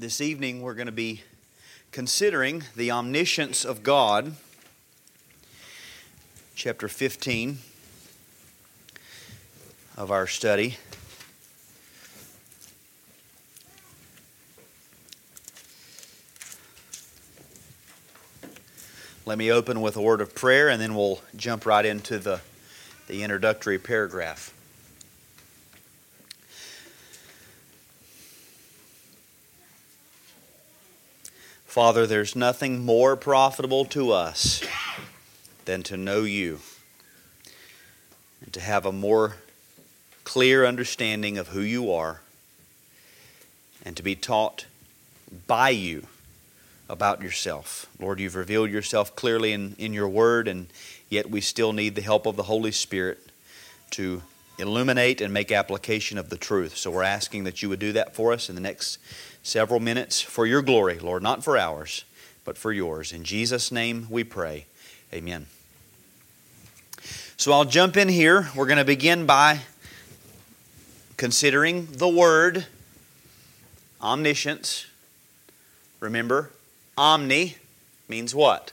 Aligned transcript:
This 0.00 0.22
evening 0.22 0.62
we're 0.62 0.72
going 0.72 0.86
to 0.86 0.92
be 0.92 1.24
considering 1.92 2.64
the 2.74 2.90
omniscience 2.90 3.66
of 3.66 3.82
God, 3.82 4.34
chapter 6.54 6.88
15 6.88 7.58
of 9.98 10.10
our 10.10 10.26
study. 10.26 10.78
Let 19.26 19.36
me 19.36 19.52
open 19.52 19.82
with 19.82 19.98
a 19.98 20.00
word 20.00 20.22
of 20.22 20.34
prayer 20.34 20.70
and 20.70 20.80
then 20.80 20.94
we'll 20.94 21.20
jump 21.36 21.66
right 21.66 21.84
into 21.84 22.18
the, 22.18 22.40
the 23.06 23.22
introductory 23.22 23.78
paragraph. 23.78 24.54
Father, 31.70 32.04
there's 32.04 32.34
nothing 32.34 32.84
more 32.84 33.14
profitable 33.14 33.84
to 33.84 34.10
us 34.10 34.60
than 35.66 35.84
to 35.84 35.96
know 35.96 36.22
you 36.22 36.58
and 38.42 38.52
to 38.52 38.60
have 38.60 38.84
a 38.84 38.90
more 38.90 39.36
clear 40.24 40.66
understanding 40.66 41.38
of 41.38 41.46
who 41.46 41.60
you 41.60 41.92
are 41.92 42.22
and 43.84 43.96
to 43.96 44.02
be 44.02 44.16
taught 44.16 44.66
by 45.46 45.70
you 45.70 46.08
about 46.88 47.22
yourself. 47.22 47.86
Lord, 48.00 48.18
you've 48.18 48.34
revealed 48.34 48.70
yourself 48.72 49.14
clearly 49.14 49.52
in, 49.52 49.76
in 49.78 49.92
your 49.92 50.08
word, 50.08 50.48
and 50.48 50.66
yet 51.08 51.30
we 51.30 51.40
still 51.40 51.72
need 51.72 51.94
the 51.94 52.02
help 52.02 52.26
of 52.26 52.34
the 52.34 52.42
Holy 52.42 52.72
Spirit 52.72 53.20
to 53.90 54.22
illuminate 54.58 55.20
and 55.20 55.32
make 55.32 55.52
application 55.52 56.18
of 56.18 56.30
the 56.30 56.36
truth. 56.36 56.76
So 56.76 56.90
we're 56.90 57.04
asking 57.04 57.44
that 57.44 57.62
you 57.62 57.68
would 57.68 57.78
do 57.78 57.92
that 57.92 58.16
for 58.16 58.32
us 58.32 58.48
in 58.48 58.56
the 58.56 58.60
next 58.60 58.98
several 59.42 59.80
minutes 59.80 60.20
for 60.20 60.46
your 60.46 60.62
glory, 60.62 60.98
Lord, 60.98 61.22
not 61.22 61.42
for 61.44 61.56
ours, 61.56 62.04
but 62.44 62.58
for 62.58 62.72
yours. 62.72 63.12
In 63.12 63.24
Jesus' 63.24 63.72
name 63.72 64.06
we 64.10 64.24
pray. 64.24 64.66
Amen. 65.12 65.46
So 67.36 67.52
I'll 67.52 67.64
jump 67.64 67.96
in 67.96 68.08
here. 68.08 68.50
We're 68.54 68.66
going 68.66 68.78
to 68.78 68.84
begin 68.84 69.26
by 69.26 69.60
considering 71.16 71.88
the 71.90 72.08
word 72.08 72.66
omniscience. 74.02 74.86
Remember, 76.00 76.50
omni 76.96 77.56
means 78.08 78.34
what? 78.34 78.72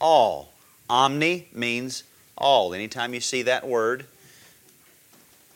All. 0.00 0.52
Omni 0.90 1.48
means 1.52 2.04
all. 2.36 2.74
Anytime 2.74 3.14
you 3.14 3.20
see 3.20 3.42
that 3.42 3.66
word, 3.66 4.06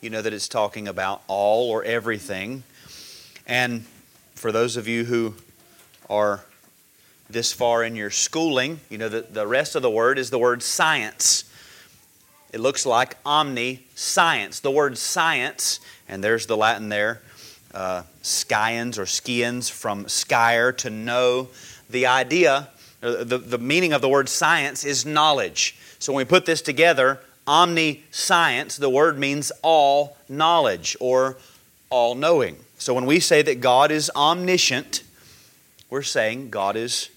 you 0.01 0.11
know 0.11 0.23
that 0.23 0.33
it's 0.33 0.49
talking 0.49 0.89
about 0.89 1.23
all 1.27 1.71
or 1.71 1.85
everything. 1.85 2.63
And 3.49 3.87
for 4.35 4.53
those 4.53 4.77
of 4.77 4.87
you 4.87 5.05
who 5.05 5.35
are 6.11 6.45
this 7.31 7.53
far 7.53 7.83
in 7.83 7.97
your 7.97 8.11
schooling, 8.11 8.81
you 8.91 8.99
know 8.99 9.09
that 9.09 9.33
the 9.33 9.47
rest 9.47 9.75
of 9.75 9.83
the 9.83 9.91
word 9.91 10.19
is 10.19 10.31
the 10.31 10.39
word 10.39 10.63
science. 10.63 11.45
It 12.53 12.61
looks 12.61 12.87
like 12.87 13.17
omni 13.25 13.87
science. 13.95 14.61
The 14.61 14.71
word 14.71 14.97
science, 14.99 15.81
and 16.09 16.23
there's 16.23 16.47
the 16.47 16.57
Latin 16.57 16.89
there, 16.89 17.23
uh, 17.75 18.03
sciens 18.23 18.99
or 18.99 19.05
skians 19.05 19.71
from 19.71 20.05
skyer 20.05 20.77
to 20.79 20.91
know. 20.91 21.49
The 21.91 22.07
idea, 22.07 22.69
uh, 23.03 23.25
the, 23.25 23.39
the 23.39 23.59
meaning 23.59 23.93
of 23.93 24.03
the 24.03 24.09
word 24.09 24.29
science 24.29 24.85
is 24.85 25.05
knowledge. 25.05 25.77
So 25.99 26.13
when 26.13 26.27
we 26.27 26.29
put 26.29 26.47
this 26.47 26.63
together, 26.63 27.21
omniscience, 27.47 28.77
the 28.77 28.91
word 28.91 29.19
means 29.19 29.53
all 29.63 30.17
knowledge 30.29 30.97
or 31.01 31.37
all 31.91 32.15
knowing. 32.15 32.57
So 32.79 32.95
when 32.95 33.07
we 33.07 33.19
say 33.21 33.43
that 33.43 33.61
God 33.61 33.91
is 33.91 34.11
omniscient, 34.15 35.03
we're 35.91 36.03
saying 36.03 36.51
God 36.51 36.77
is 36.77 37.11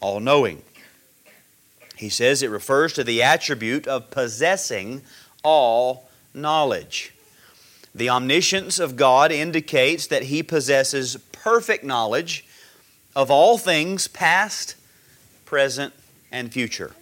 all 0.00 0.20
knowing. 0.20 0.62
He 1.96 2.10
says 2.10 2.42
it 2.42 2.50
refers 2.50 2.92
to 2.94 3.04
the 3.04 3.22
attribute 3.22 3.86
of 3.86 4.10
possessing 4.10 5.02
all 5.42 6.10
knowledge. 6.34 7.14
The 7.94 8.10
omniscience 8.10 8.78
of 8.78 8.96
God 8.96 9.32
indicates 9.32 10.06
that 10.06 10.24
He 10.24 10.42
possesses 10.42 11.16
perfect 11.32 11.82
knowledge 11.82 12.46
of 13.16 13.30
all 13.30 13.58
things 13.58 14.06
past, 14.06 14.76
present, 15.44 15.92
and 16.30 16.52
future. 16.52 16.92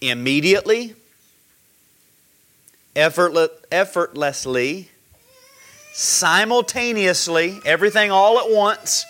Immediately, 0.00 0.94
effortlessly, 2.94 4.90
simultaneously, 5.96 7.58
everything 7.64 8.10
all 8.10 8.38
at 8.38 8.50
once, 8.50 9.06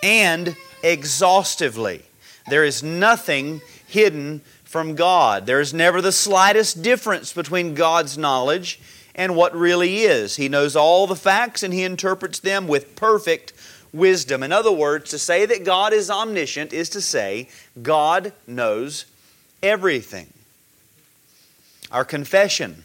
and 0.00 0.56
exhaustively. 0.84 2.02
There 2.48 2.62
is 2.62 2.84
nothing 2.84 3.60
hidden 3.88 4.42
from 4.62 4.94
God. 4.94 5.44
There 5.46 5.60
is 5.60 5.74
never 5.74 6.00
the 6.00 6.12
slightest 6.12 6.82
difference 6.82 7.32
between 7.32 7.74
God's 7.74 8.16
knowledge 8.16 8.80
and 9.16 9.34
what 9.34 9.56
really 9.56 10.02
is. 10.02 10.36
He 10.36 10.48
knows 10.48 10.76
all 10.76 11.08
the 11.08 11.16
facts 11.16 11.64
and 11.64 11.74
He 11.74 11.82
interprets 11.82 12.38
them 12.38 12.68
with 12.68 12.94
perfect 12.94 13.52
wisdom. 13.92 14.44
In 14.44 14.52
other 14.52 14.72
words, 14.72 15.10
to 15.10 15.18
say 15.18 15.46
that 15.46 15.64
God 15.64 15.92
is 15.92 16.10
omniscient 16.10 16.72
is 16.72 16.90
to 16.90 17.00
say 17.00 17.48
God 17.82 18.32
knows 18.46 19.04
everything. 19.64 20.32
Our 21.90 22.04
confession 22.04 22.84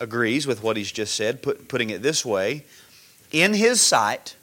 agrees 0.00 0.46
with 0.46 0.62
what 0.62 0.76
he's 0.76 0.90
just 0.90 1.14
said, 1.14 1.42
put, 1.42 1.68
putting 1.68 1.90
it 1.90 2.02
this 2.02 2.24
way 2.24 2.64
In 3.30 3.54
his 3.54 3.80
sight, 3.80 4.34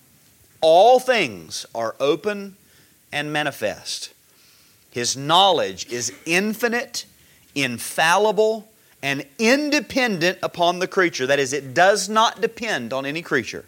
all 0.62 1.00
things 1.00 1.66
are 1.76 1.96
open 2.00 2.56
and 3.12 3.34
manifest. 3.34 4.14
His 4.92 5.18
knowledge 5.18 5.92
is 5.92 6.12
infinite, 6.26 7.06
infallible, 7.54 8.70
and 9.04 9.26
independent 9.38 10.40
upon 10.42 10.80
the 10.80 10.88
creature. 10.88 11.28
That 11.28 11.40
is, 11.40 11.54
it 11.54 11.74
does 11.74 12.10
not 12.10 12.42
depend 12.42 12.94
on 12.94 13.06
any 13.06 13.22
creature. 13.22 13.66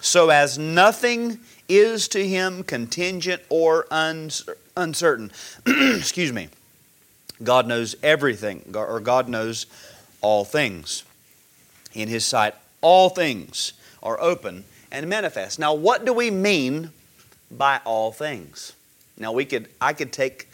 So 0.00 0.30
as 0.30 0.56
nothing 0.56 1.40
is 1.68 2.08
to 2.08 2.26
him 2.26 2.62
contingent 2.62 3.42
or 3.50 3.86
uncertain. 3.90 5.32
Excuse 5.66 6.32
me. 6.32 6.48
God 7.42 7.66
knows 7.66 7.94
everything, 8.02 8.72
or 8.74 8.98
God 9.00 9.28
knows 9.28 9.66
all 10.20 10.44
things. 10.44 11.04
In 11.94 12.08
His 12.08 12.24
sight, 12.24 12.54
all 12.80 13.08
things 13.08 13.72
are 14.02 14.20
open 14.20 14.64
and 14.90 15.08
manifest. 15.08 15.58
Now, 15.58 15.74
what 15.74 16.04
do 16.04 16.12
we 16.12 16.30
mean 16.30 16.90
by 17.50 17.80
all 17.84 18.12
things? 18.12 18.72
Now, 19.16 19.32
we 19.32 19.44
could, 19.44 19.68
I 19.80 19.92
could 19.92 20.12
take 20.12 20.48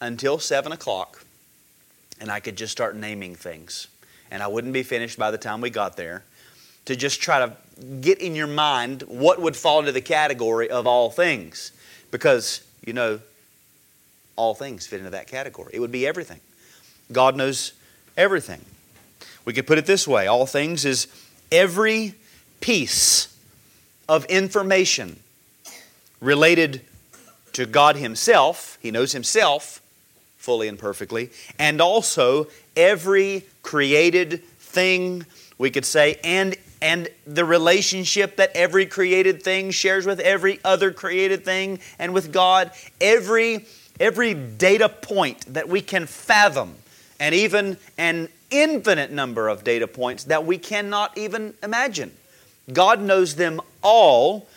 until 0.00 0.38
7 0.38 0.72
o'clock 0.72 1.24
and 2.20 2.30
I 2.30 2.40
could 2.40 2.56
just 2.56 2.72
start 2.72 2.96
naming 2.96 3.34
things. 3.34 3.88
And 4.30 4.42
I 4.42 4.46
wouldn't 4.46 4.72
be 4.72 4.82
finished 4.82 5.18
by 5.18 5.30
the 5.30 5.38
time 5.38 5.60
we 5.60 5.70
got 5.70 5.96
there. 5.96 6.22
To 6.86 6.94
just 6.94 7.20
try 7.20 7.44
to 7.44 7.52
get 8.00 8.18
in 8.18 8.36
your 8.36 8.46
mind 8.46 9.02
what 9.02 9.40
would 9.40 9.56
fall 9.56 9.80
into 9.80 9.92
the 9.92 10.00
category 10.00 10.70
of 10.70 10.86
all 10.86 11.10
things. 11.10 11.72
Because, 12.10 12.64
you 12.86 12.92
know, 12.92 13.20
all 14.36 14.54
things 14.54 14.86
fit 14.86 14.98
into 14.98 15.10
that 15.10 15.26
category. 15.26 15.70
It 15.74 15.80
would 15.80 15.90
be 15.90 16.06
everything. 16.06 16.40
God 17.10 17.36
knows 17.36 17.72
everything. 18.16 18.60
We 19.46 19.54
could 19.54 19.66
put 19.66 19.78
it 19.78 19.86
this 19.86 20.06
way 20.06 20.26
all 20.26 20.44
things 20.44 20.84
is 20.84 21.06
every 21.50 22.14
piece 22.60 23.34
of 24.08 24.26
information 24.26 25.20
related 26.20 26.82
to 27.54 27.64
God 27.64 27.96
Himself, 27.96 28.76
He 28.82 28.90
knows 28.90 29.12
Himself 29.12 29.80
fully 30.36 30.68
and 30.68 30.78
perfectly, 30.78 31.30
and 31.58 31.80
also 31.80 32.48
every 32.76 33.44
created 33.62 34.44
thing, 34.58 35.24
we 35.56 35.70
could 35.70 35.86
say, 35.86 36.20
and 36.22 36.56
and 36.82 37.08
the 37.26 37.44
relationship 37.44 38.36
that 38.36 38.50
every 38.54 38.84
created 38.84 39.42
thing 39.42 39.70
shares 39.70 40.04
with 40.04 40.20
every 40.20 40.60
other 40.62 40.92
created 40.92 41.42
thing 41.42 41.78
and 41.98 42.12
with 42.12 42.32
God, 42.32 42.70
every 43.00 43.64
every 43.98 44.34
data 44.34 44.88
point 44.88 45.54
that 45.54 45.68
we 45.68 45.80
can 45.80 46.06
fathom, 46.06 46.74
and 47.18 47.34
even 47.34 47.78
an 47.96 48.28
infinite 48.50 49.10
number 49.10 49.48
of 49.48 49.64
data 49.64 49.86
points 49.86 50.24
that 50.24 50.44
we 50.44 50.58
cannot 50.58 51.16
even 51.16 51.54
imagine. 51.62 52.12
God 52.72 53.00
knows 53.00 53.36
them 53.36 53.60
all, 53.82 54.48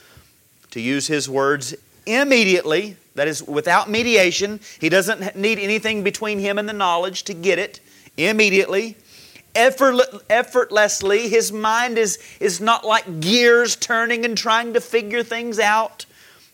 to 0.72 0.82
use 0.82 1.08
His 1.08 1.30
words, 1.30 1.76
immediately, 2.06 2.96
that 3.16 3.28
is, 3.28 3.44
without 3.44 3.90
mediation. 3.90 4.60
He 4.80 4.90
doesn't 4.90 5.36
need 5.36 5.60
anything 5.60 6.04
between 6.04 6.40
Him 6.40 6.58
and 6.58 6.68
the 6.68 6.74
knowledge 6.74 7.24
to 7.24 7.34
get 7.34 7.60
it 7.60 7.80
immediately. 8.18 8.96
effortlessly, 9.56 11.30
His 11.30 11.52
mind 11.52 11.98
is, 11.98 12.20
is 12.40 12.60
not 12.60 12.86
like 12.86 13.20
gears 13.20 13.76
turning 13.76 14.26
and 14.26 14.38
trying 14.38 14.74
to 14.74 14.82
figure 14.82 15.24
things 15.24 15.60
out. 15.60 16.06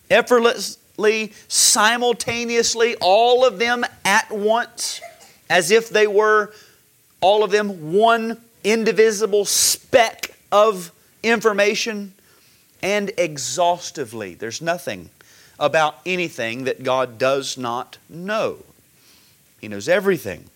Effortlessly, 0.09 1.33
simultaneously, 1.47 2.95
all 3.01 3.45
of 3.45 3.59
them 3.59 3.85
at 4.03 4.29
once, 4.31 5.01
as 5.49 5.71
if 5.71 5.89
they 5.89 6.07
were 6.07 6.53
all 7.25 7.43
of 7.43 7.49
them 7.49 7.91
one 7.91 8.39
indivisible 8.63 9.45
speck 9.45 10.29
of 10.51 10.91
information. 11.23 12.13
and 12.83 13.11
exhaustively. 13.17 14.35
There's 14.35 14.61
nothing 14.61 15.09
about 15.59 15.97
anything 16.05 16.65
that 16.65 16.83
God 16.83 17.17
does 17.17 17.57
not 17.57 17.97
know. 18.07 18.59
He 19.59 19.67
knows 19.67 19.89
everything. 19.89 20.51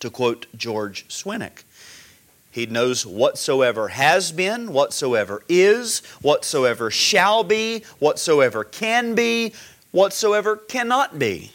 To 0.00 0.10
quote 0.10 0.44
George 0.54 1.08
Swinnock, 1.08 1.62
he 2.50 2.66
knows 2.66 3.06
whatsoever 3.06 3.88
has 3.88 4.30
been, 4.32 4.74
whatsoever 4.74 5.42
is, 5.48 6.00
whatsoever 6.20 6.90
shall 6.90 7.44
be, 7.44 7.84
whatsoever 7.98 8.62
can 8.62 9.14
be, 9.14 9.54
whatsoever 9.90 10.56
cannot 10.56 11.18
be. 11.18 11.52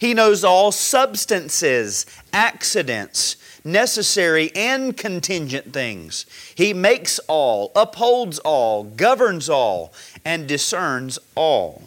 He 0.00 0.12
knows 0.12 0.44
all 0.44 0.72
substances, 0.72 2.04
accidents, 2.32 3.36
necessary 3.64 4.52
and 4.54 4.96
contingent 4.96 5.72
things. 5.72 6.26
He 6.54 6.74
makes 6.74 7.18
all, 7.20 7.72
upholds 7.74 8.38
all, 8.40 8.84
governs 8.84 9.48
all, 9.48 9.92
and 10.24 10.46
discerns 10.46 11.18
all. 11.34 11.82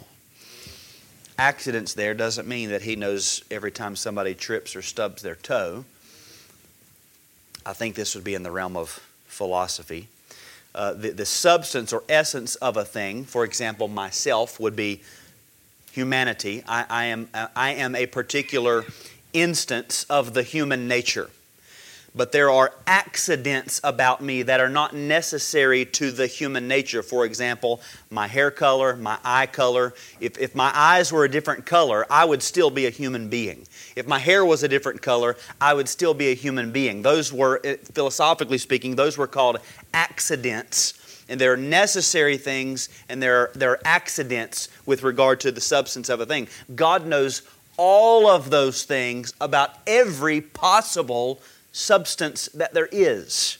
Accidents 1.38 1.94
there 1.94 2.12
doesn't 2.12 2.46
mean 2.46 2.68
that 2.70 2.82
he 2.82 2.96
knows 2.96 3.42
every 3.50 3.70
time 3.70 3.96
somebody 3.96 4.34
trips 4.34 4.76
or 4.76 4.82
stubs 4.82 5.22
their 5.22 5.36
toe. 5.36 5.84
I 7.64 7.72
think 7.72 7.94
this 7.94 8.14
would 8.14 8.24
be 8.24 8.34
in 8.34 8.42
the 8.42 8.50
realm 8.50 8.76
of 8.76 9.00
philosophy. 9.26 10.08
Uh, 10.74 10.92
the, 10.92 11.10
the 11.10 11.26
substance 11.26 11.92
or 11.92 12.04
essence 12.08 12.56
of 12.56 12.76
a 12.76 12.84
thing, 12.84 13.24
for 13.24 13.44
example, 13.44 13.88
myself, 13.88 14.60
would 14.60 14.76
be 14.76 15.00
humanity. 15.90 16.62
I, 16.66 16.86
I, 16.88 17.04
am, 17.06 17.28
I 17.34 17.70
am 17.72 17.94
a 17.94 18.06
particular 18.06 18.84
instance 19.32 20.04
of 20.04 20.34
the 20.34 20.42
human 20.42 20.88
nature 20.88 21.30
but 22.14 22.32
there 22.32 22.50
are 22.50 22.72
accidents 22.86 23.80
about 23.84 24.20
me 24.20 24.42
that 24.42 24.60
are 24.60 24.68
not 24.68 24.94
necessary 24.94 25.84
to 25.84 26.10
the 26.10 26.26
human 26.26 26.66
nature. 26.66 27.02
For 27.02 27.24
example, 27.24 27.80
my 28.10 28.26
hair 28.26 28.50
color, 28.50 28.96
my 28.96 29.18
eye 29.24 29.46
color. 29.46 29.94
If, 30.20 30.38
if 30.38 30.54
my 30.54 30.72
eyes 30.74 31.12
were 31.12 31.24
a 31.24 31.30
different 31.30 31.66
color, 31.66 32.06
I 32.10 32.24
would 32.24 32.42
still 32.42 32.70
be 32.70 32.86
a 32.86 32.90
human 32.90 33.28
being. 33.28 33.66
If 33.94 34.06
my 34.06 34.18
hair 34.18 34.44
was 34.44 34.62
a 34.62 34.68
different 34.68 35.02
color, 35.02 35.36
I 35.60 35.74
would 35.74 35.88
still 35.88 36.14
be 36.14 36.30
a 36.30 36.34
human 36.34 36.72
being. 36.72 37.02
Those 37.02 37.32
were, 37.32 37.60
eh, 37.62 37.76
philosophically 37.92 38.58
speaking, 38.58 38.96
those 38.96 39.16
were 39.16 39.28
called 39.28 39.58
accidents. 39.94 40.94
And 41.28 41.40
there 41.40 41.52
are 41.52 41.56
necessary 41.56 42.36
things 42.36 42.88
and 43.08 43.22
there 43.22 43.36
are, 43.36 43.50
there 43.54 43.70
are 43.70 43.80
accidents 43.84 44.68
with 44.90 45.04
regard 45.04 45.38
to 45.40 45.52
the 45.52 45.60
substance 45.60 46.08
of 46.08 46.20
a 46.20 46.26
thing. 46.26 46.48
God 46.74 47.06
knows 47.06 47.42
all 47.78 48.26
of 48.26 48.50
those 48.50 48.82
things 48.82 49.32
about 49.40 49.70
every 49.86 50.40
possible 50.40 51.40
substance 51.72 52.48
that 52.48 52.74
there 52.74 52.88
is. 52.90 53.56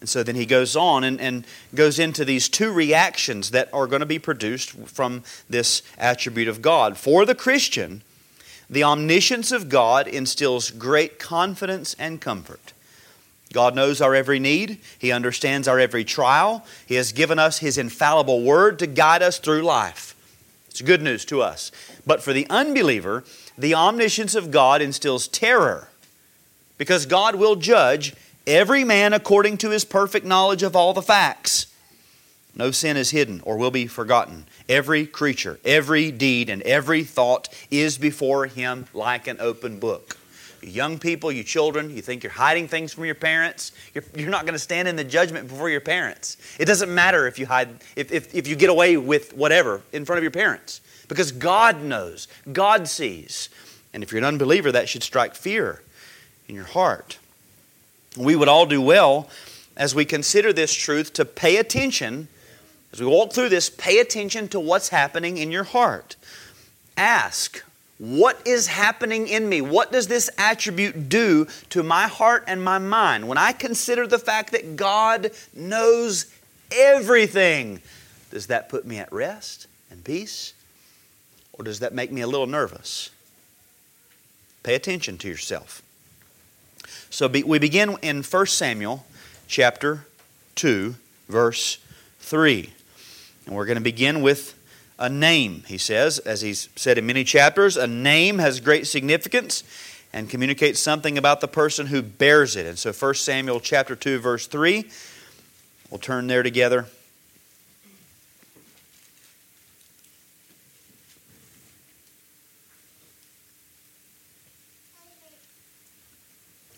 And 0.00 0.08
so 0.08 0.22
then 0.22 0.34
he 0.34 0.44
goes 0.44 0.76
on 0.76 1.04
and, 1.04 1.18
and 1.20 1.46
goes 1.74 1.98
into 1.98 2.22
these 2.24 2.50
two 2.50 2.70
reactions 2.70 3.50
that 3.52 3.72
are 3.72 3.86
going 3.86 4.00
to 4.00 4.06
be 4.06 4.18
produced 4.18 4.70
from 4.70 5.24
this 5.48 5.80
attribute 5.96 6.48
of 6.48 6.60
God. 6.60 6.98
For 6.98 7.24
the 7.24 7.34
Christian, 7.34 8.02
the 8.68 8.84
omniscience 8.84 9.52
of 9.52 9.70
God 9.70 10.06
instills 10.06 10.70
great 10.70 11.18
confidence 11.18 11.96
and 11.98 12.20
comfort. 12.20 12.74
God 13.56 13.74
knows 13.74 14.02
our 14.02 14.14
every 14.14 14.38
need. 14.38 14.80
He 14.98 15.10
understands 15.10 15.66
our 15.66 15.80
every 15.80 16.04
trial. 16.04 16.62
He 16.84 16.96
has 16.96 17.12
given 17.12 17.38
us 17.38 17.60
His 17.60 17.78
infallible 17.78 18.42
word 18.42 18.78
to 18.80 18.86
guide 18.86 19.22
us 19.22 19.38
through 19.38 19.62
life. 19.62 20.14
It's 20.68 20.82
good 20.82 21.00
news 21.00 21.24
to 21.24 21.40
us. 21.40 21.72
But 22.06 22.22
for 22.22 22.34
the 22.34 22.46
unbeliever, 22.50 23.24
the 23.56 23.74
omniscience 23.74 24.34
of 24.34 24.50
God 24.50 24.82
instills 24.82 25.26
terror 25.26 25.88
because 26.76 27.06
God 27.06 27.36
will 27.36 27.56
judge 27.56 28.14
every 28.46 28.84
man 28.84 29.14
according 29.14 29.56
to 29.56 29.70
his 29.70 29.86
perfect 29.86 30.26
knowledge 30.26 30.62
of 30.62 30.76
all 30.76 30.92
the 30.92 31.00
facts. 31.00 31.64
No 32.54 32.70
sin 32.72 32.98
is 32.98 33.08
hidden 33.08 33.40
or 33.42 33.56
will 33.56 33.70
be 33.70 33.86
forgotten. 33.86 34.44
Every 34.68 35.06
creature, 35.06 35.58
every 35.64 36.10
deed, 36.10 36.50
and 36.50 36.60
every 36.60 37.04
thought 37.04 37.48
is 37.70 37.96
before 37.96 38.44
him 38.44 38.84
like 38.92 39.26
an 39.26 39.38
open 39.40 39.80
book. 39.80 40.18
You 40.66 40.72
young 40.72 40.98
people, 40.98 41.30
you 41.30 41.44
children, 41.44 41.94
you 41.94 42.02
think 42.02 42.24
you're 42.24 42.32
hiding 42.32 42.66
things 42.66 42.92
from 42.92 43.04
your 43.04 43.14
parents. 43.14 43.72
You're, 43.94 44.04
you're 44.16 44.30
not 44.30 44.42
going 44.42 44.54
to 44.54 44.58
stand 44.58 44.88
in 44.88 44.96
the 44.96 45.04
judgment 45.04 45.48
before 45.48 45.70
your 45.70 45.80
parents. 45.80 46.36
It 46.58 46.64
doesn't 46.64 46.92
matter 46.92 47.28
if 47.28 47.38
you 47.38 47.46
hide, 47.46 47.68
if, 47.94 48.10
if, 48.10 48.34
if 48.34 48.48
you 48.48 48.56
get 48.56 48.68
away 48.68 48.96
with 48.96 49.32
whatever 49.34 49.80
in 49.92 50.04
front 50.04 50.18
of 50.18 50.24
your 50.24 50.32
parents. 50.32 50.80
Because 51.08 51.30
God 51.30 51.82
knows, 51.82 52.26
God 52.52 52.88
sees. 52.88 53.48
And 53.92 54.02
if 54.02 54.10
you're 54.10 54.18
an 54.18 54.24
unbeliever, 54.24 54.72
that 54.72 54.88
should 54.88 55.04
strike 55.04 55.36
fear 55.36 55.82
in 56.48 56.56
your 56.56 56.64
heart. 56.64 57.18
We 58.16 58.34
would 58.34 58.48
all 58.48 58.66
do 58.66 58.82
well 58.82 59.28
as 59.76 59.94
we 59.94 60.04
consider 60.04 60.52
this 60.52 60.74
truth 60.74 61.12
to 61.12 61.24
pay 61.24 61.58
attention, 61.58 62.28
as 62.92 63.00
we 63.00 63.06
walk 63.06 63.32
through 63.32 63.50
this, 63.50 63.70
pay 63.70 64.00
attention 64.00 64.48
to 64.48 64.58
what's 64.58 64.88
happening 64.88 65.38
in 65.38 65.52
your 65.52 65.64
heart. 65.64 66.16
Ask, 66.96 67.62
what 67.98 68.40
is 68.46 68.66
happening 68.66 69.26
in 69.26 69.48
me? 69.48 69.60
What 69.60 69.90
does 69.90 70.06
this 70.06 70.28
attribute 70.36 71.08
do 71.08 71.46
to 71.70 71.82
my 71.82 72.08
heart 72.08 72.44
and 72.46 72.62
my 72.62 72.78
mind? 72.78 73.26
When 73.26 73.38
I 73.38 73.52
consider 73.52 74.06
the 74.06 74.18
fact 74.18 74.52
that 74.52 74.76
God 74.76 75.30
knows 75.54 76.26
everything, 76.70 77.80
does 78.30 78.48
that 78.48 78.68
put 78.68 78.86
me 78.86 78.98
at 78.98 79.10
rest 79.12 79.66
and 79.90 80.04
peace? 80.04 80.52
Or 81.54 81.64
does 81.64 81.80
that 81.80 81.94
make 81.94 82.12
me 82.12 82.20
a 82.20 82.26
little 82.26 82.46
nervous? 82.46 83.10
Pay 84.62 84.74
attention 84.74 85.16
to 85.18 85.28
yourself. 85.28 85.80
So 87.08 87.28
be, 87.28 87.42
we 87.42 87.58
begin 87.58 87.96
in 88.02 88.22
1 88.22 88.46
Samuel 88.46 89.06
chapter 89.48 90.06
2, 90.56 90.96
verse 91.28 91.78
3. 92.20 92.72
And 93.46 93.54
we're 93.54 93.64
going 93.64 93.78
to 93.78 93.82
begin 93.82 94.20
with 94.20 94.55
a 94.98 95.08
name, 95.08 95.62
he 95.66 95.78
says, 95.78 96.18
as 96.18 96.40
he's 96.40 96.68
said 96.76 96.98
in 96.98 97.06
many 97.06 97.24
chapters. 97.24 97.76
A 97.76 97.86
name 97.86 98.38
has 98.38 98.60
great 98.60 98.86
significance 98.86 99.62
and 100.12 100.30
communicates 100.30 100.80
something 100.80 101.18
about 101.18 101.40
the 101.40 101.48
person 101.48 101.86
who 101.86 102.02
bears 102.02 102.56
it. 102.56 102.66
And 102.66 102.78
so 102.78 102.92
1 102.92 103.14
Samuel 103.14 103.60
chapter 103.60 103.94
2, 103.94 104.18
verse 104.18 104.46
3, 104.46 104.88
we'll 105.90 105.98
turn 105.98 106.26
there 106.26 106.42
together. 106.42 106.86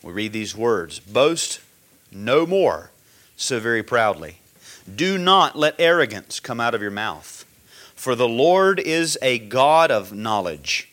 we 0.08 0.14
read 0.14 0.32
these 0.32 0.56
words 0.56 1.00
Boast 1.00 1.60
no 2.10 2.46
more 2.46 2.90
so 3.36 3.60
very 3.60 3.82
proudly. 3.82 4.38
Do 4.92 5.18
not 5.18 5.54
let 5.54 5.74
arrogance 5.78 6.40
come 6.40 6.60
out 6.60 6.74
of 6.74 6.80
your 6.80 6.90
mouth, 6.90 7.44
for 7.98 8.14
the 8.14 8.28
Lord 8.28 8.78
is 8.78 9.18
a 9.20 9.40
God 9.40 9.90
of 9.90 10.12
knowledge, 10.12 10.88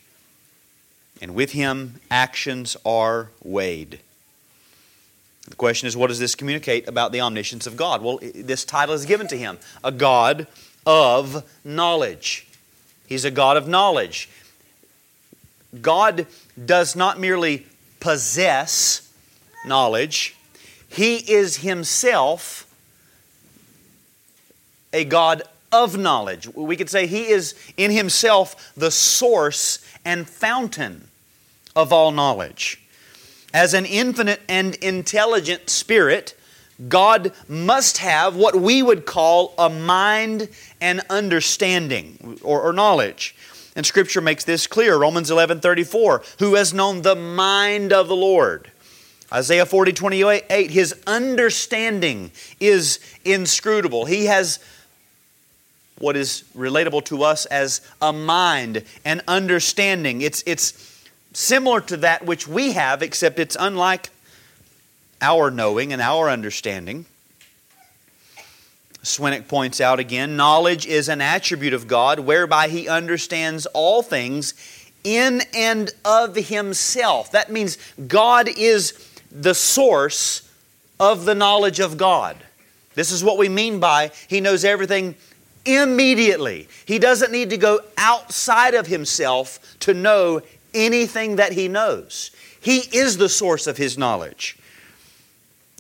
and 1.22 1.36
with 1.36 1.52
him 1.52 2.02
actions 2.10 2.76
are 2.84 3.30
weighed. 3.44 4.00
The 5.48 5.56
question 5.56 5.88
is, 5.88 5.96
what 5.96 6.08
does 6.08 6.18
this 6.18 6.34
communicate 6.34 6.88
about 6.88 7.12
the 7.12 7.22
omniscience 7.22 7.68
of 7.68 7.78
God? 7.78 8.02
Well, 8.02 8.20
this 8.34 8.66
title 8.66 8.96
is 8.96 9.06
given 9.06 9.28
to 9.28 9.38
him 9.38 9.60
a 9.84 9.92
God 9.92 10.48
of 10.84 11.48
knowledge. 11.64 12.48
He's 13.06 13.24
a 13.24 13.30
God 13.30 13.56
of 13.56 13.68
knowledge. 13.68 14.28
God 15.80 16.26
does 16.66 16.96
not 16.96 17.20
merely 17.20 17.68
possess 18.00 19.14
knowledge. 19.64 20.36
He 20.90 21.18
is 21.18 21.58
Himself 21.58 22.66
a 24.92 25.06
God 25.06 25.44
of 25.76 25.98
knowledge. 25.98 26.48
We 26.48 26.78
could 26.78 26.90
say 26.90 27.06
He 27.06 27.28
is 27.28 27.54
in 27.76 27.92
Himself 27.92 28.74
the 28.76 28.92
source 28.92 29.86
and 30.06 30.28
fountain 30.28 31.10
of 31.76 31.92
all 31.92 32.12
knowledge. 32.12 32.82
As 33.54 33.74
an 33.74 33.86
infinite 33.86 34.42
and 34.48 34.76
intelligent 34.76 35.70
spirit, 35.70 36.38
God 36.88 37.34
must 37.48 37.98
have 38.00 38.36
what 38.36 38.56
we 38.56 38.82
would 38.82 39.06
call 39.06 39.54
a 39.58 39.70
mind 39.70 40.50
and 40.80 41.02
understanding 41.10 42.40
or, 42.42 42.62
or 42.62 42.74
knowledge. 42.74 43.36
And 43.76 43.86
Scripture 43.86 44.22
makes 44.22 44.46
this 44.46 44.68
clear. 44.68 44.98
Romans 44.98 45.30
11 45.30 45.60
34. 45.60 46.24
Who 46.40 46.56
has 46.56 46.74
known 46.74 47.02
the 47.02 47.16
mind 47.16 47.92
of 47.92 48.08
the 48.08 48.16
Lord? 48.16 48.72
Isaiah 49.34 49.66
40, 49.66 49.92
28, 49.92 50.72
his 50.72 50.96
understanding 51.08 52.32
is 52.60 53.00
inscrutable. 53.26 54.06
He 54.06 54.26
has 54.26 54.60
what 56.00 56.18
is 56.18 56.44
relatable 56.56 57.06
to 57.06 57.24
us 57.24 57.46
as 57.46 57.82
a 58.02 58.12
mind 58.12 58.84
and 59.04 59.22
understanding. 59.28 60.22
It's, 60.22 60.44
it's 60.46 61.04
similar 61.34 61.82
to 61.82 61.98
that 61.98 62.26
which 62.26 62.48
we 62.48 62.74
have, 62.74 63.02
except 63.02 63.40
it's 63.40 63.56
unlike 63.60 64.10
our 65.22 65.50
knowing 65.50 65.94
and 65.94 66.02
our 66.02 66.30
understanding. 66.30 67.06
Swinnock 69.04 69.48
points 69.48 69.80
out 69.80 70.00
again 70.00 70.36
knowledge 70.36 70.88
is 70.88 71.10
an 71.10 71.22
attribute 71.22 71.74
of 71.74 71.88
God 71.88 72.20
whereby 72.20 72.68
He 72.68 72.88
understands 72.88 73.68
all 73.68 74.02
things 74.02 74.56
in 75.04 75.44
and 75.54 75.92
of 76.04 76.36
Himself. 76.36 77.32
That 77.32 77.52
means 77.52 77.78
God 78.08 78.50
is 78.50 78.94
the 79.32 79.54
source 79.54 80.52
of 81.00 81.26
the 81.26 81.36
knowledge 81.36 81.80
of 81.80 81.98
God. 81.98 82.36
This 82.96 83.12
is 83.12 83.24
what 83.24 83.38
we 83.38 83.48
mean 83.48 83.80
by 83.80 84.12
He 84.28 84.42
knows 84.42 84.66
everything 84.66 85.16
immediately. 85.66 86.68
He 86.86 87.00
doesn't 87.00 87.32
need 87.32 87.50
to 87.50 87.58
go 87.58 87.80
outside 87.98 88.74
of 88.74 88.88
Himself 88.88 89.60
to 89.82 89.94
know 89.94 90.42
anything 90.74 91.38
that 91.38 91.54
He 91.54 91.68
knows. 91.68 92.32
He 92.60 92.80
is 92.96 93.18
the 93.18 93.30
source 93.30 93.68
of 93.68 93.78
His 93.78 93.98
knowledge. 93.98 94.58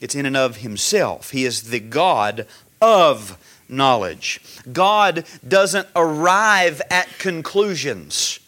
It's 0.02 0.16
in 0.16 0.26
and 0.26 0.38
of 0.38 0.58
Himself. 0.58 1.32
He 1.32 1.46
is 1.46 1.70
the 1.70 1.80
God 1.80 2.48
of 2.82 3.38
knowledge. 3.68 4.42
God 4.72 5.26
doesn't 5.48 5.88
arrive 5.96 6.82
at 6.90 7.08
conclusions. 7.20 8.40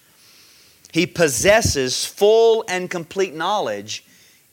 He 0.92 1.06
possesses 1.06 2.06
full 2.06 2.64
and 2.68 2.90
complete 2.90 3.34
knowledge 3.34 4.04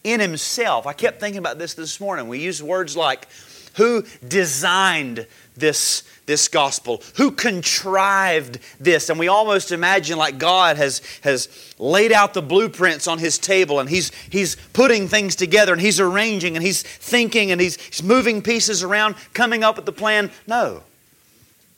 in 0.02 0.20
himself. 0.20 0.86
I 0.86 0.92
kept 0.92 1.20
thinking 1.20 1.38
about 1.38 1.58
this 1.58 1.74
this 1.74 2.00
morning. 2.00 2.28
We 2.28 2.40
use 2.40 2.62
words 2.62 2.96
like 2.96 3.28
who 3.74 4.04
designed 4.26 5.26
this, 5.56 6.02
this 6.26 6.48
gospel? 6.48 7.02
Who 7.16 7.30
contrived 7.30 8.58
this? 8.80 9.10
And 9.10 9.18
we 9.18 9.28
almost 9.28 9.72
imagine 9.72 10.18
like 10.18 10.38
God 10.38 10.76
has, 10.76 11.02
has 11.22 11.48
laid 11.78 12.12
out 12.12 12.34
the 12.34 12.42
blueprints 12.42 13.06
on 13.06 13.18
his 13.18 13.38
table 13.38 13.80
and 13.80 13.88
he's, 13.88 14.12
he's 14.30 14.56
putting 14.72 15.08
things 15.08 15.36
together 15.36 15.72
and 15.72 15.80
he's 15.80 16.00
arranging 16.00 16.56
and 16.56 16.64
he's 16.64 16.82
thinking 16.82 17.50
and 17.50 17.60
he's, 17.60 17.80
he's 17.80 18.02
moving 18.02 18.42
pieces 18.42 18.82
around, 18.82 19.16
coming 19.32 19.62
up 19.62 19.76
with 19.76 19.86
the 19.86 19.92
plan. 19.92 20.30
No. 20.46 20.82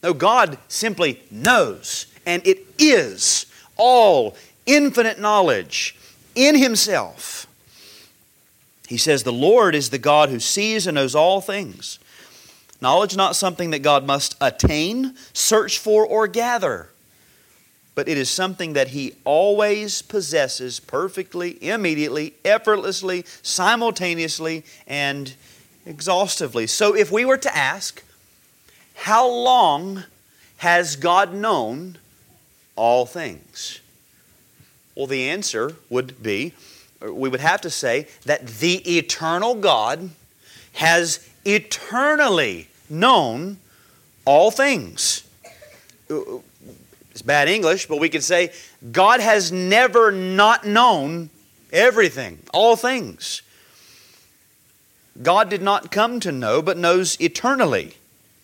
No, 0.02 0.14
God 0.14 0.58
simply 0.68 1.20
knows, 1.30 2.06
and 2.24 2.46
it 2.46 2.64
is 2.78 3.46
all 3.76 4.36
infinite 4.66 5.18
knowledge 5.18 5.96
in 6.34 6.56
Himself. 6.56 7.46
He 8.88 8.98
says, 8.98 9.22
The 9.22 9.32
Lord 9.32 9.74
is 9.74 9.90
the 9.90 9.98
God 9.98 10.28
who 10.28 10.38
sees 10.38 10.86
and 10.86 10.94
knows 10.94 11.14
all 11.14 11.40
things. 11.40 11.98
Knowledge 12.80 13.16
not 13.16 13.36
something 13.36 13.70
that 13.70 13.80
God 13.80 14.06
must 14.06 14.36
attain, 14.40 15.14
search 15.32 15.78
for, 15.78 16.06
or 16.06 16.26
gather, 16.26 16.90
but 17.94 18.08
it 18.08 18.18
is 18.18 18.28
something 18.28 18.74
that 18.74 18.88
He 18.88 19.14
always 19.24 20.02
possesses 20.02 20.80
perfectly, 20.80 21.62
immediately, 21.62 22.34
effortlessly, 22.44 23.24
simultaneously, 23.42 24.64
and 24.86 25.34
exhaustively. 25.86 26.66
So 26.66 26.94
if 26.94 27.10
we 27.10 27.24
were 27.24 27.38
to 27.38 27.56
ask, 27.56 28.04
how 28.94 29.28
long 29.28 30.04
has 30.58 30.96
God 30.96 31.32
known 31.32 31.98
all 32.76 33.06
things? 33.06 33.80
Well, 34.94 35.06
the 35.06 35.28
answer 35.28 35.76
would 35.88 36.22
be 36.22 36.54
we 37.00 37.28
would 37.28 37.40
have 37.40 37.60
to 37.62 37.70
say 37.70 38.08
that 38.24 38.46
the 38.46 38.98
eternal 38.98 39.54
God 39.54 40.10
has 40.74 41.28
eternally 41.46 42.68
known 42.90 43.58
all 44.24 44.50
things. 44.50 45.22
It's 46.08 47.22
bad 47.22 47.48
English, 47.48 47.86
but 47.86 47.98
we 47.98 48.08
could 48.08 48.24
say 48.24 48.52
God 48.92 49.20
has 49.20 49.50
never 49.52 50.12
not 50.12 50.66
known 50.66 51.30
everything, 51.72 52.38
all 52.52 52.76
things. 52.76 53.42
God 55.22 55.48
did 55.48 55.62
not 55.62 55.90
come 55.90 56.20
to 56.20 56.32
know, 56.32 56.60
but 56.60 56.76
knows 56.76 57.18
eternally 57.20 57.94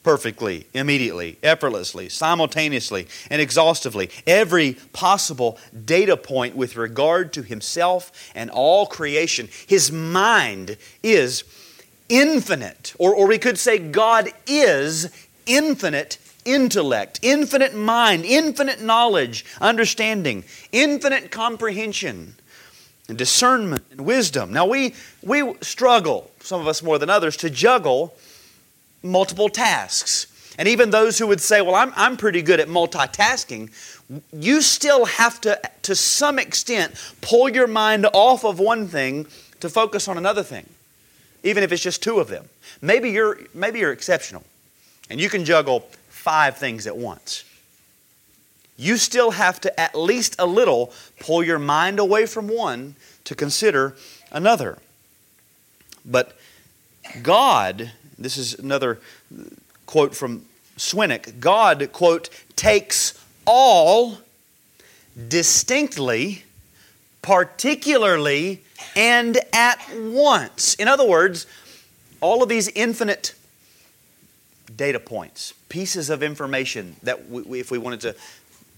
perfectly, 0.02 0.66
immediately, 0.74 1.38
effortlessly, 1.42 2.08
simultaneously, 2.08 3.06
and 3.30 3.40
exhaustively 3.40 4.10
every 4.26 4.74
possible 4.92 5.58
data 5.84 6.16
point 6.16 6.56
with 6.56 6.76
regard 6.76 7.32
to 7.32 7.42
himself 7.42 8.30
and 8.34 8.50
all 8.50 8.86
creation. 8.86 9.48
His 9.66 9.92
mind 9.92 10.76
is 11.02 11.44
infinite, 12.12 12.94
or, 12.98 13.14
or 13.14 13.26
we 13.26 13.38
could 13.38 13.58
say 13.58 13.78
God 13.78 14.28
is 14.46 15.10
infinite 15.46 16.18
intellect, 16.44 17.20
infinite 17.22 17.74
mind, 17.74 18.24
infinite 18.24 18.82
knowledge, 18.82 19.44
understanding, 19.60 20.44
infinite 20.72 21.30
comprehension. 21.30 22.34
And 23.08 23.18
discernment 23.18 23.84
and 23.90 24.02
wisdom. 24.02 24.52
Now, 24.52 24.64
we, 24.64 24.94
we 25.22 25.54
struggle, 25.60 26.30
some 26.40 26.60
of 26.60 26.68
us 26.68 26.82
more 26.82 26.98
than 26.98 27.10
others, 27.10 27.36
to 27.38 27.50
juggle 27.50 28.14
multiple 29.02 29.48
tasks. 29.48 30.54
And 30.56 30.68
even 30.68 30.90
those 30.90 31.18
who 31.18 31.26
would 31.26 31.40
say, 31.40 31.60
Well, 31.62 31.74
I'm, 31.74 31.92
I'm 31.96 32.16
pretty 32.16 32.42
good 32.42 32.60
at 32.60 32.68
multitasking, 32.68 33.70
you 34.32 34.62
still 34.62 35.04
have 35.06 35.40
to, 35.42 35.60
to 35.82 35.96
some 35.96 36.38
extent, 36.38 36.94
pull 37.20 37.48
your 37.48 37.66
mind 37.66 38.06
off 38.12 38.44
of 38.44 38.60
one 38.60 38.86
thing 38.86 39.26
to 39.60 39.68
focus 39.68 40.06
on 40.08 40.16
another 40.16 40.42
thing, 40.42 40.66
even 41.42 41.62
if 41.62 41.72
it's 41.72 41.82
just 41.82 42.02
two 42.02 42.20
of 42.20 42.28
them. 42.28 42.48
Maybe 42.80 43.10
you're, 43.10 43.38
maybe 43.54 43.78
you're 43.78 43.92
exceptional 43.92 44.44
and 45.10 45.20
you 45.20 45.28
can 45.28 45.44
juggle 45.44 45.88
five 46.08 46.56
things 46.56 46.86
at 46.86 46.96
once. 46.96 47.44
You 48.76 48.96
still 48.96 49.32
have 49.32 49.60
to, 49.60 49.80
at 49.80 49.94
least 49.94 50.36
a 50.38 50.46
little, 50.46 50.92
pull 51.20 51.42
your 51.42 51.58
mind 51.58 51.98
away 51.98 52.26
from 52.26 52.48
one 52.48 52.96
to 53.24 53.34
consider 53.34 53.96
another. 54.30 54.78
But 56.04 56.36
God 57.22 57.92
this 58.22 58.36
is 58.36 58.54
another 58.58 59.00
quote 59.86 60.14
from 60.14 60.44
Swinnock. 60.76 61.40
God, 61.40 61.88
quote, 61.92 62.28
takes 62.56 63.18
all 63.46 64.18
distinctly, 65.28 66.44
particularly, 67.22 68.62
and 68.96 69.38
at 69.52 69.80
once. 69.96 70.74
In 70.74 70.88
other 70.88 71.06
words, 71.06 71.46
all 72.20 72.42
of 72.42 72.48
these 72.48 72.68
infinite 72.68 73.34
data 74.76 75.00
points, 75.00 75.54
pieces 75.68 76.10
of 76.10 76.22
information 76.22 76.96
that 77.02 77.28
we, 77.30 77.60
if 77.60 77.70
we 77.70 77.78
wanted 77.78 78.00
to 78.00 78.14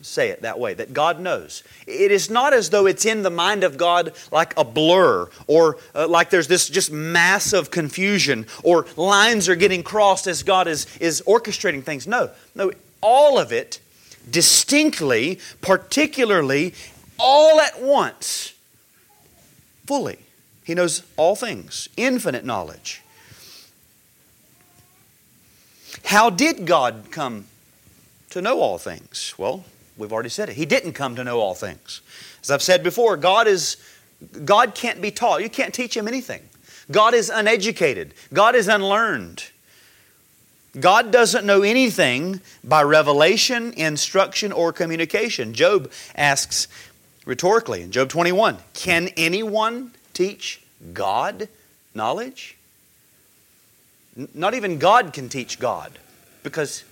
say 0.03 0.29
it 0.29 0.43
that 0.43 0.59
way, 0.59 0.75
that 0.75 0.93
God 0.93 1.19
knows. 1.19 1.63
It 1.87 2.11
is 2.11 2.29
not 2.29 2.53
as 2.53 2.71
though 2.71 2.87
it's 2.87 3.07
in 3.07 3.23
the 3.23 3.31
mind 3.31 3.65
of 3.65 3.79
God 3.79 4.13
like 4.31 4.57
a 4.59 4.65
blur 4.65 5.29
or 5.47 5.79
uh, 5.95 6.07
like 6.07 6.31
there's 6.31 6.49
this 6.49 6.69
just 6.69 6.93
massive 6.93 7.71
confusion 7.71 8.47
or 8.63 8.87
lines 8.97 9.49
are 9.49 9.57
getting 9.57 9.83
crossed 9.83 10.27
as 10.27 10.43
God 10.43 10.69
is, 10.69 10.87
is 10.99 11.23
orchestrating 11.27 11.83
things. 11.83 12.07
No, 12.07 12.31
no, 12.55 12.73
all 13.01 13.39
of 13.39 13.53
it 13.53 13.81
distinctly, 14.31 15.39
particularly, 15.61 16.75
all 17.25 17.61
at 17.61 17.81
once, 17.81 18.53
fully. 19.87 20.19
He 20.63 20.75
knows 20.75 21.03
all 21.17 21.35
things, 21.35 21.89
infinite 21.97 22.45
knowledge. 22.45 23.03
How 26.05 26.31
did 26.31 26.67
God 26.67 27.07
come 27.11 27.47
to 28.31 28.41
know 28.41 28.61
all 28.61 28.79
things? 28.79 29.35
Well, 29.39 29.65
We've 29.97 30.13
already 30.13 30.29
said 30.29 30.49
it. 30.49 30.57
He 30.57 30.67
didn't 30.67 30.93
come 30.93 31.17
to 31.17 31.25
know 31.25 31.39
all 31.39 31.55
things. 31.55 32.01
As 32.43 32.51
I've 32.51 32.63
said 32.63 32.83
before, 32.83 33.17
God 33.17 33.47
is 33.47 33.77
God 34.45 34.75
can't 34.75 35.01
be 35.01 35.11
taught. 35.11 35.43
You 35.43 35.51
can't 35.51 35.75
teach 35.75 35.97
him 35.97 36.09
anything. 36.09 36.43
God 36.91 37.15
is 37.15 37.31
uneducated. 37.31 38.15
God 38.33 38.55
is 38.55 38.69
unlearned. 38.69 39.45
God 40.79 41.13
doesn't 41.13 41.47
know 41.47 41.63
anything 41.63 42.41
by 42.65 42.83
revelation, 42.83 43.73
instruction, 43.75 44.51
or 44.51 44.73
communication. 44.73 45.55
Job 45.55 45.91
asks 46.17 46.67
rhetorically 47.25 47.83
in 47.83 47.91
Job 47.91 48.09
21 48.09 48.59
Can 48.75 49.09
anyone 49.17 49.93
teach 50.13 50.63
God 50.93 51.49
knowledge? 51.95 52.57
Not 54.33 54.55
even 54.55 54.79
God 54.79 55.13
can 55.13 55.29
teach 55.29 55.59
God 55.59 55.99
because 56.43 56.85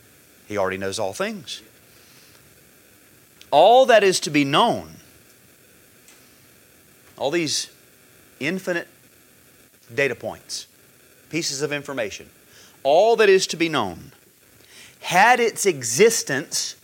He 0.49 0.59
already 0.59 0.79
knows 0.79 0.99
all 0.99 1.13
things 1.13 1.63
all 3.53 3.85
that 3.87 4.03
is 4.03 4.19
to 4.19 4.31
be 4.31 4.45
known, 4.45 4.95
all 7.17 7.31
these 7.31 7.71
infinite 8.41 8.89
data 9.95 10.15
points, 10.17 10.67
pieces 11.29 11.63
of 11.63 11.71
information, 11.71 12.29
all 12.83 13.15
that 13.15 13.29
is 13.29 13.47
to 13.47 13.57
be 13.57 13.69
known, 13.69 14.13
had 15.01 15.39
its 15.39 15.67
existence, 15.67 16.77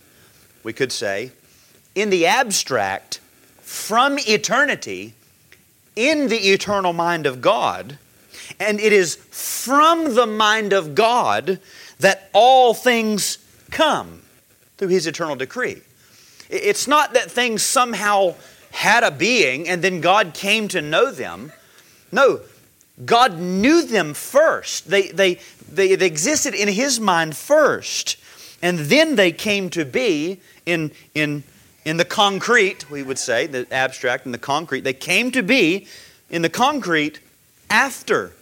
we 0.63 0.71
could 0.71 0.91
say, 0.91 1.31
in 1.95 2.11
the 2.11 2.27
abstract 2.27 3.08
from 3.69 4.17
eternity 4.17 5.13
in 5.95 6.27
the 6.27 6.37
eternal 6.37 6.91
mind 6.91 7.27
of 7.27 7.39
God. 7.39 7.99
And 8.59 8.79
it 8.79 8.91
is 8.91 9.15
from 9.15 10.15
the 10.15 10.25
mind 10.25 10.73
of 10.73 10.95
God 10.95 11.59
that 11.99 12.31
all 12.33 12.73
things 12.73 13.37
come 13.69 14.23
through 14.77 14.87
His 14.87 15.05
eternal 15.05 15.35
decree. 15.35 15.81
It's 16.49 16.87
not 16.87 17.13
that 17.13 17.29
things 17.29 17.61
somehow 17.61 18.33
had 18.71 19.03
a 19.03 19.11
being 19.11 19.69
and 19.69 19.83
then 19.83 20.01
God 20.01 20.33
came 20.33 20.67
to 20.69 20.81
know 20.81 21.11
them. 21.11 21.51
No, 22.11 22.39
God 23.05 23.37
knew 23.37 23.85
them 23.85 24.15
first. 24.15 24.89
They, 24.89 25.09
they, 25.09 25.35
they, 25.71 25.93
they 25.93 26.07
existed 26.07 26.55
in 26.55 26.69
His 26.69 26.99
mind 26.99 27.37
first. 27.37 28.17
And 28.63 28.79
then 28.79 29.15
they 29.15 29.31
came 29.31 29.69
to 29.69 29.85
be 29.85 30.41
in, 30.65 30.91
in, 31.13 31.43
in 31.85 31.97
the 31.97 32.05
concrete, 32.05 32.89
we 32.89 33.03
would 33.03 33.17
say, 33.17 33.47
the 33.47 33.67
abstract 33.71 34.25
and 34.25 34.33
the 34.33 34.39
concrete. 34.39 34.81
They 34.81 34.93
came 34.93 35.31
to 35.31 35.41
be 35.41 35.87
in 36.29 36.41
the 36.41 36.49
concrete 36.49 37.19
after 37.69 38.33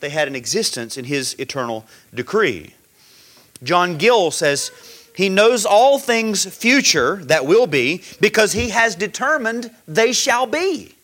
they 0.00 0.10
had 0.10 0.28
an 0.28 0.36
existence 0.36 0.96
in 0.96 1.04
His 1.04 1.34
eternal 1.38 1.86
decree. 2.12 2.74
John 3.62 3.98
Gill 3.98 4.30
says, 4.30 4.70
He 5.14 5.28
knows 5.28 5.66
all 5.66 5.98
things 5.98 6.44
future 6.46 7.16
that 7.24 7.46
will 7.46 7.66
be 7.66 8.02
because 8.20 8.52
He 8.52 8.70
has 8.70 8.94
determined 8.94 9.70
they 9.86 10.12
shall 10.12 10.46
be. 10.46 10.94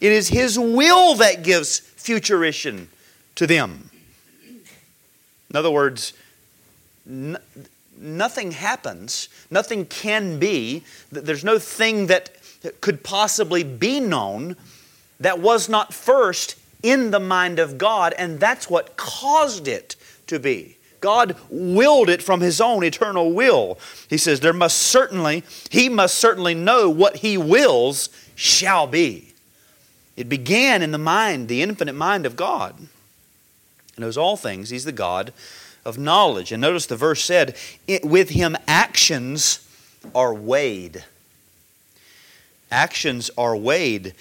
It 0.00 0.12
is 0.12 0.28
His 0.28 0.58
will 0.58 1.14
that 1.16 1.42
gives 1.42 1.78
futurition 1.78 2.88
to 3.34 3.46
them. 3.46 3.90
In 5.50 5.56
other 5.56 5.70
words, 5.70 6.12
nothing 7.98 8.52
happens, 8.52 9.28
nothing 9.50 9.86
can 9.86 10.38
be, 10.38 10.82
there's 11.10 11.44
no 11.44 11.58
thing 11.58 12.06
that 12.06 12.30
could 12.80 13.02
possibly 13.02 13.62
be 13.62 14.00
known 14.00 14.56
that 15.20 15.38
was 15.38 15.68
not 15.68 15.94
first 15.94 16.56
in 16.82 17.10
the 17.10 17.20
mind 17.20 17.58
of 17.58 17.78
God, 17.78 18.14
and 18.18 18.38
that's 18.38 18.68
what 18.68 18.96
caused 18.96 19.66
it 19.66 19.96
to 20.26 20.38
be. 20.38 20.76
God 21.00 21.36
willed 21.50 22.08
it 22.08 22.22
from 22.22 22.40
His 22.40 22.60
own 22.60 22.82
eternal 22.82 23.32
will. 23.32 23.78
He 24.08 24.16
says, 24.16 24.40
There 24.40 24.52
must 24.52 24.78
certainly, 24.78 25.44
He 25.70 25.88
must 25.88 26.16
certainly 26.16 26.54
know 26.54 26.88
what 26.90 27.16
He 27.16 27.38
wills 27.38 28.08
shall 28.34 28.86
be. 28.86 29.34
It 30.16 30.28
began 30.28 30.82
in 30.82 30.92
the 30.92 30.98
mind, 30.98 31.48
the 31.48 31.62
infinite 31.62 31.94
mind 31.94 32.24
of 32.24 32.36
God. 32.36 32.74
He 33.94 34.00
knows 34.00 34.16
all 34.16 34.36
things. 34.36 34.70
He's 34.70 34.84
the 34.84 34.92
God 34.92 35.32
of 35.86 35.96
knowledge. 35.96 36.52
And 36.52 36.60
notice 36.60 36.86
the 36.86 36.96
verse 36.96 37.24
said, 37.24 37.56
With 38.02 38.30
Him 38.30 38.56
actions 38.66 39.66
are 40.14 40.34
weighed. 40.34 41.04
Actions 42.70 43.30
are 43.38 43.56
weighed. 43.56 44.14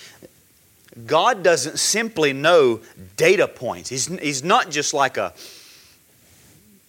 God 1.06 1.44
doesn't 1.44 1.80
simply 1.80 2.32
know 2.32 2.80
data 3.18 3.48
points. 3.48 3.90
He's, 3.90 4.06
he's 4.20 4.44
not 4.44 4.70
just 4.70 4.94
like 4.94 5.18
a, 5.18 5.34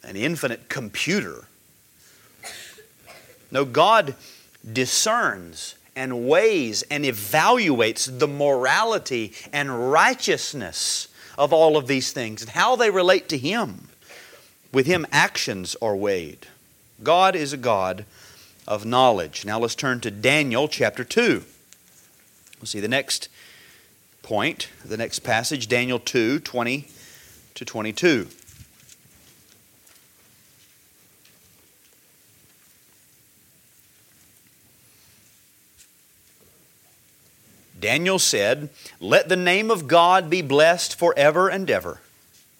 an 0.04 0.14
infinite 0.14 0.68
computer. 0.68 1.46
No, 3.50 3.64
God 3.64 4.14
discerns 4.70 5.74
and 5.96 6.28
weighs 6.28 6.82
and 6.82 7.04
evaluates 7.04 8.18
the 8.18 8.28
morality 8.28 9.32
and 9.52 9.90
righteousness 9.90 11.08
of 11.38 11.52
all 11.52 11.76
of 11.76 11.86
these 11.86 12.12
things 12.12 12.42
and 12.42 12.50
how 12.50 12.76
they 12.76 12.90
relate 12.90 13.28
to 13.30 13.38
Him. 13.38 13.88
With 14.76 14.84
Him, 14.84 15.06
actions 15.10 15.74
are 15.80 15.96
weighed. 15.96 16.48
God 17.02 17.34
is 17.34 17.54
a 17.54 17.56
God 17.56 18.04
of 18.68 18.84
knowledge. 18.84 19.46
Now 19.46 19.58
let's 19.58 19.74
turn 19.74 20.00
to 20.00 20.10
Daniel 20.10 20.68
chapter 20.68 21.02
2. 21.02 21.44
We'll 22.60 22.66
see 22.66 22.80
the 22.80 22.86
next 22.86 23.30
point, 24.22 24.68
the 24.84 24.98
next 24.98 25.20
passage, 25.20 25.68
Daniel 25.68 25.98
2 25.98 26.40
20 26.40 26.88
to 27.54 27.64
22. 27.64 28.28
Daniel 37.80 38.18
said, 38.18 38.68
Let 39.00 39.30
the 39.30 39.36
name 39.36 39.70
of 39.70 39.88
God 39.88 40.28
be 40.28 40.42
blessed 40.42 40.98
forever 40.98 41.48
and 41.48 41.70
ever. 41.70 42.02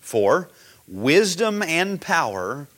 For 0.01 0.49
wisdom 0.89 1.63
and 1.63 2.01
power 2.01 2.69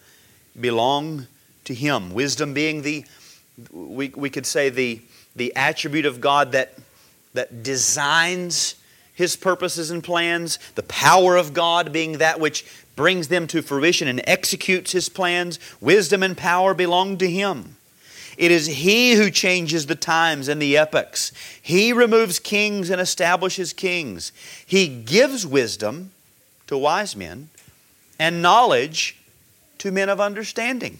belong 0.58 1.26
to 1.64 1.74
Him. 1.74 2.12
Wisdom 2.12 2.54
being 2.54 2.82
the, 2.82 3.04
we, 3.70 4.08
we 4.08 4.30
could 4.30 4.46
say, 4.46 4.70
the, 4.70 5.00
the 5.36 5.54
attribute 5.54 6.06
of 6.06 6.20
God 6.20 6.52
that, 6.52 6.74
that 7.34 7.62
designs 7.62 8.74
His 9.14 9.36
purposes 9.36 9.90
and 9.90 10.02
plans, 10.02 10.58
the 10.74 10.82
power 10.84 11.36
of 11.36 11.54
God 11.54 11.92
being 11.92 12.18
that 12.18 12.40
which 12.40 12.64
brings 12.96 13.28
them 13.28 13.46
to 13.48 13.62
fruition 13.62 14.08
and 14.08 14.20
executes 14.24 14.92
His 14.92 15.08
plans. 15.08 15.58
Wisdom 15.80 16.22
and 16.22 16.36
power 16.36 16.74
belong 16.74 17.18
to 17.18 17.30
Him. 17.30 17.76
It 18.36 18.50
is 18.50 18.66
He 18.66 19.14
who 19.14 19.30
changes 19.30 19.86
the 19.86 19.94
times 19.94 20.48
and 20.48 20.62
the 20.62 20.76
epochs. 20.76 21.32
He 21.60 21.92
removes 21.92 22.38
kings 22.38 22.88
and 22.88 23.00
establishes 23.00 23.72
kings. 23.72 24.32
He 24.64 24.88
gives 24.88 25.46
wisdom 25.46 26.12
to 26.68 26.78
wise 26.78 27.16
men 27.16 27.50
and 28.18 28.42
knowledge 28.42 29.16
to 29.78 29.92
men 29.92 30.08
of 30.08 30.20
understanding. 30.20 30.98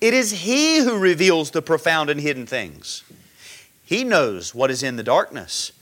It 0.00 0.14
is 0.14 0.30
He 0.42 0.78
who 0.78 0.98
reveals 0.98 1.50
the 1.50 1.62
profound 1.62 2.10
and 2.10 2.20
hidden 2.20 2.46
things. 2.46 3.02
He 3.84 4.04
knows 4.04 4.54
what 4.54 4.70
is 4.70 4.82
in 4.82 4.96
the 4.96 5.02
darkness, 5.02 5.72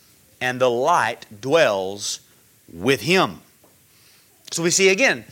and 0.41 0.61
the 0.61 0.71
light 0.71 1.27
dwells 1.41 2.21
with 2.73 3.03
Him. 3.03 3.41
So 4.51 4.63
we 4.63 4.71
see 4.71 4.89
again, 4.89 5.25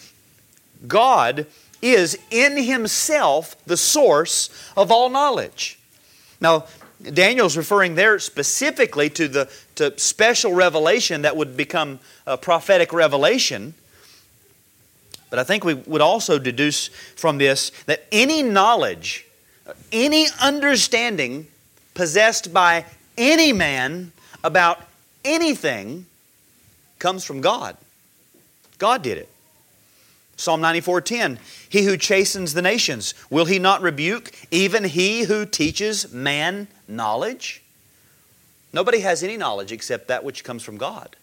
God 0.87 1.47
is 1.81 2.19
in 2.31 2.57
himself 2.57 3.57
the 3.65 3.77
source 3.77 4.51
of 4.77 4.91
all 4.91 5.09
knowledge. 5.09 5.79
Now, 6.41 6.67
Daniel's 7.03 7.57
referring 7.57 7.95
there 7.95 8.19
specifically 8.19 9.11
to 9.11 9.29
the 9.29 9.51
to 9.75 9.99
special 9.99 10.55
revelation 10.55 11.23
that 11.23 11.37
would 11.37 11.57
become 11.57 12.01
a 12.27 12.39
prophetic 12.39 12.93
revelation. 12.93 13.75
But 15.31 15.39
I 15.39 15.45
think 15.45 15.65
we 15.65 15.75
would 15.75 16.01
also 16.01 16.39
deduce 16.39 16.89
from 17.17 17.39
this 17.39 17.71
that 17.87 18.07
any 18.13 18.43
knowledge, 18.43 19.27
any 19.93 20.29
understanding 20.41 21.49
possessed 21.95 22.53
by 22.53 22.85
any 23.19 23.53
man 23.53 24.13
about 24.45 24.81
anything 25.25 26.07
comes 26.99 27.25
from 27.25 27.41
God. 27.41 27.77
God 28.79 29.03
did 29.03 29.19
it. 29.19 29.29
Psalm 30.37 30.61
94:10 30.61 31.39
He 31.69 31.83
who 31.83 31.97
chastens 31.97 32.53
the 32.53 32.63
nations 32.63 33.15
will 33.31 33.47
he 33.47 33.59
not 33.59 33.81
rebuke 33.81 34.31
even 34.51 34.85
he 34.85 35.25
who 35.25 35.47
teaches 35.47 36.13
man 36.13 36.69
knowledge 36.87 37.63
Nobody 38.73 39.01
has 39.01 39.23
any 39.23 39.39
knowledge 39.39 39.73
except 39.73 40.09
that 40.09 40.23
which 40.23 40.45
comes 40.45 40.63
from 40.63 40.77
God 40.77 41.17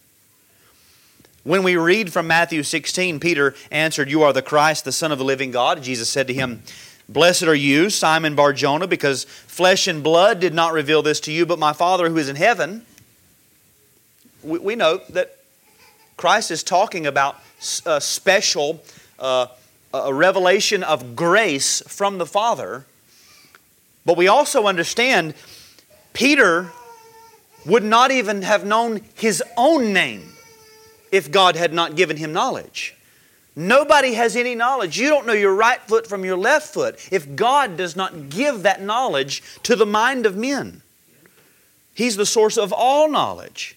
When 1.44 1.62
we 1.62 1.76
read 1.76 2.10
from 2.10 2.26
Matthew 2.26 2.62
16 2.62 3.20
Peter 3.20 3.54
answered 3.70 4.10
you 4.10 4.22
are 4.22 4.32
the 4.32 4.42
Christ 4.42 4.84
the 4.84 4.92
son 4.92 5.12
of 5.12 5.18
the 5.18 5.24
living 5.24 5.50
God. 5.50 5.82
Jesus 5.82 6.08
said 6.08 6.26
to 6.28 6.34
him 6.34 6.62
Blessed 7.06 7.42
are 7.42 7.54
you 7.54 7.90
Simon 7.90 8.34
Barjona 8.34 8.86
because 8.86 9.24
flesh 9.24 9.86
and 9.86 10.02
blood 10.02 10.40
did 10.40 10.54
not 10.54 10.72
reveal 10.72 11.02
this 11.02 11.20
to 11.20 11.32
you 11.32 11.44
but 11.44 11.58
my 11.58 11.74
father 11.74 12.08
who 12.08 12.16
is 12.16 12.30
in 12.30 12.36
heaven. 12.36 12.86
We, 14.42 14.58
we 14.58 14.74
know 14.74 15.02
that 15.10 15.36
Christ 16.16 16.50
is 16.50 16.62
talking 16.62 17.06
about 17.06 17.38
a 17.84 18.00
special 18.00 18.82
uh, 19.18 19.48
a 19.94 20.12
revelation 20.12 20.82
of 20.82 21.14
grace 21.14 21.82
from 21.86 22.18
the 22.18 22.26
Father. 22.26 22.84
But 24.04 24.16
we 24.16 24.26
also 24.28 24.66
understand 24.66 25.34
Peter 26.12 26.70
would 27.64 27.84
not 27.84 28.10
even 28.10 28.42
have 28.42 28.64
known 28.64 29.02
his 29.14 29.42
own 29.56 29.92
name 29.92 30.33
if 31.14 31.30
God 31.30 31.54
had 31.54 31.72
not 31.72 31.94
given 31.94 32.16
him 32.16 32.32
knowledge. 32.32 32.96
Nobody 33.54 34.14
has 34.14 34.34
any 34.34 34.56
knowledge. 34.56 34.98
You 34.98 35.08
don't 35.08 35.28
know 35.28 35.32
your 35.32 35.54
right 35.54 35.80
foot 35.80 36.08
from 36.08 36.24
your 36.24 36.36
left 36.36 36.74
foot 36.74 36.98
if 37.12 37.36
God 37.36 37.76
does 37.76 37.94
not 37.94 38.30
give 38.30 38.64
that 38.64 38.82
knowledge 38.82 39.40
to 39.62 39.76
the 39.76 39.86
mind 39.86 40.26
of 40.26 40.36
men. 40.36 40.82
He's 41.94 42.16
the 42.16 42.26
source 42.26 42.58
of 42.58 42.72
all 42.72 43.08
knowledge. 43.08 43.76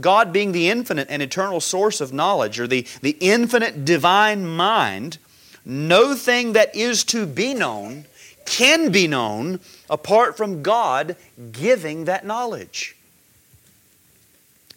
God 0.00 0.32
being 0.32 0.52
the 0.52 0.70
infinite 0.70 1.08
and 1.10 1.20
eternal 1.20 1.60
source 1.60 2.00
of 2.00 2.12
knowledge, 2.12 2.60
or 2.60 2.68
the, 2.68 2.86
the 3.02 3.16
infinite 3.20 3.84
divine 3.84 4.46
mind, 4.46 5.18
no 5.64 6.14
thing 6.14 6.52
that 6.52 6.74
is 6.76 7.02
to 7.04 7.26
be 7.26 7.54
known 7.54 8.04
can 8.46 8.92
be 8.92 9.08
known 9.08 9.58
apart 9.90 10.36
from 10.36 10.62
God 10.62 11.16
giving 11.50 12.04
that 12.04 12.24
knowledge. 12.24 12.96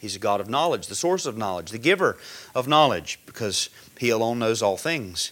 He's 0.06 0.16
a 0.16 0.20
God 0.20 0.40
of 0.40 0.48
knowledge, 0.48 0.86
the 0.86 0.94
source 0.94 1.26
of 1.26 1.36
knowledge, 1.36 1.72
the 1.72 1.80
giver 1.80 2.16
of 2.54 2.68
knowledge, 2.68 3.20
because 3.26 3.72
He 3.98 4.12
alone 4.12 4.38
knows 4.38 4.62
all 4.62 4.78
things. 4.78 5.32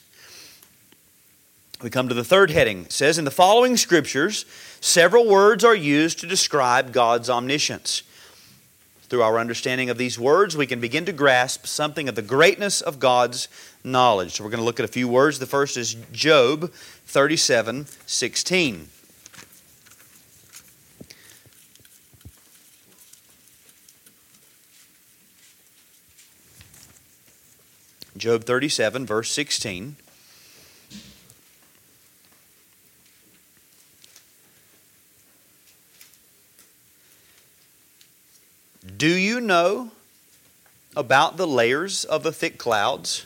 We 1.83 1.91
come 1.91 2.09
to 2.09 2.15
the 2.15 2.23
third 2.23 2.49
heading. 2.49 2.86
It 2.86 2.91
says, 2.91 3.19
In 3.19 3.25
the 3.25 3.29
following 3.29 3.77
scriptures, 3.77 4.45
several 4.81 5.29
words 5.29 5.63
are 5.63 5.75
used 5.75 6.17
to 6.21 6.27
describe 6.27 6.91
God's 6.91 7.29
omniscience. 7.29 8.01
Through 9.03 9.21
our 9.21 9.38
understanding 9.38 9.91
of 9.91 9.99
these 9.99 10.17
words, 10.17 10.57
we 10.57 10.65
can 10.65 10.79
begin 10.79 11.05
to 11.05 11.13
grasp 11.13 11.67
something 11.67 12.09
of 12.09 12.15
the 12.15 12.23
greatness 12.23 12.81
of 12.81 12.97
God's 12.97 13.47
knowledge. 13.83 14.31
So 14.31 14.43
we're 14.43 14.49
going 14.49 14.57
to 14.57 14.65
look 14.65 14.79
at 14.79 14.86
a 14.86 14.91
few 14.91 15.07
words. 15.07 15.38
The 15.38 15.45
first 15.45 15.77
is 15.77 15.93
Job 16.12 16.71
37 16.73 17.86
16. 18.07 18.88
Job 28.23 28.45
37, 28.45 29.05
verse 29.05 29.29
16. 29.31 29.97
Do 38.95 39.09
you 39.09 39.41
know 39.41 39.91
about 40.95 41.36
the 41.36 41.45
layers 41.45 42.05
of 42.05 42.23
the 42.23 42.31
thick 42.31 42.57
clouds, 42.57 43.25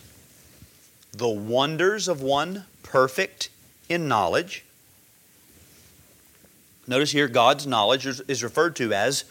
the 1.11 1.29
wonders 1.29 2.07
of 2.07 2.23
one 2.23 2.65
perfect 2.81 3.49
in 3.87 4.07
knowledge. 4.07 4.65
Notice 6.87 7.11
here 7.11 7.27
God's 7.27 7.67
knowledge 7.67 8.07
is 8.07 8.43
referred 8.43 8.75
to 8.77 8.91
as 8.93 9.25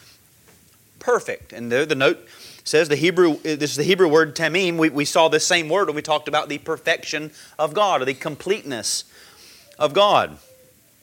perfect. 1.00 1.52
And 1.52 1.72
there 1.72 1.84
the 1.84 1.96
note 1.96 2.24
says 2.66 2.88
the 2.88 2.96
Hebrew, 2.96 3.34
uh, 3.34 3.38
this 3.42 3.70
is 3.70 3.76
the 3.76 3.84
Hebrew 3.84 4.08
word 4.08 4.34
tamim. 4.34 4.76
We, 4.76 4.90
we 4.90 5.04
saw 5.04 5.28
this 5.28 5.46
same 5.46 5.68
word 5.68 5.86
when 5.86 5.94
we 5.94 6.02
talked 6.02 6.26
about 6.26 6.48
the 6.48 6.58
perfection 6.58 7.30
of 7.58 7.72
God 7.74 8.02
or 8.02 8.04
the 8.04 8.14
completeness 8.14 9.04
of 9.78 9.94
God. 9.94 10.38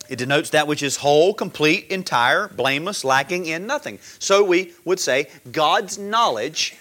It 0.09 0.17
denotes 0.17 0.49
that 0.49 0.67
which 0.67 0.83
is 0.83 0.97
whole, 0.97 1.33
complete, 1.33 1.87
entire, 1.87 2.49
blameless, 2.49 3.05
lacking 3.05 3.45
in 3.45 3.65
nothing. 3.65 3.99
So 4.19 4.43
we 4.43 4.73
would 4.83 4.99
say 4.99 5.29
God's 5.51 5.97
knowledge 5.97 6.75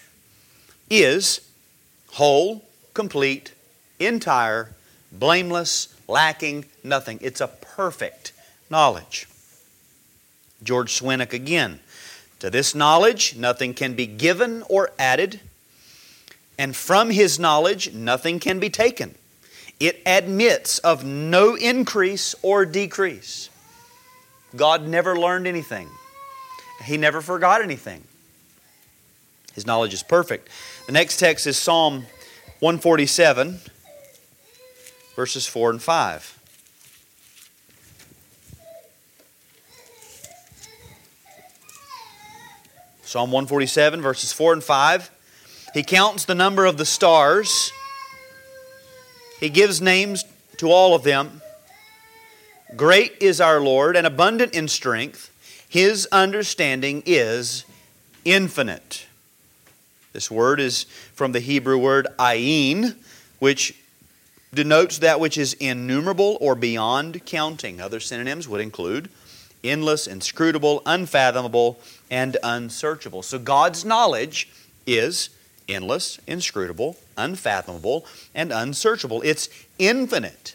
is 0.91 1.49
whole, 2.15 2.65
complete, 2.93 3.53
entire, 4.01 4.75
blameless, 5.13 5.95
lacking 6.09 6.65
nothing. 6.83 7.21
It's 7.23 7.41
a 7.41 7.47
perfect 7.47 8.33
knowledge. 8.69 9.29
George 10.65 10.99
Swinnock 10.99 11.33
again. 11.33 11.79
To 12.43 12.51
this 12.51 12.75
knowledge, 12.75 13.37
nothing 13.37 13.73
can 13.73 13.95
be 13.95 14.05
given 14.05 14.65
or 14.69 14.91
added, 14.99 15.39
and 16.59 16.75
from 16.75 17.11
his 17.11 17.39
knowledge, 17.39 17.93
nothing 17.93 18.41
can 18.41 18.59
be 18.59 18.69
taken. 18.69 19.15
It 19.79 20.03
admits 20.05 20.81
of 20.81 21.05
no 21.05 21.55
increase 21.55 22.35
or 22.43 22.67
decrease. 22.67 23.49
God 24.57 24.89
never 24.89 25.17
learned 25.17 25.47
anything, 25.47 25.89
He 26.83 26.97
never 26.97 27.21
forgot 27.21 27.63
anything. 27.63 28.03
His 29.55 29.65
knowledge 29.65 29.95
is 29.95 30.03
perfect. 30.03 30.49
The 30.87 30.93
next 30.93 31.19
text 31.19 31.47
is 31.47 31.57
Psalm 31.57 32.07
147, 32.59 33.61
verses 35.15 35.47
4 35.47 35.71
and 35.71 35.81
5. 35.81 36.42
Psalm 43.13 43.31
147, 43.31 44.01
verses 44.01 44.33
4 44.33 44.55
and 44.55 44.65
5. 44.65 45.11
He 45.75 45.83
counts 45.83 46.25
the 46.25 46.35
number 46.35 46.65
of 46.65 46.79
the 46.79 46.87
stars, 46.87 47.71
he 49.39 49.51
gives 49.51 49.83
names 49.83 50.25
to 50.57 50.71
all 50.71 50.95
of 50.95 51.03
them. 51.03 51.43
Great 52.75 53.13
is 53.21 53.39
our 53.39 53.61
Lord 53.61 53.97
and 53.97 54.07
abundant 54.07 54.55
in 54.55 54.67
strength. 54.67 55.31
His 55.69 56.09
understanding 56.11 57.03
is 57.05 57.67
infinite. 58.25 59.05
This 60.15 60.31
word 60.31 60.59
is 60.59 60.85
from 61.13 61.33
the 61.33 61.41
Hebrew 61.41 61.77
word 61.77 62.07
ayin, 62.19 62.97
which 63.41 63.75
denotes 64.55 64.97
that 65.01 65.21
which 65.21 65.37
is 65.37 65.53
innumerable 65.53 66.39
or 66.41 66.55
beyond 66.55 67.27
counting. 67.27 67.79
Other 67.79 68.01
synonyms 68.01 68.49
would 68.49 68.63
include 68.63 69.11
endless, 69.65 70.07
inscrutable, 70.07 70.83
unfathomable, 70.87 71.79
and 72.11 72.37
unsearchable. 72.43 73.23
So 73.23 73.39
God's 73.39 73.85
knowledge 73.85 74.51
is 74.87 75.31
endless, 75.69 76.19
inscrutable, 76.27 76.97
unfathomable, 77.17 78.07
and 78.35 78.53
unsearchable. 78.53 79.23
It's 79.23 79.49
infinite. 79.79 80.55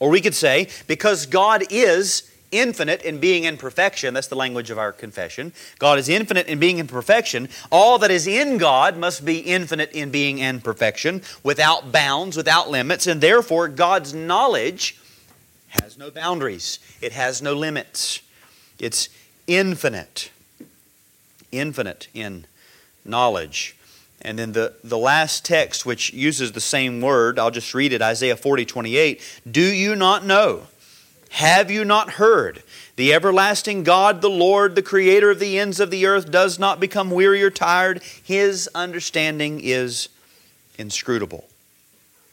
Or 0.00 0.08
we 0.08 0.20
could 0.20 0.34
say, 0.34 0.68
because 0.86 1.26
God 1.26 1.64
is 1.70 2.28
infinite 2.50 3.02
in 3.02 3.18
being 3.18 3.44
in 3.44 3.56
perfection, 3.56 4.14
that's 4.14 4.26
the 4.26 4.36
language 4.36 4.70
of 4.70 4.78
our 4.78 4.92
confession. 4.92 5.52
God 5.78 5.98
is 5.98 6.08
infinite 6.08 6.46
in 6.48 6.58
being 6.58 6.78
in 6.78 6.86
perfection. 6.86 7.48
All 7.70 7.98
that 7.98 8.10
is 8.10 8.26
in 8.26 8.58
God 8.58 8.96
must 8.96 9.24
be 9.24 9.38
infinite 9.38 9.92
in 9.92 10.10
being 10.10 10.40
and 10.40 10.62
perfection, 10.62 11.22
without 11.42 11.92
bounds, 11.92 12.36
without 12.36 12.70
limits, 12.70 13.06
and 13.06 13.20
therefore 13.20 13.68
God's 13.68 14.12
knowledge 14.12 14.98
has 15.80 15.96
no 15.96 16.10
boundaries, 16.10 16.78
it 17.00 17.12
has 17.12 17.40
no 17.40 17.54
limits. 17.54 18.20
It's 18.78 19.08
infinite. 19.46 20.30
Infinite 21.50 22.08
in 22.14 22.46
knowledge. 23.04 23.76
And 24.20 24.38
then 24.38 24.52
the, 24.52 24.74
the 24.84 24.98
last 24.98 25.44
text, 25.44 25.84
which 25.84 26.12
uses 26.12 26.52
the 26.52 26.60
same 26.60 27.00
word, 27.00 27.38
I'll 27.38 27.50
just 27.50 27.74
read 27.74 27.92
it 27.92 28.02
Isaiah 28.02 28.36
40 28.36 28.64
28. 28.64 29.40
Do 29.50 29.62
you 29.62 29.96
not 29.96 30.24
know? 30.24 30.62
Have 31.30 31.70
you 31.70 31.84
not 31.84 32.10
heard? 32.10 32.62
The 32.96 33.14
everlasting 33.14 33.84
God, 33.84 34.20
the 34.20 34.30
Lord, 34.30 34.74
the 34.74 34.82
creator 34.82 35.30
of 35.30 35.38
the 35.38 35.58
ends 35.58 35.80
of 35.80 35.90
the 35.90 36.06
earth, 36.06 36.30
does 36.30 36.58
not 36.58 36.78
become 36.78 37.10
weary 37.10 37.42
or 37.42 37.50
tired. 37.50 38.02
His 38.22 38.68
understanding 38.74 39.60
is 39.62 40.08
inscrutable. 40.78 41.48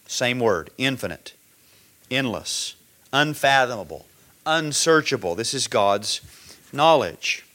Same 0.06 0.40
word, 0.40 0.70
infinite, 0.78 1.34
endless, 2.12 2.76
unfathomable, 3.12 4.06
unsearchable. 4.46 5.36
This 5.36 5.54
is 5.54 5.68
God's 5.68 6.22
knowledge. 6.72 7.46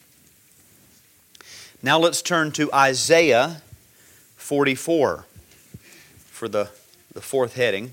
Now 1.83 1.99
let's 1.99 2.23
turn 2.23 2.51
to 2.53 2.73
Isaiah 2.73 3.63
44 4.37 5.27
for 6.17 6.49
the, 6.49 6.71
the 7.13 7.21
fourth 7.21 7.57
heading, 7.57 7.93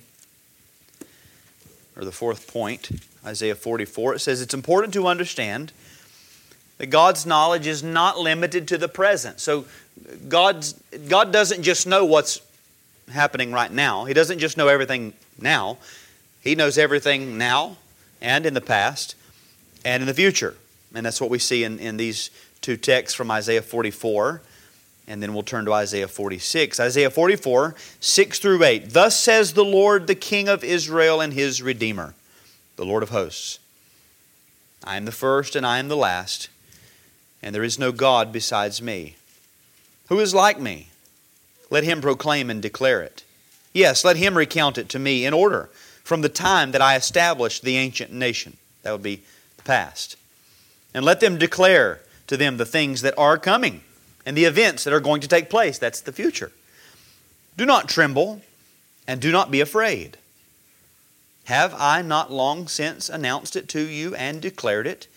or 1.96 2.06
the 2.06 2.12
fourth 2.12 2.52
point. 2.52 2.90
Isaiah 3.26 3.56
44. 3.56 4.16
It 4.16 4.20
says 4.20 4.42
it's 4.42 4.54
important 4.54 4.94
to 4.94 5.08
understand 5.08 5.72
that 6.78 6.88
God's 6.88 7.26
knowledge 7.26 7.68
is 7.68 7.84
not 7.84 8.18
limited 8.18 8.68
to 8.70 8.78
the 8.78 8.88
present. 8.88 9.40
So 9.40 9.66
God's, 10.28 10.74
God 11.08 11.32
doesn't 11.32 11.62
just 11.62 11.86
know 11.86 12.06
what's 12.06 12.42
happening 13.12 13.52
right 13.52 13.72
now, 13.72 14.06
He 14.06 14.14
doesn't 14.14 14.40
just 14.40 14.58
know 14.58 14.68
everything 14.68 15.14
now. 15.40 15.78
He 16.42 16.56
knows 16.56 16.78
everything 16.78 17.38
now 17.38 17.78
and 18.20 18.46
in 18.46 18.54
the 18.54 18.62
past 18.62 19.16
and 19.86 20.02
in 20.02 20.08
the 20.08 20.14
future. 20.14 20.56
And 20.94 21.06
that's 21.06 21.22
what 21.22 21.30
we 21.30 21.40
see 21.40 21.64
in, 21.64 21.80
in 21.80 21.98
these 21.98 22.32
two 22.62 22.78
texts 22.78 23.16
from 23.16 23.32
Isaiah 23.32 23.62
44. 23.62 24.42
And 25.08 25.22
then 25.22 25.34
we'll 25.34 25.44
turn 25.44 25.66
to 25.66 25.74
Isaiah 25.74 26.08
46. 26.08 26.80
Isaiah 26.80 27.10
44, 27.10 27.76
6 28.00 28.40
through 28.40 28.64
8. 28.64 28.90
Thus 28.92 29.18
says 29.18 29.54
the 29.54 29.66
Lord, 29.66 30.08
the 30.08 30.16
King 30.16 30.48
of 30.48 30.64
Israel 30.64 31.22
and 31.22 31.34
his 31.34 31.62
Redeemer, 31.62 32.14
the 32.76 32.86
Lord 32.86 33.04
of 33.04 33.10
hosts 33.10 33.60
I 34.84 34.98
am 34.98 35.06
the 35.06 35.12
first 35.12 35.56
and 35.56 35.66
I 35.66 35.78
am 35.78 35.90
the 35.90 35.98
last, 35.98 36.50
and 37.42 37.54
there 37.54 37.64
is 37.64 37.78
no 37.78 37.92
God 37.92 38.32
besides 38.32 38.82
me. 38.82 39.16
Who 40.10 40.20
is 40.20 40.34
like 40.34 40.60
me? 40.60 40.90
Let 41.70 41.84
him 41.84 42.02
proclaim 42.02 42.50
and 42.50 42.62
declare 42.62 43.02
it. 43.02 43.24
Yes, 43.74 44.04
let 44.04 44.18
him 44.18 44.36
recount 44.36 44.78
it 44.78 44.90
to 44.90 45.00
me 45.00 45.24
in 45.26 45.34
order 45.34 45.70
from 46.12 46.20
the 46.20 46.28
time 46.28 46.74
that 46.74 46.82
I 46.82 46.98
established 46.98 47.64
the 47.64 47.78
ancient 47.78 48.12
nation. 48.12 48.58
That 48.84 48.92
would 48.92 49.02
be 49.02 49.24
the 49.56 49.64
past. 49.64 50.18
And 50.94 51.06
let 51.06 51.22
them 51.22 51.38
declare 51.38 52.02
to 52.28 52.36
them 52.36 52.58
the 52.58 52.66
things 52.66 53.02
that 53.04 53.18
are 53.18 53.38
coming 53.38 53.80
and 54.26 54.36
the 54.36 54.44
events 54.44 54.84
that 54.84 54.92
are 54.92 55.00
going 55.00 55.22
to 55.22 55.30
take 55.30 55.50
place. 55.50 55.78
That's 55.78 56.02
the 56.02 56.12
future. 56.12 56.52
Do 57.56 57.66
not 57.66 57.88
tremble 57.88 58.42
and 59.08 59.22
do 59.22 59.32
not 59.32 59.52
be 59.52 59.62
afraid. 59.62 60.18
Have 61.46 61.74
I 61.78 62.02
not 62.02 62.30
long 62.30 62.68
since 62.68 63.08
announced 63.08 63.56
it 63.56 63.70
to 63.70 63.80
you 63.80 64.14
and 64.16 64.42
declared 64.42 64.88
it? 64.88 65.08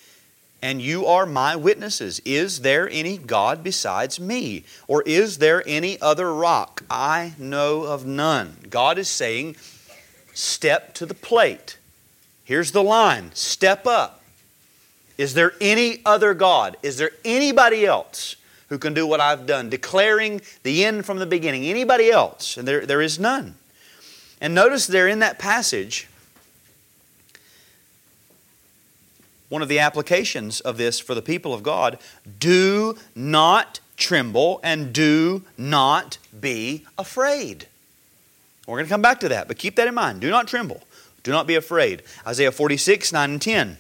And 0.63 0.81
you 0.81 1.07
are 1.07 1.27
my 1.27 1.57
witnesses. 1.57 2.21
Is 2.25 2.61
there 2.61 2.89
any 2.89 3.19
God 3.19 3.65
besides 3.65 4.21
me? 4.21 4.63
Or 4.87 5.03
is 5.03 5.39
there 5.39 5.65
any 5.67 6.01
other 6.01 6.33
rock? 6.33 6.85
I 6.89 7.33
know 7.37 7.83
of 7.83 8.07
none. 8.07 8.59
God 8.71 8.97
is 8.97 9.09
saying, 9.09 9.57
Step 10.35 10.93
to 10.95 11.07
the 11.07 11.15
plate. 11.15 11.79
Here's 12.45 12.73
the 12.73 12.83
line 12.83 13.31
step 13.35 13.87
up. 13.87 14.21
Is 15.17 15.35
there 15.35 15.53
any 15.61 16.03
other 16.05 16.35
God? 16.35 16.77
Is 16.83 16.97
there 16.97 17.13
anybody 17.25 17.87
else 17.87 18.37
who 18.69 18.79
can 18.79 18.95
do 18.95 19.07
what 19.07 19.21
I've 19.21 19.47
done? 19.47 19.71
Declaring 19.71 20.41
the 20.65 20.85
end 20.85 21.07
from 21.07 21.19
the 21.19 21.27
beginning. 21.27 21.65
Anybody 21.65 22.11
else? 22.11 22.57
And 22.57 22.67
there, 22.67 22.85
there 22.85 23.01
is 23.01 23.19
none. 23.19 23.55
And 24.41 24.55
notice 24.55 24.87
there 24.87 25.07
in 25.07 25.21
that 25.21 25.39
passage, 25.39 26.09
one 29.49 29.63
of 29.63 29.69
the 29.69 29.79
applications 29.79 30.61
of 30.61 30.77
this 30.77 30.99
for 30.99 31.15
the 31.15 31.23
people 31.23 31.55
of 31.55 31.63
God 31.63 31.99
do 32.41 32.99
not 33.15 33.79
tremble 33.97 34.59
and 34.65 34.93
do 34.93 35.45
not 35.57 36.19
be 36.39 36.85
afraid. 36.99 37.69
We're 38.67 38.77
going 38.77 38.87
to 38.87 38.91
come 38.91 39.03
back 39.03 39.21
to 39.21 39.29
that, 39.29 39.49
but 39.49 39.59
keep 39.59 39.77
that 39.77 39.89
in 39.89 39.95
mind. 39.95 40.21
Do 40.21 40.31
not 40.31 40.49
tremble. 40.49 40.83
Do 41.23 41.31
not 41.31 41.47
be 41.47 41.55
afraid. 41.55 42.03
Isaiah 42.27 42.53
46, 42.53 43.13
9 43.13 43.31
and 43.31 43.43
10. 43.43 43.79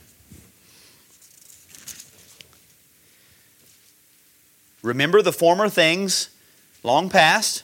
Remember 4.82 5.22
the 5.22 5.32
former 5.32 5.68
things 5.68 6.28
long 6.82 7.08
past, 7.08 7.62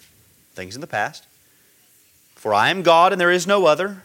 things 0.55 0.75
in 0.75 0.81
the 0.81 0.87
past. 0.87 1.27
For 2.35 2.55
I 2.55 2.71
am 2.71 2.83
God 2.83 3.13
and 3.13 3.21
there 3.21 3.31
is 3.31 3.47
no 3.47 3.67
other. 3.67 4.03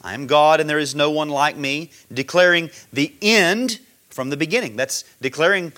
I 0.00 0.14
am 0.14 0.26
God 0.26 0.60
and 0.60 0.70
there 0.70 0.78
is 0.78 0.94
no 0.94 1.10
one 1.10 1.28
like 1.28 1.56
me, 1.56 1.90
declaring 2.12 2.70
the 2.90 3.12
end 3.20 3.80
from 4.08 4.30
the 4.30 4.36
beginning. 4.36 4.76
That's 4.76 5.04
declaring 5.20 5.72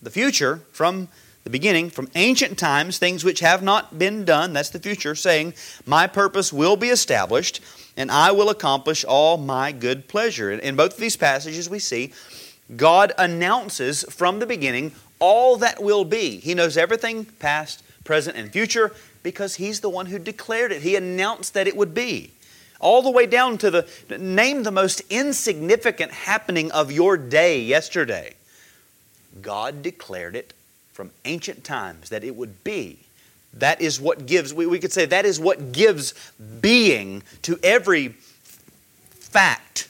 the 0.00 0.10
future 0.10 0.60
from 0.70 1.08
the 1.44 1.50
beginning, 1.50 1.90
from 1.90 2.08
ancient 2.14 2.58
times, 2.58 2.96
things 2.96 3.22
which 3.22 3.40
have 3.40 3.62
not 3.62 3.98
been 3.98 4.24
done, 4.24 4.54
that's 4.54 4.70
the 4.70 4.78
future, 4.78 5.14
saying, 5.14 5.52
My 5.84 6.06
purpose 6.06 6.54
will 6.54 6.76
be 6.76 6.88
established, 6.88 7.60
and 7.98 8.10
I 8.10 8.32
will 8.32 8.48
accomplish 8.48 9.04
all 9.04 9.36
my 9.36 9.70
good 9.70 10.08
pleasure. 10.08 10.50
In 10.50 10.74
both 10.74 10.94
of 10.94 11.00
these 11.00 11.18
passages, 11.18 11.68
we 11.68 11.78
see 11.78 12.12
God 12.74 13.12
announces 13.18 14.04
from 14.04 14.38
the 14.38 14.46
beginning 14.46 14.92
all 15.18 15.58
that 15.58 15.82
will 15.82 16.06
be. 16.06 16.38
He 16.38 16.54
knows 16.54 16.78
everything 16.78 17.26
past, 17.26 17.82
present, 18.04 18.38
and 18.38 18.50
future 18.50 18.92
because 19.22 19.56
He's 19.56 19.80
the 19.80 19.90
one 19.90 20.06
who 20.06 20.18
declared 20.18 20.72
it. 20.72 20.80
He 20.80 20.96
announced 20.96 21.52
that 21.52 21.68
it 21.68 21.76
would 21.76 21.92
be. 21.92 22.30
All 22.80 23.02
the 23.02 23.10
way 23.10 23.26
down 23.26 23.58
to 23.58 23.70
the 23.70 23.86
name 24.18 24.62
the 24.62 24.70
most 24.70 25.02
insignificant 25.10 26.10
happening 26.10 26.72
of 26.72 26.90
your 26.90 27.18
day 27.18 27.60
yesterday. 27.60 28.34
God 29.42 29.82
declared 29.82 30.36
it 30.36 30.54
from 30.94 31.10
ancient 31.24 31.64
times 31.64 32.08
that 32.10 32.22
it 32.22 32.36
would 32.36 32.62
be. 32.62 33.00
That 33.52 33.80
is 33.80 34.00
what 34.00 34.26
gives, 34.26 34.54
we, 34.54 34.64
we 34.64 34.78
could 34.78 34.92
say, 34.92 35.04
that 35.06 35.26
is 35.26 35.40
what 35.40 35.72
gives 35.72 36.14
being 36.60 37.24
to 37.42 37.58
every 37.64 38.08
fact, 39.10 39.88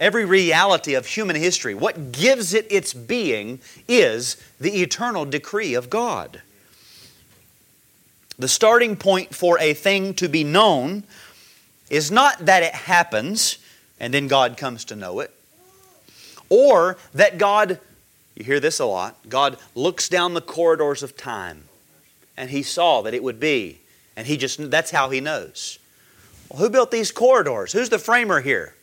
every 0.00 0.24
reality 0.24 0.94
of 0.94 1.06
human 1.06 1.36
history. 1.36 1.72
What 1.74 2.10
gives 2.10 2.52
it 2.52 2.66
its 2.68 2.92
being 2.92 3.60
is 3.86 4.36
the 4.60 4.82
eternal 4.82 5.24
decree 5.24 5.74
of 5.74 5.88
God. 5.88 6.42
The 8.36 8.48
starting 8.48 8.96
point 8.96 9.32
for 9.32 9.56
a 9.60 9.72
thing 9.72 10.14
to 10.14 10.28
be 10.28 10.42
known 10.42 11.04
is 11.90 12.10
not 12.10 12.46
that 12.46 12.64
it 12.64 12.74
happens 12.74 13.58
and 14.00 14.12
then 14.12 14.26
God 14.26 14.56
comes 14.56 14.84
to 14.86 14.96
know 14.96 15.20
it, 15.20 15.32
or 16.48 16.96
that 17.14 17.38
God 17.38 17.78
you 18.40 18.44
hear 18.44 18.58
this 18.58 18.80
a 18.80 18.86
lot. 18.86 19.16
God 19.28 19.58
looks 19.74 20.08
down 20.08 20.32
the 20.32 20.40
corridors 20.40 21.02
of 21.02 21.14
time 21.16 21.64
and 22.36 22.48
he 22.48 22.62
saw 22.62 23.02
that 23.02 23.12
it 23.12 23.22
would 23.22 23.38
be. 23.38 23.80
And 24.16 24.26
he 24.26 24.36
just, 24.36 24.70
that's 24.70 24.90
how 24.90 25.10
he 25.10 25.20
knows. 25.20 25.78
Well, 26.48 26.60
who 26.60 26.70
built 26.70 26.90
these 26.90 27.12
corridors? 27.12 27.72
Who's 27.72 27.90
the 27.90 27.98
framer 27.98 28.40
here? 28.40 28.74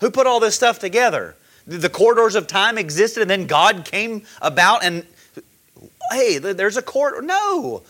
Who 0.00 0.10
put 0.10 0.26
all 0.26 0.38
this 0.38 0.54
stuff 0.54 0.78
together? 0.78 1.34
The 1.66 1.88
corridors 1.88 2.34
of 2.34 2.46
time 2.46 2.76
existed 2.76 3.22
and 3.22 3.30
then 3.30 3.46
God 3.46 3.86
came 3.86 4.22
about 4.42 4.84
and, 4.84 5.06
hey, 6.12 6.36
there's 6.38 6.76
a 6.76 6.82
corridor. 6.82 7.22
No. 7.22 7.82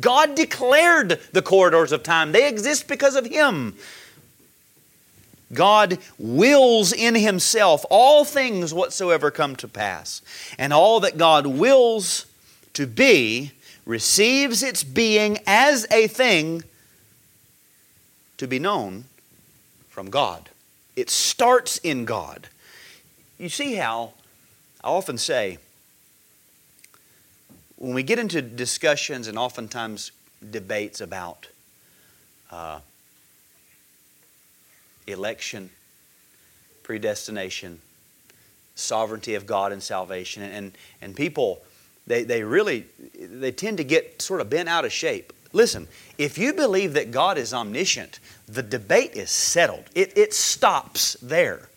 God 0.00 0.34
declared 0.34 1.20
the 1.32 1.42
corridors 1.42 1.92
of 1.92 2.02
time. 2.02 2.32
They 2.32 2.48
exist 2.48 2.88
because 2.88 3.14
of 3.14 3.26
Him. 3.26 3.76
God 5.54 5.98
wills 6.18 6.92
in 6.92 7.14
Himself 7.14 7.84
all 7.90 8.24
things 8.24 8.72
whatsoever 8.72 9.30
come 9.30 9.56
to 9.56 9.68
pass. 9.68 10.22
And 10.58 10.72
all 10.72 11.00
that 11.00 11.18
God 11.18 11.46
wills 11.46 12.26
to 12.74 12.86
be 12.86 13.52
receives 13.84 14.62
its 14.62 14.84
being 14.84 15.38
as 15.46 15.86
a 15.90 16.06
thing 16.06 16.62
to 18.36 18.46
be 18.46 18.58
known 18.58 19.04
from 19.88 20.10
God. 20.10 20.48
It 20.96 21.10
starts 21.10 21.78
in 21.78 22.04
God. 22.04 22.48
You 23.38 23.48
see 23.48 23.74
how 23.74 24.12
I 24.82 24.88
often 24.88 25.18
say, 25.18 25.58
when 27.76 27.94
we 27.94 28.02
get 28.02 28.18
into 28.18 28.42
discussions 28.42 29.28
and 29.28 29.38
oftentimes 29.38 30.12
debates 30.50 31.00
about 31.00 31.48
uh, 32.50 32.80
election, 35.06 35.70
predestination, 36.82 37.80
sovereignty 38.74 39.34
of 39.34 39.46
God 39.46 39.72
and 39.72 39.82
salvation. 39.82 40.42
And, 40.42 40.72
and 41.00 41.14
people, 41.14 41.62
they, 42.06 42.24
they 42.24 42.42
really, 42.42 42.86
they 43.18 43.52
tend 43.52 43.78
to 43.78 43.84
get 43.84 44.22
sort 44.22 44.40
of 44.40 44.50
bent 44.50 44.68
out 44.68 44.84
of 44.84 44.92
shape. 44.92 45.32
Listen, 45.52 45.86
if 46.16 46.38
you 46.38 46.52
believe 46.52 46.94
that 46.94 47.10
God 47.10 47.36
is 47.36 47.52
omniscient, 47.52 48.20
the 48.48 48.62
debate 48.62 49.12
is 49.14 49.30
settled. 49.30 49.84
It, 49.94 50.16
it 50.16 50.32
stops 50.32 51.14
there. 51.20 51.68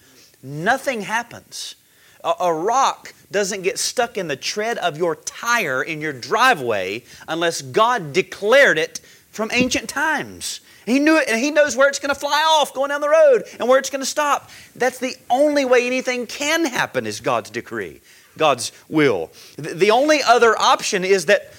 Nothing 0.42 1.02
happens. 1.02 1.76
A, 2.24 2.34
a 2.40 2.54
rock 2.54 3.14
doesn't 3.32 3.64
get 3.64 3.78
stuck 3.78 4.18
in 4.18 4.28
the 4.28 4.36
tread 4.36 4.78
of 4.78 4.98
your 4.98 5.16
tire 5.16 5.84
in 5.84 6.00
your 6.00 6.14
driveway 6.14 7.04
unless 7.28 7.62
God 7.62 8.14
declared 8.14 8.78
it 8.78 9.00
from 9.32 9.50
ancient 9.52 9.90
times. 9.90 10.62
He 10.86 11.00
knew 11.00 11.18
it, 11.18 11.28
and 11.28 11.40
he 11.40 11.52
knows 11.52 11.76
where 11.76 11.90
it's 11.90 12.00
going 12.00 12.14
to 12.14 12.20
fly 12.20 12.44
off 12.48 12.74
going 12.74 12.90
down 12.90 13.02
the 13.02 13.10
road 13.10 13.44
and 13.60 13.68
where 13.68 13.80
it's 13.80 13.90
going 13.90 14.02
to 14.02 14.06
stop. 14.06 14.50
That's 14.76 15.00
the 15.00 15.16
only 15.30 15.66
way 15.66 15.86
anything 15.86 16.28
can 16.28 16.66
happen 16.66 17.08
is 17.08 17.20
God's 17.20 17.50
decree, 17.50 18.02
God's 18.38 18.72
will. 18.88 19.32
The 19.58 19.92
only 19.92 20.22
other 20.22 20.58
option 20.58 21.04
is 21.04 21.26
that 21.26 21.54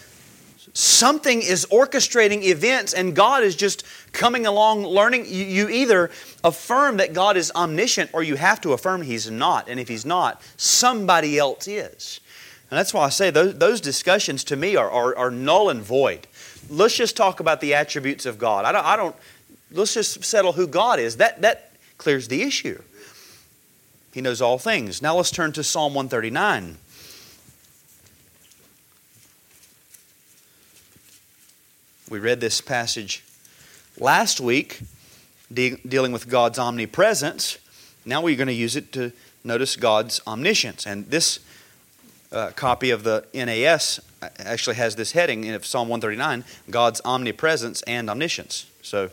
something 0.73 1.41
is 1.41 1.67
orchestrating 1.73 2.43
events 2.43 2.93
and 2.93 3.17
God 3.17 3.43
is 3.43 3.57
just 3.57 3.85
coming 4.13 4.47
along 4.47 4.85
learning. 4.85 5.25
You 5.27 5.69
either 5.69 6.11
affirm 6.45 6.99
that 6.99 7.13
God 7.13 7.37
is 7.37 7.51
omniscient 7.53 8.11
or 8.13 8.23
you 8.23 8.37
have 8.37 8.61
to 8.61 8.75
affirm 8.75 9.03
He's 9.03 9.31
not. 9.31 9.69
And 9.69 9.81
if 9.81 9.89
He's 9.89 10.07
not, 10.07 10.43
somebody 10.57 11.39
else 11.39 11.67
is. 11.67 12.21
And 12.71 12.79
that's 12.79 12.93
why 12.93 13.05
I 13.05 13.09
say 13.11 13.31
those, 13.31 13.55
those 13.55 13.81
discussions 13.81 14.45
to 14.45 14.57
me 14.57 14.77
are, 14.77 14.91
are, 14.91 15.17
are 15.17 15.31
null 15.31 15.71
and 15.71 15.83
void 15.83 16.27
let's 16.69 16.97
just 16.97 17.17
talk 17.17 17.41
about 17.41 17.61
the 17.61 17.75
attributes 17.75 18.27
of 18.27 18.39
God. 18.39 18.65
I 18.65 18.73
don't, 18.73 18.85
I 18.85 18.97
don't 18.97 19.17
let's 19.73 19.95
just 19.95 20.25
settle 20.25 20.53
who 20.53 20.67
God 20.67 20.99
is. 20.99 21.17
That, 21.17 21.43
that 21.43 21.73
clears 21.99 22.29
the 22.29 22.43
issue. 22.43 22.81
He 24.13 24.21
knows 24.21 24.41
all 24.41 24.59
things. 24.59 25.03
Now 25.03 25.17
let's 25.17 25.31
turn 25.31 25.53
to 25.53 25.63
Psalm 25.63 25.95
139. 25.95 26.79
We 32.09 32.19
read 32.19 32.41
this 32.41 32.61
passage 32.61 33.25
last 33.99 34.41
week 34.41 34.81
de- 35.53 35.77
dealing 35.77 36.13
with 36.13 36.29
God's 36.29 36.59
omnipresence. 36.59 37.59
Now 38.05 38.23
we're 38.23 38.37
going 38.37 38.47
to 38.47 38.55
use 38.55 38.77
it 38.77 38.93
to 38.93 39.13
notice 39.43 39.77
God's 39.77 40.21
omniscience. 40.27 40.87
And 40.87 41.07
this 41.11 41.41
uh, 42.33 42.51
copy 42.51 42.91
of 42.91 43.03
the 43.05 43.25
NAS 43.35 44.01
actually 44.39 44.77
has 44.77 44.97
this 44.97 45.13
heading 45.13 45.45
in 45.45 45.61
Psalm 45.63 45.89
139 45.89 46.45
God's 46.71 47.01
omnipresence 47.05 47.83
and 47.83 48.11
omniscience. 48.11 48.67
So 48.83 49.11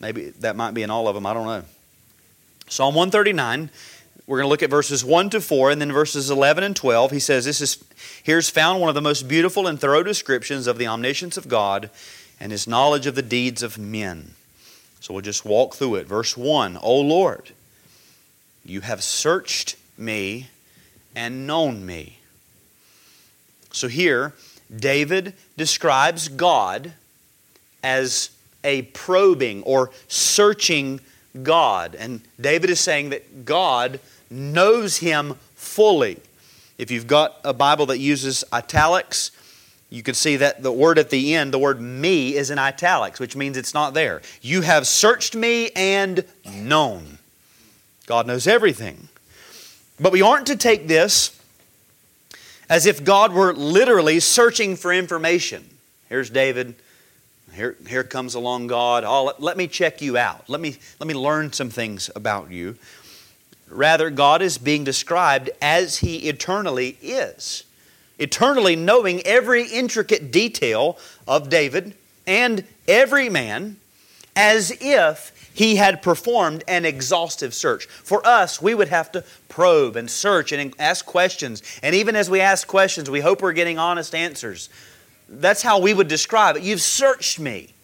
maybe 0.00 0.30
that 0.40 0.56
might 0.56 0.74
be 0.74 0.82
in 0.82 0.90
all 0.90 1.08
of 1.08 1.14
them. 1.14 1.26
I 1.26 1.34
don't 1.34 1.46
know. 1.46 1.64
Psalm 2.68 2.94
139, 2.94 3.70
we're 4.26 4.38
going 4.38 4.44
to 4.44 4.50
look 4.50 4.62
at 4.62 4.70
verses 4.70 5.04
1 5.04 5.30
to 5.30 5.40
4 5.40 5.70
and 5.70 5.80
then 5.80 5.90
verses 5.90 6.30
11 6.30 6.64
and 6.64 6.76
12. 6.76 7.12
He 7.12 7.18
says, 7.18 7.44
This 7.46 7.60
is 7.60 7.82
here's 8.22 8.50
found 8.50 8.80
one 8.80 8.88
of 8.88 8.94
the 8.94 9.00
most 9.00 9.26
beautiful 9.26 9.66
and 9.66 9.80
thorough 9.80 10.02
descriptions 10.02 10.66
of 10.66 10.76
the 10.76 10.86
omniscience 10.86 11.36
of 11.36 11.48
God 11.48 11.90
and 12.38 12.52
his 12.52 12.68
knowledge 12.68 13.06
of 13.06 13.14
the 13.14 13.22
deeds 13.22 13.62
of 13.62 13.78
men. 13.78 14.34
So 15.00 15.14
we'll 15.14 15.22
just 15.22 15.44
walk 15.44 15.74
through 15.74 15.96
it. 15.96 16.06
Verse 16.06 16.36
1 16.36 16.78
O 16.82 17.00
Lord, 17.00 17.52
you 18.64 18.82
have 18.82 19.02
searched 19.02 19.76
me 19.96 20.48
and 21.18 21.48
known 21.48 21.84
me. 21.84 22.16
So 23.72 23.88
here, 23.88 24.34
David 24.74 25.34
describes 25.56 26.28
God 26.28 26.92
as 27.82 28.30
a 28.62 28.82
probing 28.82 29.64
or 29.64 29.90
searching 30.06 31.00
God. 31.42 31.96
And 31.96 32.20
David 32.40 32.70
is 32.70 32.78
saying 32.78 33.10
that 33.10 33.44
God 33.44 33.98
knows 34.30 34.98
him 34.98 35.34
fully. 35.56 36.20
If 36.78 36.92
you've 36.92 37.08
got 37.08 37.40
a 37.42 37.52
Bible 37.52 37.86
that 37.86 37.98
uses 37.98 38.44
italics, 38.52 39.32
you 39.90 40.04
can 40.04 40.14
see 40.14 40.36
that 40.36 40.62
the 40.62 40.70
word 40.70 40.98
at 40.98 41.10
the 41.10 41.34
end, 41.34 41.52
the 41.52 41.58
word 41.58 41.80
me, 41.80 42.36
is 42.36 42.48
in 42.48 42.60
italics, 42.60 43.18
which 43.18 43.34
means 43.34 43.56
it's 43.56 43.74
not 43.74 43.92
there. 43.92 44.22
You 44.40 44.60
have 44.60 44.86
searched 44.86 45.34
me 45.34 45.70
and 45.74 46.24
known. 46.48 47.18
God 48.06 48.28
knows 48.28 48.46
everything. 48.46 49.08
But 50.00 50.12
we 50.12 50.22
aren't 50.22 50.46
to 50.46 50.56
take 50.56 50.86
this 50.86 51.38
as 52.68 52.86
if 52.86 53.02
God 53.04 53.32
were 53.32 53.52
literally 53.52 54.20
searching 54.20 54.76
for 54.76 54.92
information. 54.92 55.68
Here's 56.08 56.30
David. 56.30 56.74
Here, 57.54 57.76
here 57.88 58.04
comes 58.04 58.34
along 58.34 58.68
God. 58.68 59.04
Oh, 59.04 59.32
let, 59.38 59.56
me 59.56 59.66
check 59.66 60.00
you 60.00 60.16
out. 60.16 60.48
Let 60.48 60.60
me, 60.60 60.76
let 61.00 61.08
me 61.08 61.14
learn 61.14 61.52
some 61.52 61.70
things 61.70 62.10
about 62.14 62.50
you. 62.50 62.76
Rather, 63.68 64.10
God 64.10 64.42
is 64.42 64.58
being 64.58 64.84
described 64.84 65.50
as 65.60 65.98
He 65.98 66.28
eternally 66.28 66.96
is. 67.02 67.64
Eternally 68.18 68.76
knowing 68.76 69.22
every 69.22 69.64
intricate 69.64 70.30
detail 70.30 70.98
of 71.26 71.48
David 71.48 71.94
and 72.26 72.64
every 72.86 73.28
man 73.28 73.76
as 74.36 74.72
if 74.80 75.32
he 75.58 75.74
had 75.74 76.02
performed 76.02 76.62
an 76.68 76.84
exhaustive 76.84 77.52
search. 77.52 77.86
For 77.86 78.24
us, 78.24 78.62
we 78.62 78.76
would 78.76 78.86
have 78.90 79.10
to 79.10 79.24
probe 79.48 79.96
and 79.96 80.08
search 80.08 80.52
and 80.52 80.72
ask 80.78 81.04
questions. 81.04 81.64
And 81.82 81.96
even 81.96 82.14
as 82.14 82.30
we 82.30 82.40
ask 82.40 82.68
questions, 82.68 83.10
we 83.10 83.18
hope 83.18 83.42
we're 83.42 83.52
getting 83.52 83.76
honest 83.76 84.14
answers. 84.14 84.68
That's 85.28 85.60
how 85.60 85.80
we 85.80 85.92
would 85.92 86.06
describe 86.06 86.54
it. 86.54 86.62
You've 86.62 86.80
searched 86.80 87.40
me. 87.40 87.74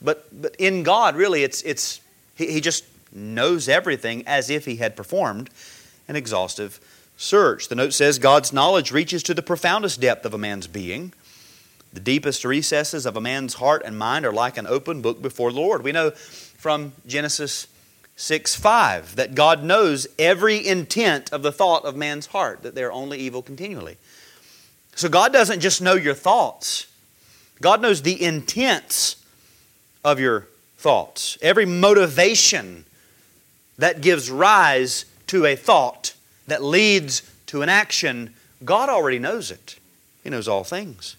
But, 0.00 0.28
but 0.32 0.56
in 0.58 0.82
God, 0.82 1.14
really, 1.14 1.42
it's, 1.42 1.60
it's, 1.60 2.00
he, 2.34 2.52
he 2.52 2.60
just 2.62 2.86
knows 3.12 3.68
everything 3.68 4.22
as 4.26 4.48
if 4.48 4.64
he 4.64 4.76
had 4.76 4.96
performed 4.96 5.50
an 6.08 6.16
exhaustive 6.16 6.80
search. 7.18 7.68
The 7.68 7.74
note 7.74 7.92
says 7.92 8.18
God's 8.18 8.50
knowledge 8.50 8.92
reaches 8.92 9.22
to 9.24 9.34
the 9.34 9.42
profoundest 9.42 10.00
depth 10.00 10.24
of 10.24 10.32
a 10.32 10.38
man's 10.38 10.66
being. 10.66 11.12
The 11.92 12.00
deepest 12.00 12.46
recesses 12.46 13.04
of 13.04 13.14
a 13.14 13.20
man's 13.20 13.54
heart 13.54 13.82
and 13.84 13.98
mind 13.98 14.24
are 14.24 14.32
like 14.32 14.56
an 14.56 14.66
open 14.66 15.02
book 15.02 15.20
before 15.20 15.52
the 15.52 15.60
Lord. 15.60 15.82
We 15.82 15.92
know 15.92 16.12
from 16.58 16.92
Genesis 17.06 17.68
6 18.16 18.56
5 18.56 19.16
that 19.16 19.34
God 19.34 19.62
knows 19.62 20.06
every 20.18 20.66
intent 20.66 21.32
of 21.32 21.42
the 21.42 21.52
thought 21.52 21.84
of 21.84 21.96
man's 21.96 22.26
heart, 22.26 22.62
that 22.62 22.74
they're 22.74 22.92
only 22.92 23.16
evil 23.18 23.40
continually. 23.40 23.96
So 24.94 25.08
God 25.08 25.32
doesn't 25.32 25.60
just 25.60 25.80
know 25.80 25.94
your 25.94 26.14
thoughts, 26.14 26.88
God 27.62 27.80
knows 27.80 28.02
the 28.02 28.22
intents 28.22 29.16
of 30.04 30.20
your 30.20 30.48
thoughts. 30.76 31.38
Every 31.40 31.64
motivation 31.64 32.84
that 33.78 34.00
gives 34.00 34.30
rise 34.30 35.04
to 35.28 35.46
a 35.46 35.56
thought 35.56 36.14
that 36.48 36.62
leads 36.62 37.22
to 37.46 37.62
an 37.62 37.68
action, 37.68 38.34
God 38.64 38.88
already 38.88 39.18
knows 39.18 39.50
it. 39.50 39.78
He 40.24 40.30
knows 40.30 40.48
all 40.48 40.64
things. 40.64 41.16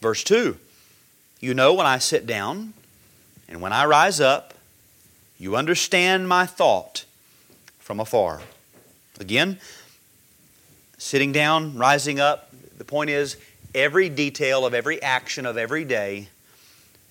Verse 0.00 0.24
2 0.24 0.56
You 1.40 1.54
know 1.54 1.74
when 1.74 1.86
I 1.86 1.98
sit 1.98 2.26
down 2.26 2.74
and 3.52 3.60
when 3.60 3.74
I 3.74 3.84
rise 3.84 4.18
up, 4.18 4.54
you 5.38 5.56
understand 5.56 6.26
my 6.26 6.46
thought 6.46 7.04
from 7.78 8.00
afar. 8.00 8.40
Again, 9.20 9.58
sitting 10.96 11.32
down, 11.32 11.76
rising 11.76 12.18
up, 12.18 12.50
the 12.78 12.84
point 12.84 13.10
is 13.10 13.36
every 13.74 14.08
detail 14.08 14.64
of 14.64 14.72
every 14.72 15.02
action 15.02 15.44
of 15.44 15.58
every 15.58 15.84
day 15.84 16.28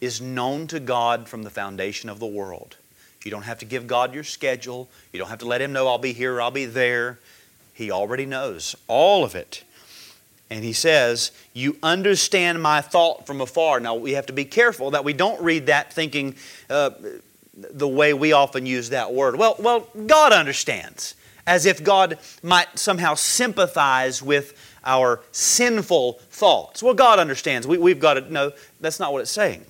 is 0.01 0.19
known 0.19 0.65
to 0.65 0.79
God 0.79 1.29
from 1.29 1.43
the 1.43 1.51
foundation 1.51 2.09
of 2.09 2.17
the 2.17 2.25
world. 2.25 2.75
You 3.23 3.29
don't 3.29 3.43
have 3.43 3.59
to 3.59 3.65
give 3.65 3.85
God 3.85 4.11
your 4.11 4.23
schedule. 4.23 4.89
You 5.13 5.19
don't 5.19 5.29
have 5.29 5.39
to 5.39 5.47
let 5.47 5.61
Him 5.61 5.73
know 5.73 5.87
I'll 5.87 5.99
be 5.99 6.11
here 6.11 6.37
or 6.37 6.41
I'll 6.41 6.49
be 6.49 6.65
there. 6.65 7.19
He 7.75 7.91
already 7.91 8.25
knows 8.25 8.75
all 8.87 9.23
of 9.23 9.35
it. 9.35 9.63
And 10.51 10.65
He 10.65 10.73
says, 10.73 11.31
You 11.53 11.77
understand 11.81 12.61
my 12.61 12.81
thought 12.81 13.25
from 13.25 13.39
afar. 13.39 13.79
Now, 13.79 13.95
we 13.95 14.11
have 14.11 14.25
to 14.27 14.33
be 14.33 14.43
careful 14.45 14.91
that 14.91 15.05
we 15.05 15.13
don't 15.13 15.41
read 15.41 15.67
that 15.67 15.93
thinking 15.93 16.35
uh, 16.69 16.91
the 17.55 17.87
way 17.87 18.13
we 18.13 18.33
often 18.33 18.65
use 18.65 18.89
that 18.89 19.13
word. 19.13 19.37
Well, 19.37 19.55
well, 19.59 19.87
God 20.05 20.33
understands, 20.33 21.15
as 21.47 21.65
if 21.65 21.81
God 21.81 22.19
might 22.43 22.77
somehow 22.77 23.13
sympathize 23.13 24.21
with 24.21 24.53
our 24.83 25.21
sinful 25.31 26.19
thoughts. 26.29 26.83
Well, 26.83 26.95
God 26.95 27.17
understands. 27.17 27.65
We, 27.65 27.77
we've 27.77 27.99
got 27.99 28.15
to 28.15 28.31
know 28.31 28.51
that's 28.81 28.99
not 28.99 29.13
what 29.13 29.21
it's 29.21 29.31
saying. 29.31 29.65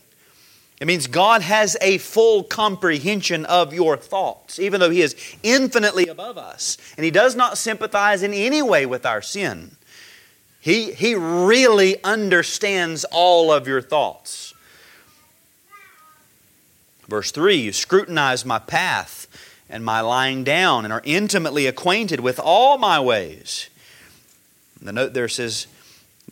It 0.79 0.87
means 0.87 1.05
God 1.05 1.43
has 1.43 1.77
a 1.79 1.99
full 1.99 2.43
comprehension 2.43 3.45
of 3.45 3.71
your 3.71 3.97
thoughts, 3.97 4.57
even 4.57 4.79
though 4.79 4.89
He 4.89 5.03
is 5.03 5.15
infinitely 5.43 6.07
above 6.07 6.39
us. 6.39 6.79
And 6.97 7.05
He 7.05 7.11
does 7.11 7.35
not 7.35 7.59
sympathize 7.59 8.23
in 8.23 8.33
any 8.33 8.63
way 8.63 8.87
with 8.87 9.05
our 9.05 9.21
sin. 9.21 9.77
He, 10.62 10.93
he 10.93 11.15
really 11.15 12.02
understands 12.04 13.04
all 13.12 13.52
of 13.52 13.67
your 13.67 13.82
thoughts. 13.82 14.54
Verse 17.08 17.32
3 17.32 17.56
You 17.56 17.74
scrutinize 17.74 18.45
my 18.45 18.60
path 18.60 19.28
and 19.69 19.84
my 19.84 20.02
lying 20.02 20.43
down, 20.43 20.84
and 20.84 20.93
are 20.93 21.02
intimately 21.04 21.65
acquainted 21.65 22.19
with 22.19 22.39
all 22.39 22.78
my 22.78 23.00
ways. 23.00 23.69
The 24.82 24.91
note 24.91 25.13
there 25.13 25.30
says, 25.30 25.67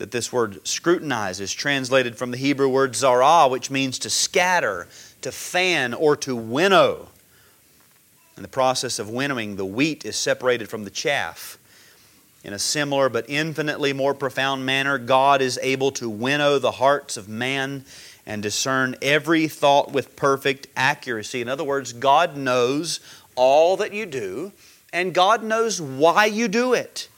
that 0.00 0.12
this 0.12 0.32
word 0.32 0.66
scrutinize 0.66 1.40
is 1.40 1.52
translated 1.52 2.16
from 2.16 2.30
the 2.30 2.38
Hebrew 2.38 2.68
word 2.68 2.96
zarah, 2.96 3.48
which 3.48 3.70
means 3.70 3.98
to 4.00 4.10
scatter, 4.10 4.88
to 5.20 5.30
fan, 5.30 5.92
or 5.92 6.16
to 6.16 6.34
winnow. 6.34 7.08
In 8.36 8.42
the 8.42 8.48
process 8.48 8.98
of 8.98 9.10
winnowing, 9.10 9.56
the 9.56 9.66
wheat 9.66 10.06
is 10.06 10.16
separated 10.16 10.70
from 10.70 10.84
the 10.84 10.90
chaff. 10.90 11.58
In 12.42 12.54
a 12.54 12.58
similar 12.58 13.10
but 13.10 13.28
infinitely 13.28 13.92
more 13.92 14.14
profound 14.14 14.64
manner, 14.64 14.96
God 14.96 15.42
is 15.42 15.58
able 15.62 15.92
to 15.92 16.08
winnow 16.08 16.58
the 16.58 16.70
hearts 16.72 17.18
of 17.18 17.28
man 17.28 17.84
and 18.24 18.42
discern 18.42 18.96
every 19.02 19.46
thought 19.46 19.92
with 19.92 20.16
perfect 20.16 20.66
accuracy. 20.74 21.42
In 21.42 21.48
other 21.48 21.64
words, 21.64 21.92
God 21.92 22.36
knows 22.36 23.00
all 23.34 23.76
that 23.76 23.92
you 23.92 24.06
do, 24.06 24.52
and 24.92 25.12
God 25.12 25.42
knows 25.42 25.82
why 25.82 26.24
you 26.24 26.48
do 26.48 26.72
it. 26.72 27.09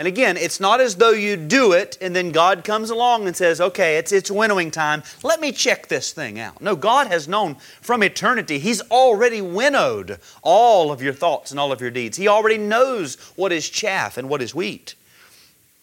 And 0.00 0.08
again, 0.08 0.38
it's 0.38 0.60
not 0.60 0.80
as 0.80 0.96
though 0.96 1.10
you 1.10 1.36
do 1.36 1.72
it 1.72 1.98
and 2.00 2.16
then 2.16 2.30
God 2.30 2.64
comes 2.64 2.88
along 2.88 3.26
and 3.26 3.36
says, 3.36 3.60
okay, 3.60 3.98
it's, 3.98 4.12
it's 4.12 4.30
winnowing 4.30 4.70
time. 4.70 5.02
Let 5.22 5.42
me 5.42 5.52
check 5.52 5.88
this 5.88 6.10
thing 6.10 6.40
out. 6.40 6.62
No, 6.62 6.74
God 6.74 7.08
has 7.08 7.28
known 7.28 7.56
from 7.82 8.02
eternity. 8.02 8.58
He's 8.58 8.80
already 8.90 9.42
winnowed 9.42 10.18
all 10.40 10.90
of 10.90 11.02
your 11.02 11.12
thoughts 11.12 11.50
and 11.50 11.60
all 11.60 11.70
of 11.70 11.82
your 11.82 11.90
deeds. 11.90 12.16
He 12.16 12.28
already 12.28 12.56
knows 12.56 13.16
what 13.36 13.52
is 13.52 13.68
chaff 13.68 14.16
and 14.16 14.30
what 14.30 14.40
is 14.40 14.54
wheat 14.54 14.94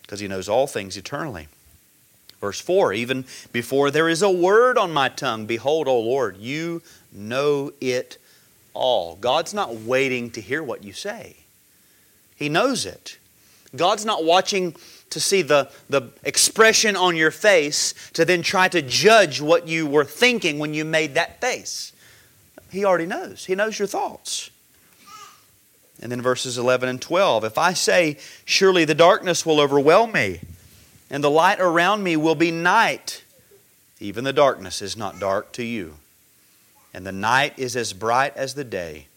because 0.01 0.19
He 0.19 0.27
knows 0.27 0.49
all 0.49 0.65
things 0.65 0.97
eternally. 0.97 1.47
Verse 2.41 2.59
4 2.59 2.93
Even 2.93 3.23
before 3.51 3.91
there 3.91 4.09
is 4.09 4.23
a 4.23 4.31
word 4.31 4.79
on 4.79 4.91
my 4.91 5.09
tongue, 5.09 5.45
behold, 5.45 5.87
O 5.87 5.99
Lord, 5.99 6.37
you 6.37 6.81
know 7.11 7.71
it 7.79 8.17
all. 8.73 9.15
God's 9.17 9.53
not 9.53 9.75
waiting 9.75 10.31
to 10.31 10.41
hear 10.41 10.63
what 10.63 10.83
you 10.83 10.91
say, 10.91 11.35
He 12.35 12.49
knows 12.49 12.83
it. 12.83 13.16
God's 13.77 14.05
not 14.05 14.23
watching 14.23 14.75
to 15.09 15.19
see 15.19 15.41
the, 15.41 15.69
the 15.89 16.09
expression 16.23 16.95
on 16.95 17.15
your 17.15 17.31
face 17.31 17.93
to 18.13 18.25
then 18.25 18.41
try 18.41 18.67
to 18.67 18.81
judge 18.81 19.39
what 19.39 19.67
you 19.67 19.87
were 19.87 20.03
thinking 20.03 20.59
when 20.59 20.73
you 20.73 20.83
made 20.83 21.15
that 21.15 21.39
face. 21.39 21.93
He 22.69 22.83
already 22.83 23.05
knows. 23.05 23.45
He 23.45 23.55
knows 23.55 23.79
your 23.79 23.87
thoughts. 23.87 24.49
And 26.01 26.11
then 26.11 26.21
verses 26.21 26.57
11 26.57 26.89
and 26.89 27.01
12 27.01 27.43
If 27.43 27.57
I 27.57 27.73
say, 27.73 28.17
Surely 28.45 28.85
the 28.85 28.95
darkness 28.95 29.45
will 29.45 29.59
overwhelm 29.59 30.11
me, 30.11 30.41
and 31.09 31.23
the 31.23 31.31
light 31.31 31.59
around 31.59 32.03
me 32.03 32.17
will 32.17 32.35
be 32.35 32.51
night, 32.51 33.23
even 33.99 34.23
the 34.23 34.33
darkness 34.33 34.81
is 34.81 34.97
not 34.97 35.19
dark 35.19 35.51
to 35.53 35.63
you, 35.63 35.95
and 36.93 37.05
the 37.05 37.11
night 37.11 37.57
is 37.57 37.75
as 37.75 37.93
bright 37.93 38.35
as 38.35 38.53
the 38.53 38.63
day. 38.63 39.07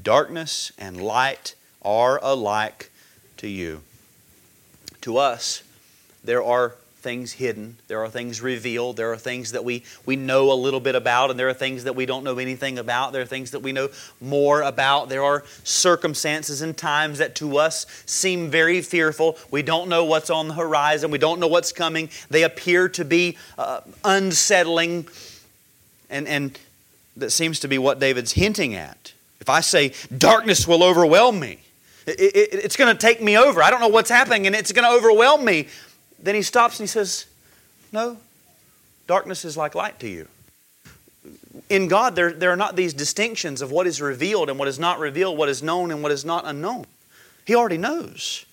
Darkness 0.00 0.72
and 0.78 1.00
light 1.00 1.54
are 1.82 2.18
alike 2.22 2.90
to 3.38 3.48
you. 3.48 3.82
To 5.06 5.18
us, 5.18 5.62
there 6.24 6.42
are 6.42 6.70
things 6.96 7.34
hidden, 7.34 7.76
there 7.86 8.02
are 8.02 8.08
things 8.08 8.40
revealed, 8.40 8.96
there 8.96 9.12
are 9.12 9.16
things 9.16 9.52
that 9.52 9.62
we, 9.62 9.84
we 10.04 10.16
know 10.16 10.50
a 10.50 10.54
little 10.54 10.80
bit 10.80 10.96
about, 10.96 11.30
and 11.30 11.38
there 11.38 11.48
are 11.48 11.54
things 11.54 11.84
that 11.84 11.94
we 11.94 12.06
don't 12.06 12.24
know 12.24 12.38
anything 12.38 12.76
about, 12.76 13.12
there 13.12 13.22
are 13.22 13.24
things 13.24 13.52
that 13.52 13.60
we 13.60 13.70
know 13.70 13.88
more 14.20 14.62
about, 14.62 15.08
there 15.08 15.22
are 15.22 15.44
circumstances 15.62 16.60
and 16.60 16.76
times 16.76 17.18
that 17.18 17.36
to 17.36 17.56
us 17.56 17.86
seem 18.04 18.50
very 18.50 18.82
fearful. 18.82 19.38
We 19.52 19.62
don't 19.62 19.88
know 19.88 20.04
what's 20.04 20.28
on 20.28 20.48
the 20.48 20.54
horizon, 20.54 21.12
we 21.12 21.18
don't 21.18 21.38
know 21.38 21.46
what's 21.46 21.70
coming, 21.70 22.10
they 22.28 22.42
appear 22.42 22.88
to 22.88 23.04
be 23.04 23.38
uh, 23.56 23.82
unsettling, 24.04 25.06
and, 26.10 26.26
and 26.26 26.58
that 27.16 27.30
seems 27.30 27.60
to 27.60 27.68
be 27.68 27.78
what 27.78 28.00
David's 28.00 28.32
hinting 28.32 28.74
at. 28.74 29.12
If 29.40 29.48
I 29.48 29.60
say, 29.60 29.92
darkness 30.18 30.66
will 30.66 30.82
overwhelm 30.82 31.38
me, 31.38 31.60
it, 32.06 32.20
it, 32.20 32.64
it's 32.64 32.76
going 32.76 32.94
to 32.94 32.98
take 32.98 33.20
me 33.20 33.36
over. 33.36 33.62
I 33.62 33.70
don't 33.70 33.80
know 33.80 33.88
what's 33.88 34.10
happening, 34.10 34.46
and 34.46 34.54
it's 34.54 34.72
going 34.72 34.84
to 34.84 34.96
overwhelm 34.96 35.44
me. 35.44 35.68
Then 36.18 36.34
he 36.34 36.42
stops 36.42 36.78
and 36.78 36.84
he 36.84 36.88
says, 36.88 37.26
No, 37.92 38.18
darkness 39.06 39.44
is 39.44 39.56
like 39.56 39.74
light 39.74 39.98
to 40.00 40.08
you. 40.08 40.28
In 41.68 41.88
God, 41.88 42.14
there, 42.14 42.32
there 42.32 42.52
are 42.52 42.56
not 42.56 42.76
these 42.76 42.94
distinctions 42.94 43.60
of 43.60 43.72
what 43.72 43.86
is 43.86 44.00
revealed 44.00 44.48
and 44.48 44.58
what 44.58 44.68
is 44.68 44.78
not 44.78 45.00
revealed, 45.00 45.36
what 45.36 45.48
is 45.48 45.62
known 45.62 45.90
and 45.90 46.02
what 46.02 46.12
is 46.12 46.24
not 46.24 46.44
unknown. 46.46 46.86
He 47.44 47.54
already 47.54 47.78
knows. 47.78 48.44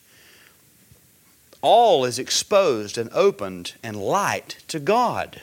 All 1.61 2.05
is 2.05 2.17
exposed 2.17 2.97
and 2.97 3.09
opened 3.13 3.73
and 3.83 3.95
light 3.95 4.57
to 4.69 4.79
God. 4.79 5.41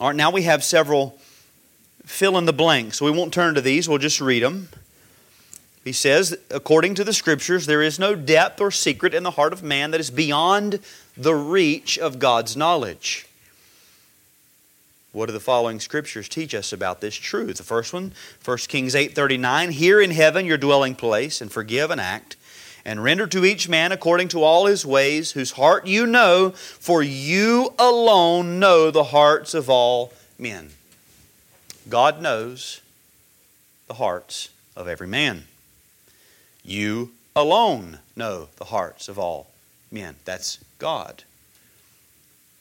All 0.00 0.08
right, 0.08 0.16
now 0.16 0.30
we 0.30 0.42
have 0.42 0.64
several 0.64 1.18
fill 2.04 2.38
in 2.38 2.46
the 2.46 2.52
blanks. 2.52 2.98
So 2.98 3.04
we 3.04 3.10
won't 3.10 3.34
turn 3.34 3.54
to 3.54 3.60
these, 3.60 3.88
we'll 3.88 3.98
just 3.98 4.20
read 4.20 4.42
them. 4.42 4.68
He 5.84 5.92
says, 5.92 6.36
according 6.50 6.96
to 6.96 7.04
the 7.04 7.12
scriptures, 7.12 7.66
there 7.66 7.82
is 7.82 7.98
no 7.98 8.14
depth 8.14 8.60
or 8.60 8.70
secret 8.70 9.14
in 9.14 9.22
the 9.22 9.32
heart 9.32 9.52
of 9.52 9.62
man 9.62 9.90
that 9.92 10.00
is 10.00 10.10
beyond 10.10 10.80
the 11.16 11.34
reach 11.34 11.98
of 11.98 12.18
God's 12.18 12.56
knowledge. 12.56 13.26
What 15.12 15.26
do 15.26 15.32
the 15.32 15.40
following 15.40 15.80
scriptures 15.80 16.28
teach 16.28 16.54
us 16.54 16.72
about 16.72 17.00
this 17.00 17.16
truth? 17.16 17.56
The 17.56 17.62
first 17.62 17.92
one, 17.92 18.12
1 18.44 18.68
Kings 18.68 18.94
8:39, 18.94 19.72
"Here 19.72 20.00
in 20.00 20.10
heaven 20.10 20.44
your 20.44 20.58
dwelling 20.58 20.94
place, 20.94 21.40
and 21.40 21.50
forgive 21.50 21.90
and 21.90 22.00
act, 22.00 22.36
and 22.84 23.02
render 23.02 23.26
to 23.26 23.44
each 23.44 23.68
man 23.68 23.90
according 23.90 24.28
to 24.28 24.44
all 24.44 24.66
his 24.66 24.84
ways, 24.84 25.32
whose 25.32 25.52
heart 25.52 25.86
you 25.86 26.06
know, 26.06 26.50
for 26.50 27.02
you 27.02 27.74
alone 27.78 28.60
know 28.60 28.90
the 28.90 29.04
hearts 29.04 29.54
of 29.54 29.70
all 29.70 30.12
men." 30.38 30.72
God 31.88 32.20
knows 32.20 32.80
the 33.86 33.94
hearts 33.94 34.50
of 34.76 34.86
every 34.86 35.08
man. 35.08 35.47
You 36.68 37.12
alone 37.34 38.00
know 38.14 38.48
the 38.56 38.66
hearts 38.66 39.08
of 39.08 39.18
all 39.18 39.46
men. 39.90 40.16
That's 40.26 40.58
God. 40.78 41.24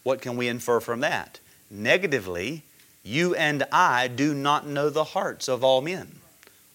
What 0.03 0.21
can 0.21 0.37
we 0.37 0.47
infer 0.47 0.79
from 0.79 1.01
that? 1.01 1.41
Negatively, 1.69 2.63
you 3.03 3.35
and 3.35 3.65
I 3.69 4.07
do 4.07 4.33
not 4.33 4.65
know 4.65 4.89
the 4.89 5.03
hearts 5.03 5.49
of 5.49 5.61
all 5.61 5.81
men. 5.81 6.19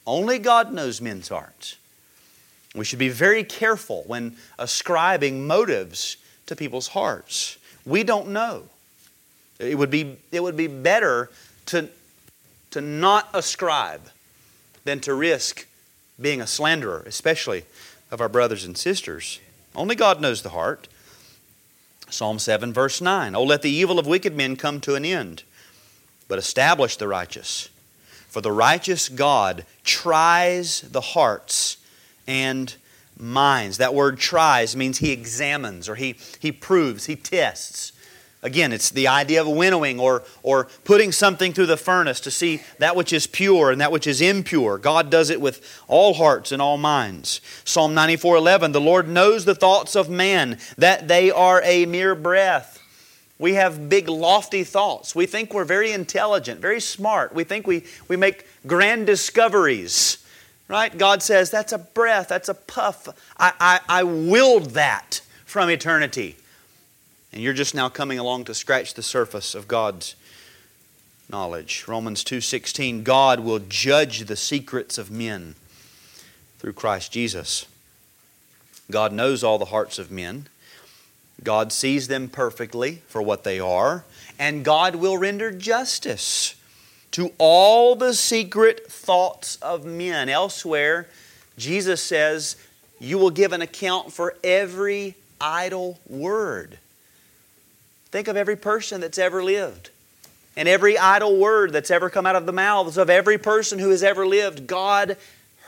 Only 0.06 0.38
God 0.38 0.74
knows 0.74 1.00
men's 1.00 1.30
hearts. 1.30 1.76
We 2.74 2.84
should 2.84 2.98
be 2.98 3.08
very 3.08 3.44
careful 3.44 4.04
when 4.06 4.36
ascribing 4.58 5.46
motives 5.46 6.18
to 6.48 6.54
people's 6.54 6.88
hearts. 6.88 7.56
We 7.86 8.02
don't 8.02 8.28
know. 8.28 8.64
It 9.58 9.78
would 9.78 9.90
be, 9.90 10.18
it 10.30 10.42
would 10.42 10.58
be 10.58 10.66
better 10.66 11.30
to, 11.66 11.88
to 12.72 12.82
not 12.82 13.30
ascribe 13.32 14.02
than 14.84 15.00
to 15.00 15.14
risk 15.14 15.66
being 16.22 16.40
a 16.40 16.46
slanderer, 16.46 17.02
especially 17.06 17.64
of 18.10 18.20
our 18.20 18.28
brothers 18.28 18.64
and 18.64 18.76
sisters. 18.78 19.40
Only 19.74 19.94
God 19.94 20.20
knows 20.20 20.42
the 20.42 20.50
heart. 20.50 20.88
Psalm 22.08 22.38
7, 22.38 22.72
verse 22.72 23.00
9 23.00 23.34
Oh, 23.34 23.42
let 23.42 23.62
the 23.62 23.70
evil 23.70 23.98
of 23.98 24.06
wicked 24.06 24.36
men 24.36 24.56
come 24.56 24.80
to 24.82 24.94
an 24.94 25.04
end, 25.04 25.42
but 26.28 26.38
establish 26.38 26.96
the 26.96 27.08
righteous. 27.08 27.68
For 28.28 28.40
the 28.40 28.52
righteous 28.52 29.08
God 29.08 29.66
tries 29.84 30.82
the 30.82 31.00
hearts 31.00 31.76
and 32.26 32.74
minds. 33.18 33.78
That 33.78 33.94
word 33.94 34.18
tries 34.18 34.74
means 34.74 34.98
he 34.98 35.10
examines 35.10 35.88
or 35.88 35.96
he, 35.96 36.16
he 36.38 36.50
proves, 36.52 37.06
he 37.06 37.16
tests. 37.16 37.91
Again, 38.44 38.72
it's 38.72 38.90
the 38.90 39.06
idea 39.06 39.40
of 39.40 39.46
winnowing 39.46 40.00
or, 40.00 40.24
or 40.42 40.66
putting 40.82 41.12
something 41.12 41.52
through 41.52 41.66
the 41.66 41.76
furnace 41.76 42.18
to 42.20 42.30
see 42.30 42.60
that 42.78 42.96
which 42.96 43.12
is 43.12 43.28
pure 43.28 43.70
and 43.70 43.80
that 43.80 43.92
which 43.92 44.06
is 44.06 44.20
impure. 44.20 44.78
God 44.78 45.10
does 45.10 45.30
it 45.30 45.40
with 45.40 45.80
all 45.86 46.14
hearts 46.14 46.50
and 46.50 46.60
all 46.60 46.76
minds. 46.76 47.40
Psalm 47.64 47.94
94 47.94 48.36
11, 48.36 48.72
the 48.72 48.80
Lord 48.80 49.08
knows 49.08 49.44
the 49.44 49.54
thoughts 49.54 49.94
of 49.94 50.10
man, 50.10 50.58
that 50.76 51.06
they 51.06 51.30
are 51.30 51.62
a 51.64 51.86
mere 51.86 52.16
breath. 52.16 52.80
We 53.38 53.54
have 53.54 53.88
big, 53.88 54.08
lofty 54.08 54.64
thoughts. 54.64 55.14
We 55.14 55.26
think 55.26 55.54
we're 55.54 55.64
very 55.64 55.92
intelligent, 55.92 56.60
very 56.60 56.80
smart. 56.80 57.32
We 57.32 57.44
think 57.44 57.66
we, 57.66 57.84
we 58.08 58.16
make 58.16 58.46
grand 58.66 59.06
discoveries. 59.06 60.18
Right? 60.66 60.96
God 60.96 61.22
says, 61.22 61.50
that's 61.50 61.72
a 61.72 61.78
breath, 61.78 62.28
that's 62.28 62.48
a 62.48 62.54
puff. 62.54 63.08
I, 63.38 63.52
I, 63.60 63.80
I 63.88 64.02
willed 64.04 64.70
that 64.70 65.20
from 65.44 65.68
eternity. 65.68 66.36
And 67.32 67.42
you're 67.42 67.52
just 67.52 67.74
now 67.74 67.88
coming 67.88 68.18
along 68.18 68.44
to 68.44 68.54
scratch 68.54 68.94
the 68.94 69.02
surface 69.02 69.54
of 69.54 69.68
God's 69.68 70.14
knowledge. 71.30 71.84
Romans 71.88 72.22
2:16 72.22 73.02
God 73.02 73.40
will 73.40 73.58
judge 73.58 74.26
the 74.26 74.36
secrets 74.36 74.98
of 74.98 75.10
men 75.10 75.54
through 76.58 76.74
Christ 76.74 77.10
Jesus. 77.10 77.66
God 78.90 79.12
knows 79.12 79.42
all 79.42 79.58
the 79.58 79.66
hearts 79.66 79.98
of 79.98 80.10
men. 80.10 80.48
God 81.42 81.72
sees 81.72 82.08
them 82.08 82.28
perfectly 82.28 83.02
for 83.08 83.22
what 83.22 83.42
they 83.42 83.58
are, 83.58 84.04
and 84.38 84.64
God 84.64 84.96
will 84.96 85.16
render 85.16 85.50
justice 85.50 86.54
to 87.12 87.32
all 87.38 87.96
the 87.96 88.14
secret 88.14 88.90
thoughts 88.90 89.56
of 89.56 89.84
men. 89.84 90.28
Elsewhere, 90.28 91.08
Jesus 91.56 92.02
says, 92.02 92.56
You 93.00 93.18
will 93.18 93.30
give 93.30 93.52
an 93.52 93.62
account 93.62 94.12
for 94.12 94.36
every 94.44 95.16
idle 95.40 95.98
word. 96.06 96.78
Think 98.12 98.28
of 98.28 98.36
every 98.36 98.56
person 98.56 99.00
that's 99.00 99.18
ever 99.18 99.42
lived. 99.42 99.90
And 100.54 100.68
every 100.68 100.98
idle 100.98 101.38
word 101.38 101.72
that's 101.72 101.90
ever 101.90 102.10
come 102.10 102.26
out 102.26 102.36
of 102.36 102.44
the 102.44 102.52
mouths 102.52 102.98
of 102.98 103.08
every 103.08 103.38
person 103.38 103.78
who 103.78 103.88
has 103.88 104.02
ever 104.02 104.26
lived, 104.26 104.66
God 104.66 105.16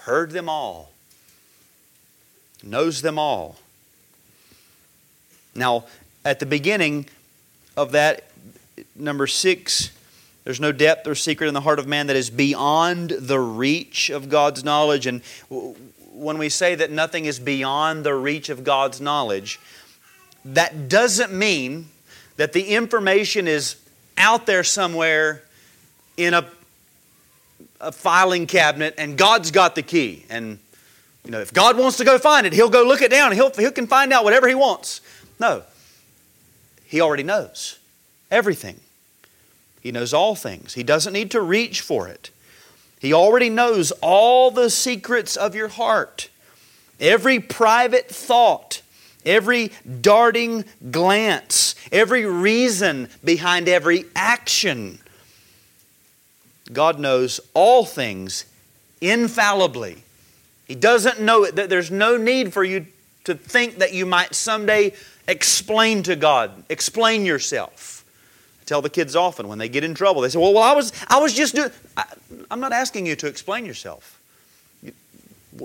heard 0.02 0.30
them 0.30 0.48
all, 0.48 0.92
knows 2.62 3.00
them 3.00 3.18
all. 3.18 3.56
Now, 5.54 5.86
at 6.22 6.38
the 6.38 6.46
beginning 6.46 7.06
of 7.78 7.92
that, 7.92 8.28
number 8.94 9.26
six, 9.26 9.90
there's 10.44 10.60
no 10.60 10.72
depth 10.72 11.06
or 11.06 11.14
secret 11.14 11.48
in 11.48 11.54
the 11.54 11.62
heart 11.62 11.78
of 11.78 11.86
man 11.86 12.08
that 12.08 12.16
is 12.16 12.28
beyond 12.28 13.10
the 13.10 13.40
reach 13.40 14.10
of 14.10 14.28
God's 14.28 14.62
knowledge. 14.62 15.06
And 15.06 15.22
when 16.12 16.36
we 16.36 16.50
say 16.50 16.74
that 16.74 16.90
nothing 16.90 17.24
is 17.24 17.38
beyond 17.38 18.04
the 18.04 18.14
reach 18.14 18.50
of 18.50 18.64
God's 18.64 19.00
knowledge, 19.00 19.58
that 20.44 20.90
doesn't 20.90 21.32
mean 21.32 21.86
that 22.36 22.52
the 22.52 22.62
information 22.74 23.46
is 23.48 23.76
out 24.16 24.46
there 24.46 24.64
somewhere 24.64 25.42
in 26.16 26.34
a, 26.34 26.46
a 27.80 27.92
filing 27.92 28.46
cabinet 28.46 28.94
and 28.98 29.16
God's 29.16 29.50
got 29.50 29.74
the 29.74 29.82
key. 29.82 30.24
And, 30.28 30.58
you 31.24 31.30
know, 31.30 31.40
if 31.40 31.52
God 31.52 31.76
wants 31.76 31.96
to 31.98 32.04
go 32.04 32.18
find 32.18 32.46
it, 32.46 32.52
He'll 32.52 32.70
go 32.70 32.84
look 32.84 33.02
it 33.02 33.10
down 33.10 33.32
and 33.32 33.34
he'll, 33.34 33.50
he 33.50 33.70
can 33.70 33.86
find 33.86 34.12
out 34.12 34.24
whatever 34.24 34.48
He 34.48 34.54
wants. 34.54 35.00
No. 35.38 35.62
He 36.84 37.00
already 37.00 37.22
knows 37.22 37.78
everything. 38.30 38.80
He 39.80 39.92
knows 39.92 40.14
all 40.14 40.34
things. 40.34 40.74
He 40.74 40.82
doesn't 40.82 41.12
need 41.12 41.30
to 41.32 41.40
reach 41.40 41.80
for 41.80 42.08
it. 42.08 42.30
He 43.00 43.12
already 43.12 43.50
knows 43.50 43.90
all 44.00 44.50
the 44.50 44.70
secrets 44.70 45.36
of 45.36 45.54
your 45.54 45.68
heart. 45.68 46.30
Every 46.98 47.38
private 47.38 48.08
thought 48.08 48.80
every 49.24 49.72
darting 50.00 50.64
glance, 50.90 51.74
every 51.92 52.26
reason 52.26 53.08
behind 53.22 53.68
every 53.68 54.04
action. 54.14 54.98
God 56.72 56.98
knows 56.98 57.40
all 57.52 57.84
things 57.84 58.44
infallibly. 59.00 60.02
He 60.66 60.74
doesn't 60.74 61.20
know 61.20 61.44
it, 61.44 61.56
that 61.56 61.68
there's 61.68 61.90
no 61.90 62.16
need 62.16 62.52
for 62.52 62.64
you 62.64 62.86
to 63.24 63.34
think 63.34 63.78
that 63.78 63.92
you 63.92 64.06
might 64.06 64.34
someday 64.34 64.94
explain 65.28 66.02
to 66.04 66.16
God, 66.16 66.64
explain 66.68 67.26
yourself. 67.26 68.04
I 68.60 68.64
tell 68.64 68.82
the 68.82 68.90
kids 68.90 69.14
often 69.14 69.48
when 69.48 69.58
they 69.58 69.68
get 69.68 69.84
in 69.84 69.94
trouble, 69.94 70.22
they 70.22 70.28
say, 70.30 70.38
Well, 70.38 70.54
well 70.54 70.62
I, 70.62 70.72
was, 70.72 70.92
I 71.08 71.20
was 71.20 71.34
just 71.34 71.54
doing. 71.54 71.70
I, 71.96 72.04
I'm 72.50 72.60
not 72.60 72.72
asking 72.72 73.06
you 73.06 73.16
to 73.16 73.26
explain 73.26 73.66
yourself. 73.66 74.20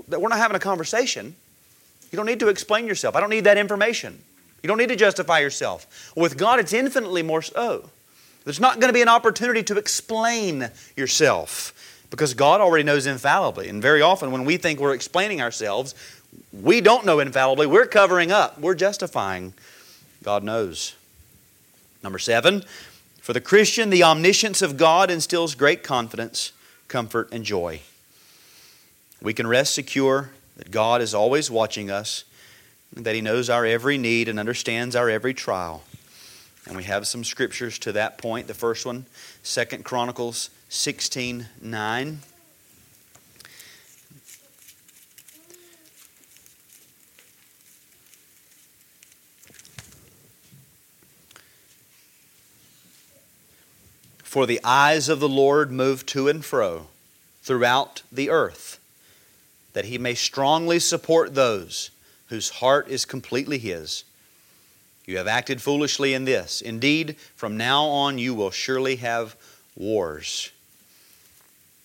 We're 0.08 0.28
not 0.28 0.38
having 0.38 0.56
a 0.56 0.60
conversation. 0.60 1.34
You 2.10 2.16
don't 2.16 2.26
need 2.26 2.40
to 2.40 2.48
explain 2.48 2.86
yourself. 2.86 3.16
I 3.16 3.20
don't 3.20 3.30
need 3.30 3.44
that 3.44 3.58
information. 3.58 4.20
You 4.62 4.68
don't 4.68 4.78
need 4.78 4.88
to 4.88 4.96
justify 4.96 5.38
yourself. 5.40 6.12
With 6.16 6.36
God, 6.36 6.58
it's 6.58 6.72
infinitely 6.72 7.22
more 7.22 7.42
so. 7.42 7.90
There's 8.44 8.60
not 8.60 8.80
going 8.80 8.88
to 8.88 8.94
be 8.94 9.02
an 9.02 9.08
opportunity 9.08 9.62
to 9.64 9.78
explain 9.78 10.70
yourself 10.96 11.72
because 12.10 12.34
God 12.34 12.60
already 12.60 12.84
knows 12.84 13.06
infallibly. 13.06 13.68
And 13.68 13.80
very 13.80 14.02
often, 14.02 14.32
when 14.32 14.44
we 14.44 14.56
think 14.56 14.80
we're 14.80 14.94
explaining 14.94 15.40
ourselves, 15.40 15.94
we 16.52 16.80
don't 16.80 17.06
know 17.06 17.20
infallibly. 17.20 17.66
We're 17.66 17.86
covering 17.86 18.32
up, 18.32 18.58
we're 18.58 18.74
justifying. 18.74 19.54
God 20.22 20.42
knows. 20.42 20.94
Number 22.02 22.18
seven, 22.18 22.64
for 23.20 23.32
the 23.32 23.40
Christian, 23.40 23.90
the 23.90 24.02
omniscience 24.02 24.62
of 24.62 24.76
God 24.76 25.10
instills 25.10 25.54
great 25.54 25.82
confidence, 25.82 26.52
comfort, 26.88 27.28
and 27.32 27.44
joy. 27.44 27.80
We 29.22 29.34
can 29.34 29.46
rest 29.46 29.74
secure 29.74 30.30
that 30.60 30.70
God 30.70 31.00
is 31.00 31.14
always 31.14 31.50
watching 31.50 31.90
us, 31.90 32.24
that 32.92 33.14
He 33.14 33.22
knows 33.22 33.48
our 33.48 33.64
every 33.64 33.96
need 33.96 34.28
and 34.28 34.38
understands 34.38 34.94
our 34.94 35.08
every 35.08 35.32
trial. 35.32 35.84
And 36.66 36.76
we 36.76 36.84
have 36.84 37.06
some 37.06 37.24
scriptures 37.24 37.78
to 37.78 37.92
that 37.92 38.18
point. 38.18 38.46
The 38.46 38.52
first 38.52 38.84
one, 38.84 39.06
Second 39.42 39.86
Chronicles 39.86 40.50
16 40.68 41.46
9. 41.62 42.18
For 54.22 54.46
the 54.46 54.60
eyes 54.62 55.08
of 55.08 55.20
the 55.20 55.28
Lord 55.28 55.72
move 55.72 56.04
to 56.06 56.28
and 56.28 56.44
fro 56.44 56.88
throughout 57.42 58.02
the 58.12 58.28
earth 58.28 58.79
that 59.72 59.86
he 59.86 59.98
may 59.98 60.14
strongly 60.14 60.78
support 60.78 61.34
those 61.34 61.90
whose 62.28 62.48
heart 62.48 62.88
is 62.88 63.04
completely 63.04 63.58
his. 63.58 64.04
You 65.06 65.18
have 65.18 65.26
acted 65.26 65.60
foolishly 65.60 66.14
in 66.14 66.24
this. 66.24 66.60
Indeed, 66.60 67.16
from 67.34 67.56
now 67.56 67.84
on 67.84 68.18
you 68.18 68.34
will 68.34 68.50
surely 68.50 68.96
have 68.96 69.34
wars. 69.76 70.50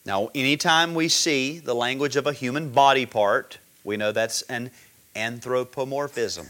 Now, 0.06 0.30
anytime 0.36 0.94
we 0.94 1.08
see 1.08 1.58
the 1.58 1.74
language 1.74 2.16
of 2.16 2.28
a 2.28 2.34
human 2.34 2.70
body 2.70 3.08
part, 3.08 3.58
we 3.84 3.98
know 3.98 4.12
that's 4.12 4.44
an 4.44 4.70
anthropomorphism. 5.16 6.48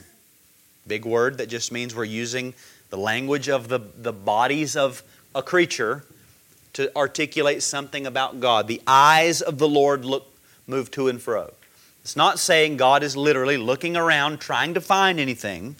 Big 0.85 1.05
word 1.05 1.37
that 1.37 1.47
just 1.47 1.71
means 1.71 1.95
we're 1.95 2.03
using 2.03 2.53
the 2.89 2.97
language 2.97 3.47
of 3.47 3.69
the, 3.69 3.79
the 3.97 4.13
bodies 4.13 4.75
of 4.75 5.03
a 5.33 5.41
creature 5.41 6.03
to 6.73 6.93
articulate 6.97 7.63
something 7.63 8.05
about 8.05 8.41
God. 8.41 8.67
The 8.67 8.81
eyes 8.85 9.41
of 9.41 9.57
the 9.57 9.69
Lord 9.69 10.03
look 10.03 10.27
move 10.67 10.91
to 10.91 11.07
and 11.07 11.21
fro. 11.21 11.53
It's 12.01 12.15
not 12.15 12.39
saying 12.39 12.77
God 12.77 13.03
is 13.03 13.17
literally 13.17 13.57
looking 13.57 13.97
around 13.97 14.39
trying 14.39 14.73
to 14.75 14.81
find 14.81 15.19
anything. 15.19 15.75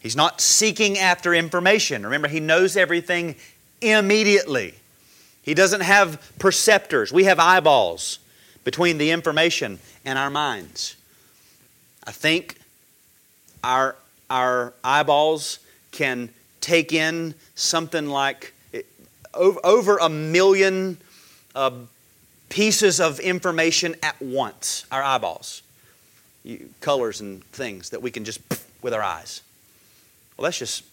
He's 0.00 0.16
not 0.16 0.40
seeking 0.40 0.98
after 0.98 1.34
information. 1.34 2.02
Remember, 2.04 2.28
He 2.28 2.40
knows 2.40 2.76
everything 2.76 3.36
immediately. 3.80 4.74
He 5.42 5.54
doesn't 5.54 5.82
have 5.82 6.20
perceptors. 6.38 7.12
We 7.12 7.24
have 7.24 7.38
eyeballs 7.38 8.18
between 8.64 8.98
the 8.98 9.10
information 9.10 9.78
and 10.04 10.18
our 10.18 10.30
minds. 10.30 10.96
I 12.04 12.12
think 12.12 12.56
our, 13.62 13.96
our 14.28 14.72
eyeballs 14.82 15.60
can 15.92 16.30
take 16.60 16.92
in 16.92 17.34
something 17.54 18.06
like 18.06 18.54
over, 19.34 19.60
over 19.64 19.98
a 19.98 20.08
million 20.08 20.98
uh, 21.54 21.70
pieces 22.50 23.00
of 23.00 23.18
information 23.20 23.96
at 24.02 24.20
once, 24.20 24.84
our 24.92 25.02
eyeballs, 25.02 25.62
colors 26.80 27.20
and 27.20 27.42
things 27.46 27.90
that 27.90 28.02
we 28.02 28.10
can 28.10 28.24
just 28.24 28.40
with 28.82 28.92
our 28.92 29.02
eyes. 29.02 29.40
Well, 30.36 30.44
that's 30.44 30.58
just 30.58 30.84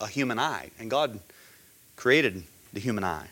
a 0.00 0.06
human 0.06 0.38
eye, 0.38 0.70
and 0.78 0.90
God 0.90 1.20
created 1.96 2.42
the 2.72 2.80
human 2.80 3.04
eye. 3.04 3.28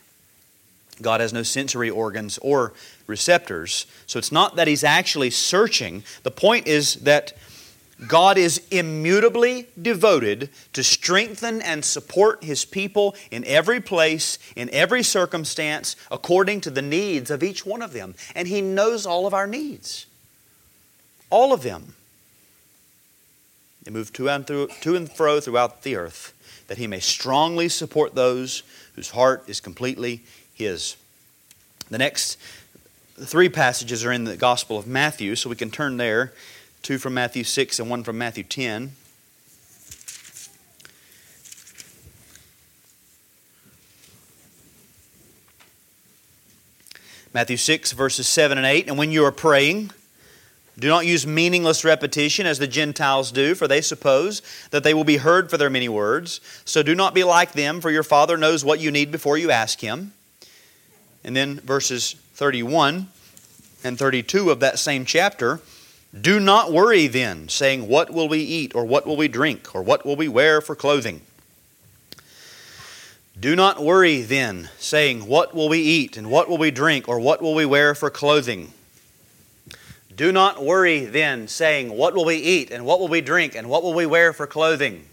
God 1.01 1.21
has 1.21 1.31
no 1.31 1.43
sensory 1.43 1.89
organs 1.89 2.37
or 2.39 2.73
receptors, 3.07 3.85
so 4.05 4.19
it's 4.19 4.31
not 4.31 4.55
that 4.57 4.67
He's 4.67 4.83
actually 4.83 5.29
searching. 5.29 6.03
The 6.23 6.31
point 6.31 6.67
is 6.67 6.95
that 6.95 7.33
God 8.07 8.37
is 8.37 8.61
immutably 8.71 9.67
devoted 9.79 10.49
to 10.73 10.83
strengthen 10.83 11.61
and 11.61 11.83
support 11.83 12.43
His 12.43 12.63
people 12.63 13.15
in 13.29 13.43
every 13.43 13.81
place, 13.81 14.39
in 14.55 14.69
every 14.69 15.03
circumstance, 15.03 15.97
according 16.09 16.61
to 16.61 16.69
the 16.69 16.81
needs 16.81 17.29
of 17.29 17.43
each 17.43 17.65
one 17.65 17.81
of 17.81 17.91
them. 17.91 18.15
And 18.35 18.47
He 18.47 18.61
knows 18.61 19.05
all 19.05 19.27
of 19.27 19.33
our 19.33 19.47
needs. 19.47 20.05
All 21.29 21.51
of 21.51 21.61
them. 21.61 21.95
They 23.83 23.91
move 23.91 24.13
to 24.13 24.29
and, 24.29 24.47
through, 24.47 24.69
to 24.81 24.95
and 24.95 25.11
fro 25.11 25.41
throughout 25.41 25.83
the 25.83 25.97
earth, 25.97 26.33
that 26.67 26.77
He 26.77 26.87
may 26.87 27.01
strongly 27.01 27.67
support 27.67 28.15
those 28.15 28.63
whose 28.95 29.09
heart 29.09 29.43
is 29.47 29.59
completely 29.59 30.23
His. 30.53 30.95
The 31.89 31.97
next 31.97 32.37
three 33.17 33.49
passages 33.49 34.05
are 34.05 34.11
in 34.13 34.23
the 34.23 34.37
Gospel 34.37 34.77
of 34.77 34.87
Matthew, 34.87 35.35
so 35.35 35.49
we 35.49 35.57
can 35.57 35.69
turn 35.69 35.97
there 35.97 36.33
two 36.81 36.97
from 36.97 37.13
Matthew 37.13 37.43
6 37.43 37.79
and 37.79 37.89
one 37.89 38.03
from 38.03 38.17
Matthew 38.17 38.43
10. 38.43 38.93
Matthew 47.31 47.57
6, 47.57 47.91
verses 47.91 48.27
7 48.27 48.57
and 48.57 48.65
8. 48.65 48.87
And 48.87 48.97
when 48.97 49.11
you 49.11 49.23
are 49.23 49.31
praying, 49.31 49.91
do 50.79 50.87
not 50.87 51.05
use 51.05 51.27
meaningless 51.27 51.83
repetition 51.83 52.45
as 52.45 52.57
the 52.57 52.67
Gentiles 52.67 53.31
do, 53.31 53.53
for 53.53 53.67
they 53.67 53.81
suppose 53.81 54.41
that 54.71 54.83
they 54.83 54.93
will 54.93 55.03
be 55.03 55.17
heard 55.17 55.49
for 55.49 55.57
their 55.57 55.69
many 55.69 55.89
words. 55.89 56.41
So 56.65 56.81
do 56.81 56.95
not 56.95 57.13
be 57.13 57.23
like 57.23 57.51
them, 57.51 57.81
for 57.81 57.91
your 57.91 58.03
Father 58.03 58.37
knows 58.37 58.65
what 58.65 58.79
you 58.79 58.89
need 58.89 59.11
before 59.11 59.37
you 59.37 59.51
ask 59.51 59.79
Him. 59.79 60.13
And 61.23 61.35
then 61.35 61.59
verses 61.59 62.13
31 62.33 63.09
and 63.83 63.99
32 63.99 64.49
of 64.49 64.61
that 64.61 64.79
same 64.79 65.05
chapter. 65.05 65.59
Do 66.17 66.39
not 66.39 66.71
worry 66.71 67.05
then, 67.05 67.49
saying, 67.49 67.87
What 67.87 68.09
will 68.09 68.27
we 68.27 68.39
eat, 68.39 68.73
or 68.73 68.83
what 68.83 69.05
will 69.05 69.17
we 69.17 69.27
drink, 69.27 69.75
or 69.75 69.83
what 69.83 70.05
will 70.05 70.15
we 70.15 70.27
wear 70.27 70.59
for 70.59 70.75
clothing? 70.75 71.21
Do 73.39 73.55
not 73.55 73.83
worry 73.83 74.21
then, 74.21 74.69
saying, 74.79 75.27
What 75.27 75.53
will 75.53 75.69
we 75.69 75.79
eat, 75.79 76.17
and 76.17 76.31
what 76.31 76.49
will 76.49 76.57
we 76.57 76.71
drink, 76.71 77.07
or 77.07 77.19
what 77.19 77.43
will 77.43 77.53
we 77.53 77.65
wear 77.65 77.93
for 77.93 78.09
clothing? 78.09 78.73
Do 80.15 80.31
not 80.31 80.63
worry 80.63 81.05
then, 81.05 81.47
saying, 81.47 81.91
What 81.95 82.15
will 82.15 82.25
we 82.25 82.37
eat, 82.37 82.71
and 82.71 82.85
what 82.85 82.99
will 82.99 83.07
we 83.07 83.21
drink, 83.21 83.53
and 83.55 83.69
what 83.69 83.83
will 83.83 83.93
we 83.93 84.07
wear 84.07 84.33
for 84.33 84.47
clothing? 84.47 85.05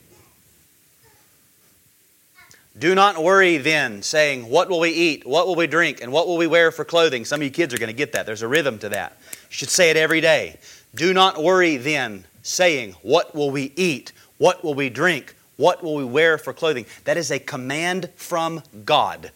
Do 2.79 2.95
not 2.95 3.23
worry 3.23 3.59
then, 3.59 4.03
saying, 4.03 4.49
What 4.49 4.71
will 4.71 4.81
we 4.81 4.91
eat? 4.91 5.27
What 5.27 5.47
will 5.47 5.55
we 5.57 5.67
drink? 5.67 6.01
And 6.01 6.11
what 6.11 6.27
will 6.27 6.39
we 6.39 6.47
wear 6.47 6.73
for 6.73 6.87
clothing? 6.87 7.27
Some 7.27 7.41
of 7.41 7.45
you 7.45 7.51
kids 7.51 7.75
are 7.75 7.79
going 7.79 7.89
to 7.89 7.97
get 7.97 8.13
that. 8.13 8.25
There's 8.25 8.43
a 8.43 8.49
rhythm 8.49 8.79
to 8.79 8.89
that. 8.89 9.19
You 9.21 9.55
should 9.57 9.71
say 9.71 9.91
it 9.91 9.97
every 9.97 10.21
day. 10.21 10.59
Do 10.97 11.13
not 11.13 11.43
worry 11.43 11.77
then, 11.77 12.25
saying, 12.43 12.95
What 13.03 13.35
will 13.35 13.51
we 13.51 13.73
eat? 13.77 14.13
What 14.39 14.65
will 14.65 14.75
we 14.75 14.89
drink? 14.89 15.35
What 15.57 15.83
will 15.83 15.95
we 15.95 16.05
wear 16.05 16.39
for 16.39 16.53
clothing? 16.53 16.87
That 17.05 17.17
is 17.17 17.31
a 17.31 17.39
command 17.39 18.11
from 18.17 18.63
God. 18.85 19.31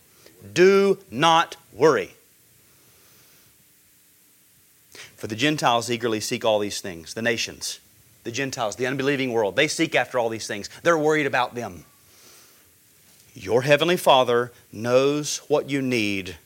Do 0.55 0.99
not 1.11 1.57
worry. 1.73 2.15
For 5.17 5.27
the 5.27 5.37
Gentiles 5.37 5.91
eagerly 5.91 6.21
seek 6.21 6.47
all 6.47 6.59
these 6.59 6.81
things, 6.81 7.13
the 7.13 7.21
nations, 7.21 7.79
the 8.25 8.31
Gentiles, 8.31 8.77
the 8.77 8.87
unbelieving 8.87 9.33
world. 9.33 9.55
They 9.55 9.69
seek 9.69 9.95
after 9.95 10.19
all 10.19 10.31
these 10.31 10.47
things. 10.47 10.71
They're 10.83 10.97
worried 10.97 11.27
about 11.27 11.55
them. 11.55 11.85
Your 13.35 13.63
Heavenly 13.63 13.99
Father 13.99 14.51
knows 14.73 15.39
what 15.49 15.69
you 15.69 15.83
need 15.83 16.39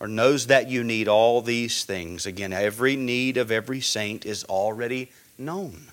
or 0.00 0.08
knows 0.08 0.46
that 0.46 0.68
you 0.68 0.84
need 0.84 1.08
all 1.08 1.42
these 1.42 1.84
things. 1.84 2.26
Again, 2.26 2.52
every 2.52 2.96
need 2.96 3.36
of 3.36 3.50
every 3.50 3.80
saint 3.80 4.24
is 4.24 4.44
already 4.44 5.10
known. 5.36 5.88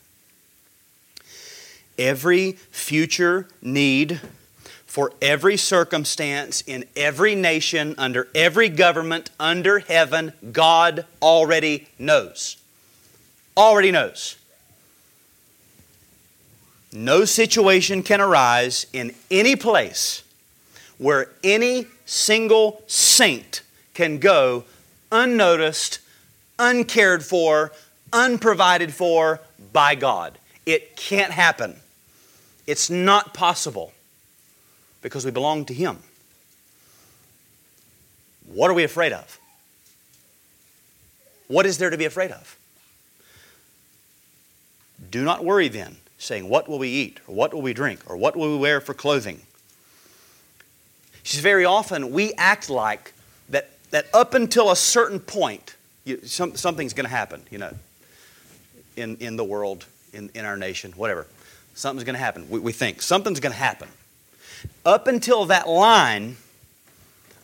Every 1.97 2.53
future 2.71 3.47
need 3.61 4.19
for 4.85 5.11
every 5.21 5.57
circumstance 5.57 6.61
in 6.61 6.85
every 6.95 7.35
nation, 7.35 7.95
under 7.97 8.27
every 8.33 8.69
government, 8.69 9.29
under 9.39 9.79
heaven, 9.79 10.31
God 10.51 11.05
already 11.21 11.87
knows. 11.99 12.57
Already 13.57 13.91
knows. 13.91 14.37
No 16.93 17.25
situation 17.25 18.03
can 18.03 18.21
arise 18.21 18.85
in 18.93 19.13
any 19.29 19.57
place 19.57 20.23
where 20.97 21.29
any 21.43 21.87
single 22.05 22.81
saint 22.87 23.63
can 23.95 24.19
go 24.19 24.65
unnoticed, 25.11 25.99
uncared 26.59 27.25
for, 27.25 27.71
unprovided 28.13 28.93
for 28.93 29.41
by 29.73 29.95
God. 29.95 30.37
It 30.65 30.95
can't 30.95 31.31
happen. 31.31 31.77
It's 32.67 32.89
not 32.89 33.33
possible 33.33 33.93
because 35.01 35.25
we 35.25 35.31
belong 35.31 35.65
to 35.65 35.73
Him. 35.73 35.99
What 38.45 38.69
are 38.69 38.73
we 38.73 38.83
afraid 38.83 39.11
of? 39.11 39.39
What 41.47 41.65
is 41.65 41.77
there 41.77 41.89
to 41.89 41.97
be 41.97 42.05
afraid 42.05 42.31
of? 42.31 42.57
Do 45.11 45.23
not 45.23 45.43
worry 45.43 45.67
then, 45.67 45.97
saying, 46.17 46.49
What 46.49 46.67
will 46.67 46.79
we 46.79 46.89
eat? 46.89 47.19
Or 47.27 47.35
what 47.35 47.53
will 47.53 47.61
we 47.61 47.73
drink? 47.73 47.99
Or 48.07 48.17
what 48.17 48.35
will 48.35 48.51
we 48.51 48.57
wear 48.57 48.81
for 48.81 48.93
clothing? 48.93 49.41
She's 51.21 51.41
very 51.41 51.65
often 51.65 52.11
we 52.11 52.33
act 52.33 52.69
like 52.69 53.13
that 53.49 53.69
up 54.13 54.33
until 54.33 54.71
a 54.71 54.75
certain 54.75 55.19
point, 55.19 55.75
you, 56.03 56.19
some, 56.23 56.55
something's 56.55 56.93
going 56.93 57.05
to 57.05 57.11
happen, 57.11 57.41
you 57.49 57.57
know, 57.57 57.73
in, 58.95 59.15
in 59.17 59.37
the 59.37 59.43
world, 59.43 59.85
in, 60.13 60.29
in 60.33 60.43
our 60.45 60.57
nation, 60.57 60.91
whatever. 60.93 61.27
Something's 61.75 62.03
going 62.03 62.15
to 62.15 62.19
happen. 62.19 62.49
We, 62.49 62.59
we 62.59 62.71
think 62.71 63.01
something's 63.01 63.39
going 63.39 63.51
to 63.51 63.57
happen. 63.57 63.87
Up 64.85 65.07
until 65.07 65.45
that 65.45 65.67
line, 65.67 66.37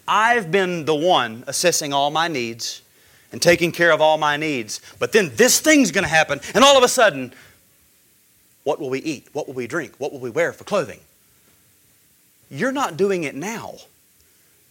I've 0.08 0.52
been 0.52 0.86
the 0.86 0.96
one 0.96 1.44
assessing 1.48 1.94
all 1.94 2.12
my 2.12 2.28
needs 2.28 2.82
and 3.32 3.42
taking 3.42 3.72
care 3.72 3.92
of 3.92 4.02
all 4.02 4.18
my 4.18 4.38
needs. 4.38 4.82
But 5.00 5.12
then 5.12 5.32
this 5.36 5.60
thing's 5.60 5.92
going 5.92 6.04
to 6.04 6.10
happen, 6.10 6.42
and 6.54 6.64
all 6.64 6.78
of 6.78 6.84
a 6.84 6.88
sudden, 6.88 7.34
what 8.64 8.80
will 8.80 8.90
we 8.90 9.00
eat? 9.00 9.28
What 9.34 9.48
will 9.48 9.54
we 9.54 9.68
drink? 9.68 9.94
What 9.98 10.12
will 10.12 10.20
we 10.20 10.30
wear 10.30 10.54
for 10.54 10.64
clothing? 10.64 11.00
You're 12.50 12.72
not 12.72 12.98
doing 12.98 13.24
it 13.24 13.36
now. 13.36 13.76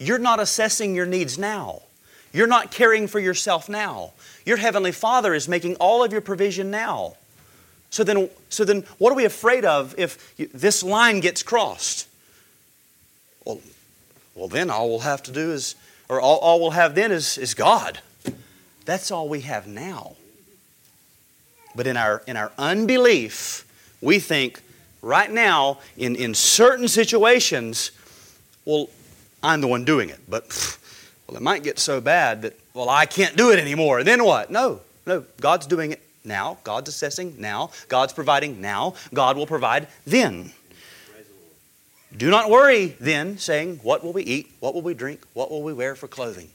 You're 0.01 0.19
not 0.19 0.41
assessing 0.41 0.95
your 0.95 1.05
needs 1.05 1.39
now. 1.39 1.83
You're 2.33 2.47
not 2.47 2.71
caring 2.71 3.07
for 3.07 3.21
yourself 3.21 3.69
now. 3.69 4.13
Your 4.47 4.57
Heavenly 4.57 4.93
Father 4.93 5.35
is 5.35 5.47
making 5.47 5.77
all 5.77 6.03
of 6.03 6.11
your 6.11 6.23
provision 6.23 6.71
now. 6.71 7.17
So 7.91 8.03
then, 8.03 8.31
so 8.49 8.65
then 8.65 8.85
what 8.99 9.13
are 9.13 9.17
we 9.17 9.27
afraid 9.27 9.65
of 9.67 9.95
if 9.99 10.35
this 10.37 10.83
line 10.83 11.21
gets 11.21 11.43
crossed? 11.43 12.09
Well, 13.45 13.61
well 14.35 14.49
then 14.49 14.71
all 14.71 14.89
we'll 14.89 15.01
have 15.01 15.23
to 15.25 15.33
do 15.33 15.53
is, 15.53 15.75
or 16.09 16.19
all, 16.19 16.39
all 16.39 16.61
we'll 16.61 16.71
have 16.71 16.95
then 16.95 17.13
is, 17.13 17.37
is 17.37 17.53
God. 17.53 18.01
That's 18.87 19.11
all 19.11 19.29
we 19.29 19.43
have 19.43 19.67
now. 19.67 20.17
But 21.77 21.87
in 21.87 21.99
our, 21.99 22.23
in 22.27 22.39
our 22.39 22.53
unbelief, 22.59 23.67
we 24.01 24.19
think 24.19 24.63
right 25.03 25.31
now, 25.31 25.79
in, 25.99 26.17
in 26.17 26.35
certain 26.35 26.89
situations, 26.89 27.91
well, 28.65 28.89
I'm 29.43 29.61
the 29.61 29.67
one 29.67 29.85
doing 29.85 30.11
it. 30.11 30.21
But, 30.29 30.79
well, 31.27 31.37
it 31.37 31.43
might 31.43 31.63
get 31.63 31.79
so 31.79 32.01
bad 32.01 32.43
that, 32.43 32.59
well, 32.75 32.89
I 32.89 33.07
can't 33.07 33.37
do 33.37 33.51
it 33.51 33.59
anymore. 33.59 34.05
Then 34.05 34.25
what? 34.25 34.51
No, 34.51 34.81
no. 35.07 35.25
God's 35.41 35.67
doing 35.67 35.93
it 35.93 36.03
now. 36.25 36.59
God's 36.65 36.89
assessing 36.89 37.37
now. 37.39 37.71
God's 37.89 38.13
providing 38.13 38.61
now. 38.61 38.95
God 39.13 39.37
will 39.37 39.47
provide 39.47 39.89
then. 40.07 40.53
Do 42.17 42.29
not 42.29 42.51
worry 42.51 42.97
then, 43.01 43.39
saying, 43.39 43.81
What 43.83 44.03
will 44.03 44.13
we 44.13 44.25
eat? 44.25 44.51
What 44.59 44.75
will 44.75 44.83
we 44.83 44.95
drink? 44.95 45.21
What 45.33 45.51
will 45.51 45.63
we 45.63 45.73
wear 45.73 45.95
for 45.95 46.09
clothing? 46.09 46.51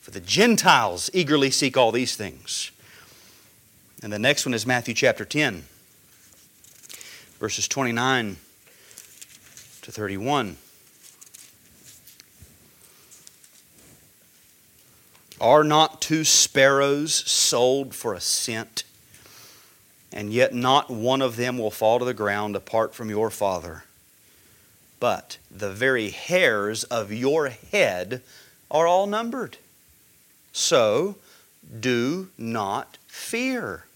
For 0.00 0.10
the 0.10 0.20
Gentiles 0.20 1.08
eagerly 1.14 1.50
seek 1.50 1.76
all 1.76 1.92
these 1.92 2.16
things. 2.16 2.70
And 4.02 4.12
the 4.12 4.18
next 4.18 4.44
one 4.44 4.52
is 4.52 4.66
Matthew 4.66 4.92
chapter 4.92 5.24
10, 5.24 5.64
verses 7.38 7.68
29 7.68 8.36
to 9.82 9.92
31. 9.92 10.56
Are 15.40 15.64
not 15.64 16.00
two 16.00 16.24
sparrows 16.24 17.12
sold 17.12 17.94
for 17.94 18.14
a 18.14 18.20
cent? 18.20 18.84
And 20.12 20.32
yet 20.32 20.54
not 20.54 20.90
one 20.90 21.20
of 21.20 21.36
them 21.36 21.58
will 21.58 21.72
fall 21.72 21.98
to 21.98 22.04
the 22.04 22.14
ground 22.14 22.54
apart 22.54 22.94
from 22.94 23.10
your 23.10 23.30
Father. 23.30 23.84
But 25.00 25.38
the 25.50 25.70
very 25.70 26.10
hairs 26.10 26.84
of 26.84 27.12
your 27.12 27.48
head 27.48 28.22
are 28.70 28.86
all 28.86 29.06
numbered. 29.06 29.58
So 30.52 31.16
do 31.80 32.28
not 32.38 32.96
fear. 33.08 33.86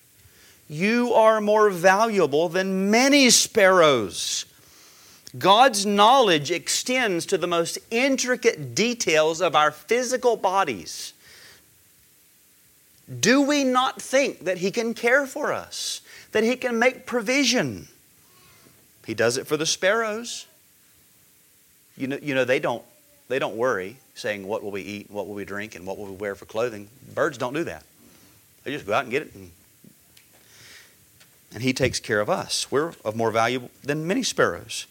You 0.68 1.12
are 1.14 1.41
more 1.41 1.70
valuable 1.70 2.49
than 2.49 2.91
many 2.91 3.30
sparrows. 3.30 4.45
God's 5.39 5.86
knowledge 5.86 6.51
extends 6.51 7.26
to 7.26 7.39
the 7.39 7.47
most 7.47 7.78
intricate 7.91 8.74
details 8.74 9.41
of 9.41 9.55
our 9.55 9.70
physical 9.70 10.36
bodies. 10.36 11.12
Do 13.09 13.43
we 13.43 13.65
not 13.65 14.01
think 14.03 14.45
that 14.45 14.59
He 14.59 14.71
can 14.71 14.95
care 14.95 15.27
for 15.27 15.53
us, 15.53 16.03
that 16.33 16.45
He 16.45 16.57
can 16.57 16.79
make 16.79 17.07
provision? 17.07 17.89
He 19.07 19.15
does 19.15 19.39
it 19.39 19.47
for 19.47 19.57
the 19.57 19.65
sparrows. 19.65 20.47
You 21.97 22.09
know, 22.09 22.19
you 22.21 22.35
know 22.35 22.45
they, 22.45 22.61
don't, 22.61 22.85
they 23.29 23.39
don't 23.39 23.57
worry 23.57 23.97
saying, 24.15 24.47
What 24.47 24.63
will 24.63 24.71
we 24.71 24.83
eat, 24.83 25.11
what 25.11 25.27
will 25.27 25.35
we 25.35 25.47
drink, 25.47 25.75
and 25.75 25.87
what 25.87 25.97
will 25.97 26.07
we 26.07 26.17
wear 26.17 26.35
for 26.35 26.45
clothing. 26.45 26.89
Birds 27.15 27.39
don't 27.39 27.55
do 27.55 27.65
that. 27.65 27.85
They 28.65 28.73
just 28.73 28.87
go 28.87 28.93
out 28.93 29.05
and 29.05 29.11
get 29.11 29.23
it. 29.23 29.35
And, 29.35 29.51
and 31.55 31.63
He 31.63 31.73
takes 31.73 31.99
care 31.99 32.21
of 32.21 32.29
us. 32.29 32.71
We're 32.71 32.93
of 33.05 33.17
more 33.17 33.31
value 33.31 33.71
than 33.83 34.07
many 34.07 34.23
sparrows. 34.23 34.87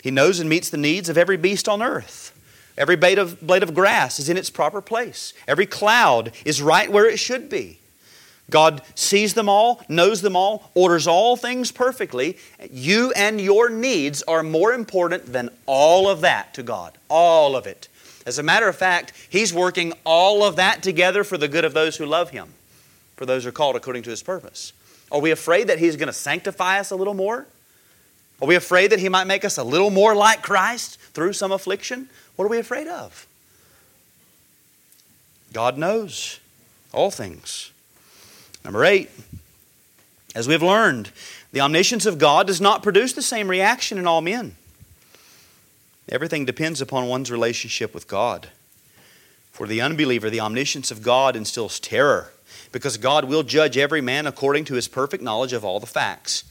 He 0.00 0.12
knows 0.12 0.38
and 0.38 0.48
meets 0.48 0.70
the 0.70 0.76
needs 0.76 1.08
of 1.08 1.18
every 1.18 1.36
beast 1.36 1.68
on 1.68 1.82
earth. 1.82 2.37
Every 2.78 2.96
blade 2.96 3.18
of, 3.18 3.40
blade 3.40 3.64
of 3.64 3.74
grass 3.74 4.20
is 4.20 4.28
in 4.28 4.36
its 4.36 4.50
proper 4.50 4.80
place. 4.80 5.34
Every 5.48 5.66
cloud 5.66 6.30
is 6.44 6.62
right 6.62 6.90
where 6.90 7.10
it 7.10 7.18
should 7.18 7.50
be. 7.50 7.80
God 8.50 8.80
sees 8.94 9.34
them 9.34 9.48
all, 9.48 9.82
knows 9.88 10.22
them 10.22 10.36
all, 10.36 10.70
orders 10.74 11.06
all 11.06 11.36
things 11.36 11.70
perfectly. 11.70 12.38
You 12.70 13.12
and 13.14 13.40
your 13.40 13.68
needs 13.68 14.22
are 14.22 14.42
more 14.42 14.72
important 14.72 15.32
than 15.32 15.50
all 15.66 16.08
of 16.08 16.22
that 16.22 16.54
to 16.54 16.62
God. 16.62 16.96
All 17.10 17.56
of 17.56 17.66
it. 17.66 17.88
As 18.24 18.38
a 18.38 18.42
matter 18.42 18.68
of 18.68 18.76
fact, 18.76 19.12
He's 19.28 19.52
working 19.52 19.92
all 20.04 20.44
of 20.44 20.56
that 20.56 20.82
together 20.82 21.24
for 21.24 21.36
the 21.36 21.48
good 21.48 21.64
of 21.64 21.74
those 21.74 21.96
who 21.96 22.06
love 22.06 22.30
Him, 22.30 22.48
for 23.16 23.26
those 23.26 23.42
who 23.42 23.50
are 23.50 23.52
called 23.52 23.76
according 23.76 24.04
to 24.04 24.10
His 24.10 24.22
purpose. 24.22 24.72
Are 25.10 25.20
we 25.20 25.30
afraid 25.30 25.66
that 25.66 25.78
He's 25.78 25.96
going 25.96 26.06
to 26.06 26.12
sanctify 26.12 26.78
us 26.78 26.90
a 26.90 26.96
little 26.96 27.14
more? 27.14 27.46
Are 28.40 28.46
we 28.46 28.54
afraid 28.54 28.92
that 28.92 29.00
He 29.00 29.08
might 29.08 29.26
make 29.26 29.44
us 29.44 29.58
a 29.58 29.64
little 29.64 29.90
more 29.90 30.14
like 30.14 30.42
Christ 30.42 31.00
through 31.12 31.32
some 31.32 31.52
affliction? 31.52 32.08
What 32.38 32.44
are 32.44 32.48
we 32.48 32.58
afraid 32.58 32.86
of? 32.86 33.26
God 35.52 35.76
knows 35.76 36.38
all 36.92 37.10
things. 37.10 37.72
Number 38.64 38.84
eight, 38.84 39.10
as 40.36 40.46
we 40.46 40.52
have 40.52 40.62
learned, 40.62 41.10
the 41.50 41.60
omniscience 41.60 42.06
of 42.06 42.18
God 42.18 42.46
does 42.46 42.60
not 42.60 42.84
produce 42.84 43.12
the 43.12 43.22
same 43.22 43.48
reaction 43.48 43.98
in 43.98 44.06
all 44.06 44.20
men. 44.20 44.54
Everything 46.08 46.44
depends 46.44 46.80
upon 46.80 47.08
one's 47.08 47.32
relationship 47.32 47.92
with 47.92 48.06
God. 48.06 48.50
For 49.50 49.66
the 49.66 49.80
unbeliever, 49.80 50.30
the 50.30 50.38
omniscience 50.38 50.92
of 50.92 51.02
God 51.02 51.34
instills 51.34 51.80
terror 51.80 52.30
because 52.70 52.98
God 52.98 53.24
will 53.24 53.42
judge 53.42 53.76
every 53.76 54.00
man 54.00 54.28
according 54.28 54.64
to 54.66 54.74
his 54.74 54.86
perfect 54.86 55.24
knowledge 55.24 55.52
of 55.52 55.64
all 55.64 55.80
the 55.80 55.88
facts. 55.88 56.44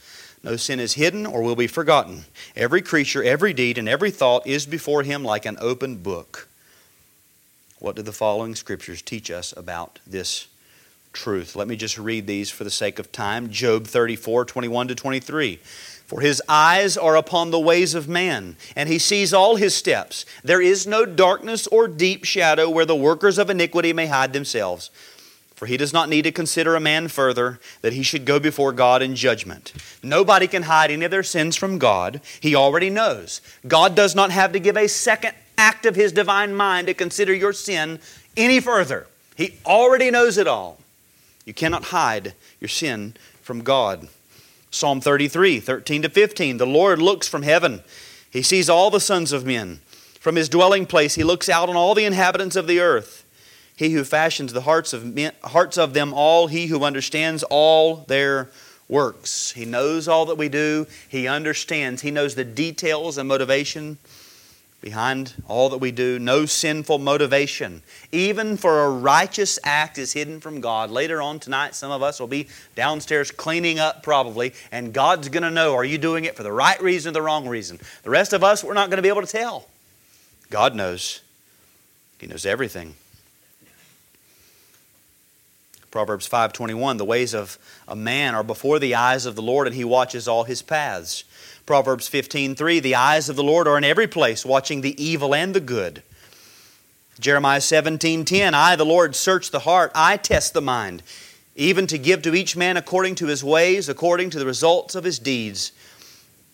No 0.47 0.55
sin 0.55 0.79
is 0.79 0.93
hidden 0.93 1.25
or 1.25 1.43
will 1.43 1.57
be 1.57 1.67
forgotten. 1.67 2.23
Every 2.55 2.81
creature, 2.81 3.21
every 3.21 3.51
deed, 3.51 3.77
and 3.77 3.89
every 3.89 4.11
thought 4.11 4.47
is 4.47 4.65
before 4.65 5.03
him 5.03 5.21
like 5.21 5.45
an 5.45 5.57
open 5.59 5.97
book. 5.97 6.47
What 7.79 7.97
do 7.97 8.01
the 8.01 8.13
following 8.13 8.55
scriptures 8.55 9.01
teach 9.01 9.29
us 9.29 9.53
about 9.57 9.99
this 10.07 10.47
truth? 11.11 11.57
Let 11.57 11.67
me 11.67 11.75
just 11.75 11.97
read 11.97 12.27
these 12.27 12.49
for 12.49 12.63
the 12.63 12.71
sake 12.71 12.97
of 12.97 13.11
time. 13.11 13.49
Job 13.49 13.87
34, 13.87 14.45
21 14.45 14.87
to 14.87 14.95
23. 14.95 15.57
For 15.57 16.21
his 16.21 16.41
eyes 16.47 16.95
are 16.95 17.17
upon 17.17 17.51
the 17.51 17.59
ways 17.59 17.93
of 17.93 18.07
man, 18.07 18.55
and 18.73 18.87
he 18.87 18.99
sees 18.99 19.33
all 19.33 19.57
his 19.57 19.75
steps. 19.75 20.25
There 20.45 20.61
is 20.61 20.87
no 20.87 21.05
darkness 21.05 21.67
or 21.67 21.89
deep 21.89 22.23
shadow 22.23 22.69
where 22.69 22.85
the 22.85 22.95
workers 22.95 23.37
of 23.37 23.49
iniquity 23.49 23.91
may 23.91 24.07
hide 24.07 24.31
themselves. 24.31 24.91
For 25.58 25.66
he 25.66 25.76
does 25.76 25.91
not 25.91 26.08
need 26.08 26.22
to 26.22 26.32
consider 26.32 26.76
a 26.76 26.80
man 26.80 27.08
further 27.08 27.60
that 27.82 27.93
he 27.93 28.03
should 28.03 28.26
go 28.26 28.39
before 28.39 28.72
God 28.72 29.01
in 29.01 29.16
judgment. 29.16 29.74
Nobody 30.03 30.45
can 30.45 30.62
hide 30.62 30.91
any 30.91 31.03
of 31.03 31.10
their 31.10 31.24
sins 31.24 31.55
from 31.55 31.80
God. 31.80 32.22
He 32.39 32.53
already 32.53 32.91
knows. 32.91 33.41
God 33.68 33.95
does 33.95 34.14
not 34.14 34.30
have 34.30 34.51
to 34.51 34.60
give 34.60 34.78
a 34.78 34.88
second 34.88 35.34
act 35.58 35.88
of 35.88 35.95
his 35.95 36.12
divine 36.12 36.53
mind 36.53 36.86
to 36.86 36.93
consider 36.93 37.34
your 37.34 37.53
sin 37.53 37.97
any 38.38 38.60
further. 38.60 39.08
He 39.36 39.58
already 39.66 40.12
knows 40.12 40.38
it 40.38 40.45
all. 40.45 40.78
You 41.43 41.55
cannot 41.55 41.86
hide 41.86 42.36
your 42.60 42.70
sin 42.70 43.16
from 43.41 43.64
God. 43.64 44.10
Psalm 44.70 45.01
33, 45.01 45.60
13 45.60 46.03
to 46.03 46.10
15. 46.10 46.58
The 46.58 46.68
Lord 46.68 47.01
looks 47.01 47.28
from 47.28 47.41
heaven. 47.41 47.82
He 48.30 48.43
sees 48.43 48.70
all 48.70 48.91
the 48.91 48.99
sons 48.99 49.32
of 49.32 49.43
men. 49.43 49.80
From 50.20 50.36
his 50.36 50.49
dwelling 50.49 50.86
place, 50.86 51.16
he 51.16 51.24
looks 51.24 51.49
out 51.49 51.68
on 51.68 51.76
all 51.76 51.95
the 51.95 52.05
inhabitants 52.05 52.55
of 52.55 52.68
the 52.68 52.80
earth. 52.80 53.16
He 53.78 53.91
who 53.91 54.03
fashions 54.03 54.53
the 54.53 54.61
hearts 54.61 54.91
of, 54.91 55.05
men, 55.13 55.34
hearts 55.43 55.78
of 55.78 55.93
them 55.93 56.11
all, 56.11 56.47
he 56.47 56.65
who 56.65 56.84
understands 56.84 57.43
all 57.43 57.97
their 58.07 58.49
works. 58.89 59.51
He 59.51 59.65
knows 59.65 60.07
all 60.07 60.25
that 60.25 60.38
we 60.38 60.49
do, 60.49 60.88
he 61.07 61.28
understands, 61.28 62.01
he 62.01 62.09
knows 62.09 62.34
the 62.34 62.43
details 62.43 63.19
and 63.19 63.30
motivation 63.30 63.99
behind 64.82 65.36
all 65.47 65.69
that 65.69 65.78
we 65.78 65.91
do. 65.91 66.17
No 66.17 66.47
sinful 66.47 66.97
motivation, 66.97 67.84
even 68.11 68.57
for 68.57 68.84
a 68.84 68.89
righteous 68.89 69.59
act, 69.63 69.99
is 69.99 70.13
hidden 70.13 70.39
from 70.39 70.59
God. 70.59 70.89
Later 70.89 71.21
on 71.21 71.39
tonight, 71.39 71.75
some 71.75 71.91
of 71.91 72.01
us 72.01 72.19
will 72.19 72.28
be 72.28 72.47
downstairs 72.75 73.30
cleaning 73.30 73.78
up 73.78 74.01
probably, 74.01 74.53
and 74.71 74.91
God's 74.91 75.30
going 75.30 75.43
to 75.43 75.51
know 75.51 75.75
are 75.75 75.86
you 75.86 75.99
doing 75.99 76.25
it 76.25 76.36
for 76.36 76.41
the 76.41 76.51
right 76.51 76.82
reason 76.82 77.11
or 77.11 77.13
the 77.13 77.21
wrong 77.21 77.47
reason? 77.47 77.80
The 78.01 78.09
rest 78.09 78.34
of 78.34 78.43
us, 78.43 78.63
we're 78.63 78.73
not 78.73 78.89
going 78.89 78.97
to 78.97 79.03
be 79.03 79.09
able 79.09 79.21
to 79.21 79.28
tell. 79.28 79.67
God 80.49 80.73
knows, 80.73 81.21
He 82.17 82.25
knows 82.25 82.43
everything. 82.43 82.95
Proverbs 85.97 86.29
5:21 86.29 86.99
The 86.99 87.05
ways 87.05 87.33
of 87.33 87.57
a 87.87 87.95
man 87.95 88.35
are 88.35 88.43
before 88.43 88.77
the 88.77 88.93
eyes 88.93 89.25
of 89.25 89.35
the 89.35 89.41
Lord 89.41 89.65
and 89.65 89.75
he 89.75 89.83
watches 89.83 90.27
all 90.27 90.43
his 90.43 90.61
paths. 90.61 91.23
Proverbs 91.65 92.07
15:3 92.07 92.79
The 92.79 92.93
eyes 92.93 93.29
of 93.29 93.35
the 93.35 93.41
Lord 93.41 93.67
are 93.67 93.79
in 93.79 93.83
every 93.83 94.05
place 94.05 94.45
watching 94.45 94.81
the 94.81 95.03
evil 95.03 95.33
and 95.33 95.55
the 95.55 95.59
good. 95.59 96.03
Jeremiah 97.19 97.61
17:10 97.61 98.53
I 98.53 98.75
the 98.75 98.85
Lord 98.85 99.15
search 99.15 99.49
the 99.49 99.61
heart 99.61 99.91
I 99.95 100.17
test 100.17 100.53
the 100.53 100.61
mind 100.61 101.01
even 101.55 101.87
to 101.87 101.97
give 101.97 102.21
to 102.21 102.35
each 102.35 102.55
man 102.55 102.77
according 102.77 103.15
to 103.15 103.25
his 103.25 103.43
ways 103.43 103.89
according 103.89 104.29
to 104.29 104.37
the 104.37 104.45
results 104.45 104.93
of 104.93 105.03
his 105.03 105.17
deeds. 105.17 105.71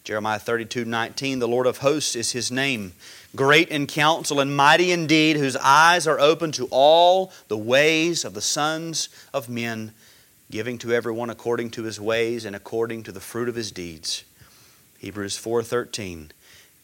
Jeremiah 0.05 0.39
32:19 0.39 1.39
The 1.39 1.49
Lord 1.49 1.67
of 1.67 1.79
hosts 1.79 2.15
is 2.15 2.31
his 2.31 2.49
name 2.49 2.93
great 3.35 3.69
in 3.69 3.87
counsel 3.87 4.39
and 4.39 4.55
mighty 4.55 4.91
indeed, 4.91 5.37
whose 5.37 5.55
eyes 5.57 6.07
are 6.07 6.19
open 6.19 6.51
to 6.53 6.67
all 6.71 7.31
the 7.47 7.57
ways 7.57 8.23
of 8.23 8.33
the 8.33 8.41
sons 8.41 9.09
of 9.33 9.49
men, 9.49 9.93
giving 10.51 10.77
to 10.77 10.93
everyone 10.93 11.29
according 11.29 11.69
to 11.71 11.83
his 11.83 11.99
ways 11.99 12.45
and 12.45 12.55
according 12.55 13.03
to 13.03 13.11
the 13.11 13.19
fruit 13.19 13.49
of 13.49 13.55
his 13.55 13.71
deeds. 13.71 14.23
Hebrews 14.99 15.37
4:13 15.37 16.31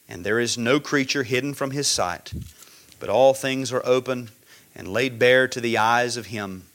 And 0.08 0.26
there 0.26 0.40
is 0.40 0.58
no 0.58 0.80
creature 0.80 1.24
hidden 1.24 1.54
from 1.54 1.72
his 1.72 1.88
sight, 1.88 2.34
but 3.00 3.10
all 3.10 3.34
things 3.34 3.72
are 3.72 3.86
open 3.86 4.32
and 4.76 4.88
laid 4.88 5.20
bare 5.20 5.48
to 5.48 5.62
the 5.62 5.78
eyes 5.78 6.18
of 6.18 6.28
him 6.28 6.66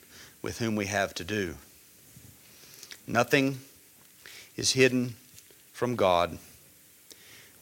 with 0.41 0.59
whom 0.59 0.75
we 0.75 0.85
have 0.85 1.13
to 1.15 1.23
do. 1.23 1.55
Nothing 3.07 3.59
is 4.55 4.71
hidden 4.71 5.15
from 5.73 5.95
God. 5.95 6.39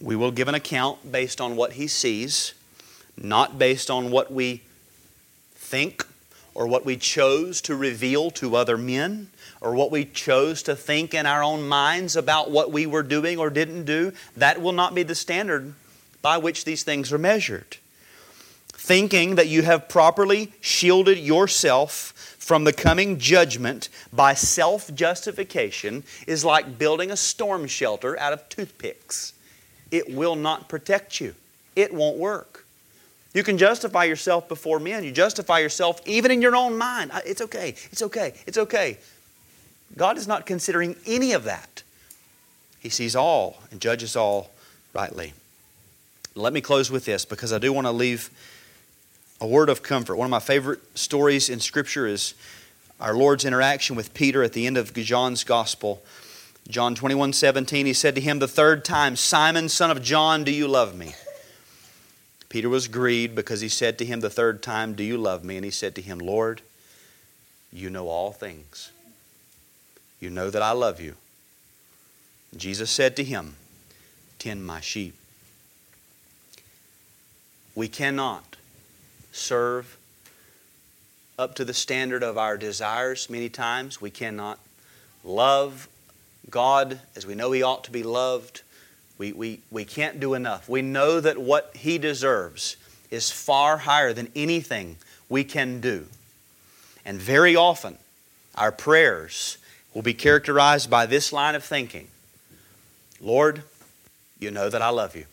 We 0.04 0.18
will 0.18 0.32
give 0.32 0.50
an 0.50 0.56
account 0.56 1.14
based 1.14 1.40
on 1.40 1.56
what 1.56 1.74
he 1.74 1.88
sees, 1.88 2.54
not 3.16 3.58
based 3.58 3.90
on 3.90 4.12
what 4.12 4.34
we 4.34 4.62
think 5.56 6.06
or 6.54 6.68
what 6.68 6.84
we 6.84 6.98
chose 6.98 7.62
to 7.62 7.76
reveal 7.76 8.30
to 8.32 8.58
other 8.58 8.78
men 8.78 9.30
or 9.62 9.74
what 9.74 9.92
we 9.92 10.04
chose 10.04 10.62
to 10.64 10.76
think 10.76 11.14
in 11.14 11.26
our 11.26 11.42
own 11.42 11.66
minds 11.66 12.18
about 12.18 12.52
what 12.52 12.70
we 12.70 12.86
were 12.86 13.02
doing 13.02 13.38
or 13.40 13.50
didn't 13.50 13.86
do. 13.86 14.12
That 14.36 14.62
will 14.62 14.74
not 14.74 14.94
be 14.94 15.04
the 15.04 15.16
standard 15.16 15.74
by 16.22 16.38
which 16.38 16.66
these 16.66 16.84
things 16.84 17.14
are 17.14 17.18
measured. 17.18 17.78
Thinking 18.74 19.36
that 19.36 19.48
you 19.48 19.62
have 19.62 19.88
properly 19.88 20.52
shielded 20.60 21.18
yourself 21.18 22.36
from 22.38 22.66
the 22.66 22.74
coming 22.74 23.20
judgment 23.20 23.88
by 24.12 24.34
self 24.34 24.94
justification 24.94 26.04
is 26.28 26.44
like 26.44 26.78
building 26.78 27.10
a 27.10 27.16
storm 27.16 27.68
shelter 27.68 28.20
out 28.20 28.34
of 28.34 28.50
toothpicks 28.50 29.32
it 29.94 30.12
will 30.12 30.36
not 30.36 30.68
protect 30.68 31.22
you. 31.22 31.36
It 31.76 31.94
won't 31.94 32.18
work. 32.18 32.66
You 33.36 33.44
can 33.44 33.60
justify 33.60 34.06
yourself 34.06 34.50
before 34.50 34.80
men. 34.80 35.04
You 35.04 35.12
justify 35.12 35.60
yourself 35.60 36.02
even 36.08 36.32
in 36.32 36.42
your 36.42 36.56
own 36.56 36.76
mind. 36.80 37.12
It's 37.28 37.42
okay. 37.42 37.76
It's 37.92 38.02
okay. 38.02 38.34
It's 38.48 38.58
okay. 38.58 38.98
God 39.96 40.18
is 40.18 40.28
not 40.28 40.48
considering 40.48 40.96
any 41.06 41.34
of 41.34 41.44
that. 41.44 41.84
He 42.80 42.90
sees 42.90 43.16
all 43.16 43.62
and 43.70 43.80
judges 43.80 44.16
all 44.16 44.50
rightly. 44.96 45.34
Let 46.34 46.54
me 46.54 46.62
close 46.62 46.90
with 46.90 47.06
this 47.06 47.24
because 47.24 47.54
I 47.54 47.60
do 47.60 47.72
want 47.72 47.86
to 47.86 47.92
leave 47.92 48.32
a 49.40 49.46
word 49.46 49.70
of 49.70 49.84
comfort. 49.84 50.16
One 50.16 50.26
of 50.26 50.32
my 50.32 50.40
favorite 50.40 50.80
stories 50.98 51.50
in 51.50 51.60
Scripture 51.60 52.08
is 52.08 52.34
our 53.00 53.14
Lord's 53.14 53.46
interaction 53.46 53.96
with 53.96 54.16
Peter 54.16 54.42
at 54.42 54.54
the 54.54 54.66
end 54.66 54.78
of 54.78 54.92
John's 54.92 55.44
Gospel. 55.44 56.02
John 56.68 56.96
21 56.96 57.34
17, 57.34 57.86
he 57.86 57.94
said 57.94 58.16
to 58.16 58.22
him 58.22 58.40
the 58.40 58.48
third 58.48 58.86
time, 58.86 59.16
Simon, 59.16 59.70
son 59.70 59.92
of 59.92 60.02
John, 60.02 60.44
do 60.44 60.52
you 60.52 60.68
love 60.68 60.96
me? 60.96 61.14
Peter 62.54 62.70
was 62.70 62.88
grieved 62.88 63.36
because 63.36 63.62
he 63.62 63.68
said 63.68 63.98
to 63.98 64.06
him 64.06 64.20
the 64.20 64.30
third 64.30 64.62
time, 64.62 64.94
Do 64.94 65.04
you 65.04 65.18
love 65.18 65.44
me? 65.44 65.56
And 65.56 65.66
he 65.66 65.72
said 65.72 65.96
to 65.96 66.02
him, 66.02 66.20
Lord, 66.20 66.62
You 67.72 67.90
know 67.90 68.08
all 68.08 68.32
things. 68.32 68.92
You 70.20 70.30
know 70.30 70.50
that 70.50 70.62
I 70.62 70.72
love 70.72 71.02
you. 71.02 71.16
Jesus 72.56 72.92
said 72.92 73.16
to 73.16 73.24
him, 73.24 73.56
Tend 74.40 74.66
my 74.66 74.80
sheep. 74.80 75.16
We 77.76 77.88
cannot 77.88 78.56
serve 79.32 79.98
up 81.40 81.56
to 81.56 81.66
the 81.66 81.74
standard 81.74 82.22
of 82.22 82.38
our 82.38 82.56
desires 82.56 83.30
many 83.30 83.50
times. 83.50 84.00
We 84.00 84.12
cannot 84.12 84.60
love 85.24 85.88
God 86.50 87.00
as 87.16 87.26
we 87.26 87.36
know 87.36 87.52
He 87.52 87.64
ought 87.64 87.84
to 87.86 87.92
be 87.92 88.04
loved. 88.04 88.62
We, 89.18 89.32
we, 89.32 89.60
we 89.72 89.86
can't 89.86 90.20
do 90.20 90.34
enough. 90.34 90.68
We 90.68 90.82
know 90.82 91.20
that 91.20 91.38
what 91.38 91.76
He 91.76 91.98
deserves 91.98 92.78
is 93.12 93.30
far 93.30 93.78
higher 93.78 94.14
than 94.14 94.30
anything 94.36 94.98
we 95.30 95.44
can 95.44 95.80
do. 95.80 96.08
And 97.06 97.20
very 97.20 97.56
often, 97.56 97.98
our 98.56 98.72
prayers 98.72 99.58
will 99.94 100.02
be 100.02 100.14
characterized 100.14 100.90
by 100.90 101.06
this 101.06 101.32
line 101.32 101.56
of 101.56 101.64
thinking 101.64 102.08
Lord, 103.22 103.64
you 104.40 104.52
know 104.52 104.70
that 104.70 104.82
I 104.82 104.90
love 104.90 105.16
you. 105.16 105.26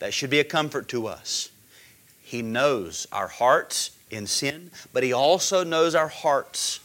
That 0.00 0.12
should 0.12 0.30
be 0.30 0.40
a 0.40 0.44
comfort 0.44 0.88
to 0.88 1.06
us. 1.06 1.50
He 2.22 2.42
knows 2.42 3.06
our 3.12 3.28
hearts 3.28 3.92
in 4.10 4.26
sin, 4.26 4.70
but 4.92 5.04
He 5.04 5.12
also 5.12 5.62
knows 5.62 5.94
our 5.94 6.08
hearts 6.08 6.80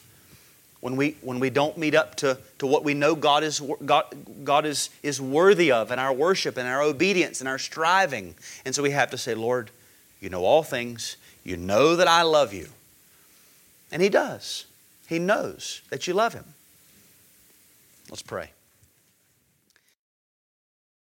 when 0.79 0.95
we, 0.95 1.15
when 1.21 1.39
we 1.39 1.49
don't 1.49 1.77
meet 1.77 1.95
up 1.95 2.15
to, 2.15 2.37
to 2.59 2.67
what 2.67 2.83
we 2.83 2.93
know 2.93 3.15
God, 3.15 3.43
is, 3.43 3.61
God, 3.85 4.05
God 4.43 4.65
is, 4.65 4.89
is 5.01 5.19
worthy 5.19 5.71
of 5.71 5.91
in 5.91 5.99
our 5.99 6.13
worship 6.13 6.57
and 6.57 6.67
our 6.67 6.81
obedience 6.81 7.39
and 7.39 7.47
our 7.47 7.57
striving. 7.57 8.35
And 8.65 8.75
so 8.75 8.83
we 8.83 8.91
have 8.91 9.11
to 9.11 9.17
say, 9.17 9.33
Lord, 9.33 9.71
you 10.19 10.29
know 10.29 10.43
all 10.43 10.63
things. 10.63 11.17
You 11.43 11.57
know 11.57 11.95
that 11.95 12.07
I 12.07 12.21
love 12.21 12.53
you. 12.53 12.69
And 13.91 14.01
He 14.01 14.09
does. 14.09 14.65
He 15.07 15.19
knows 15.19 15.81
that 15.89 16.07
you 16.07 16.13
love 16.13 16.33
Him. 16.33 16.45
Let's 18.09 18.21
pray. 18.21 18.51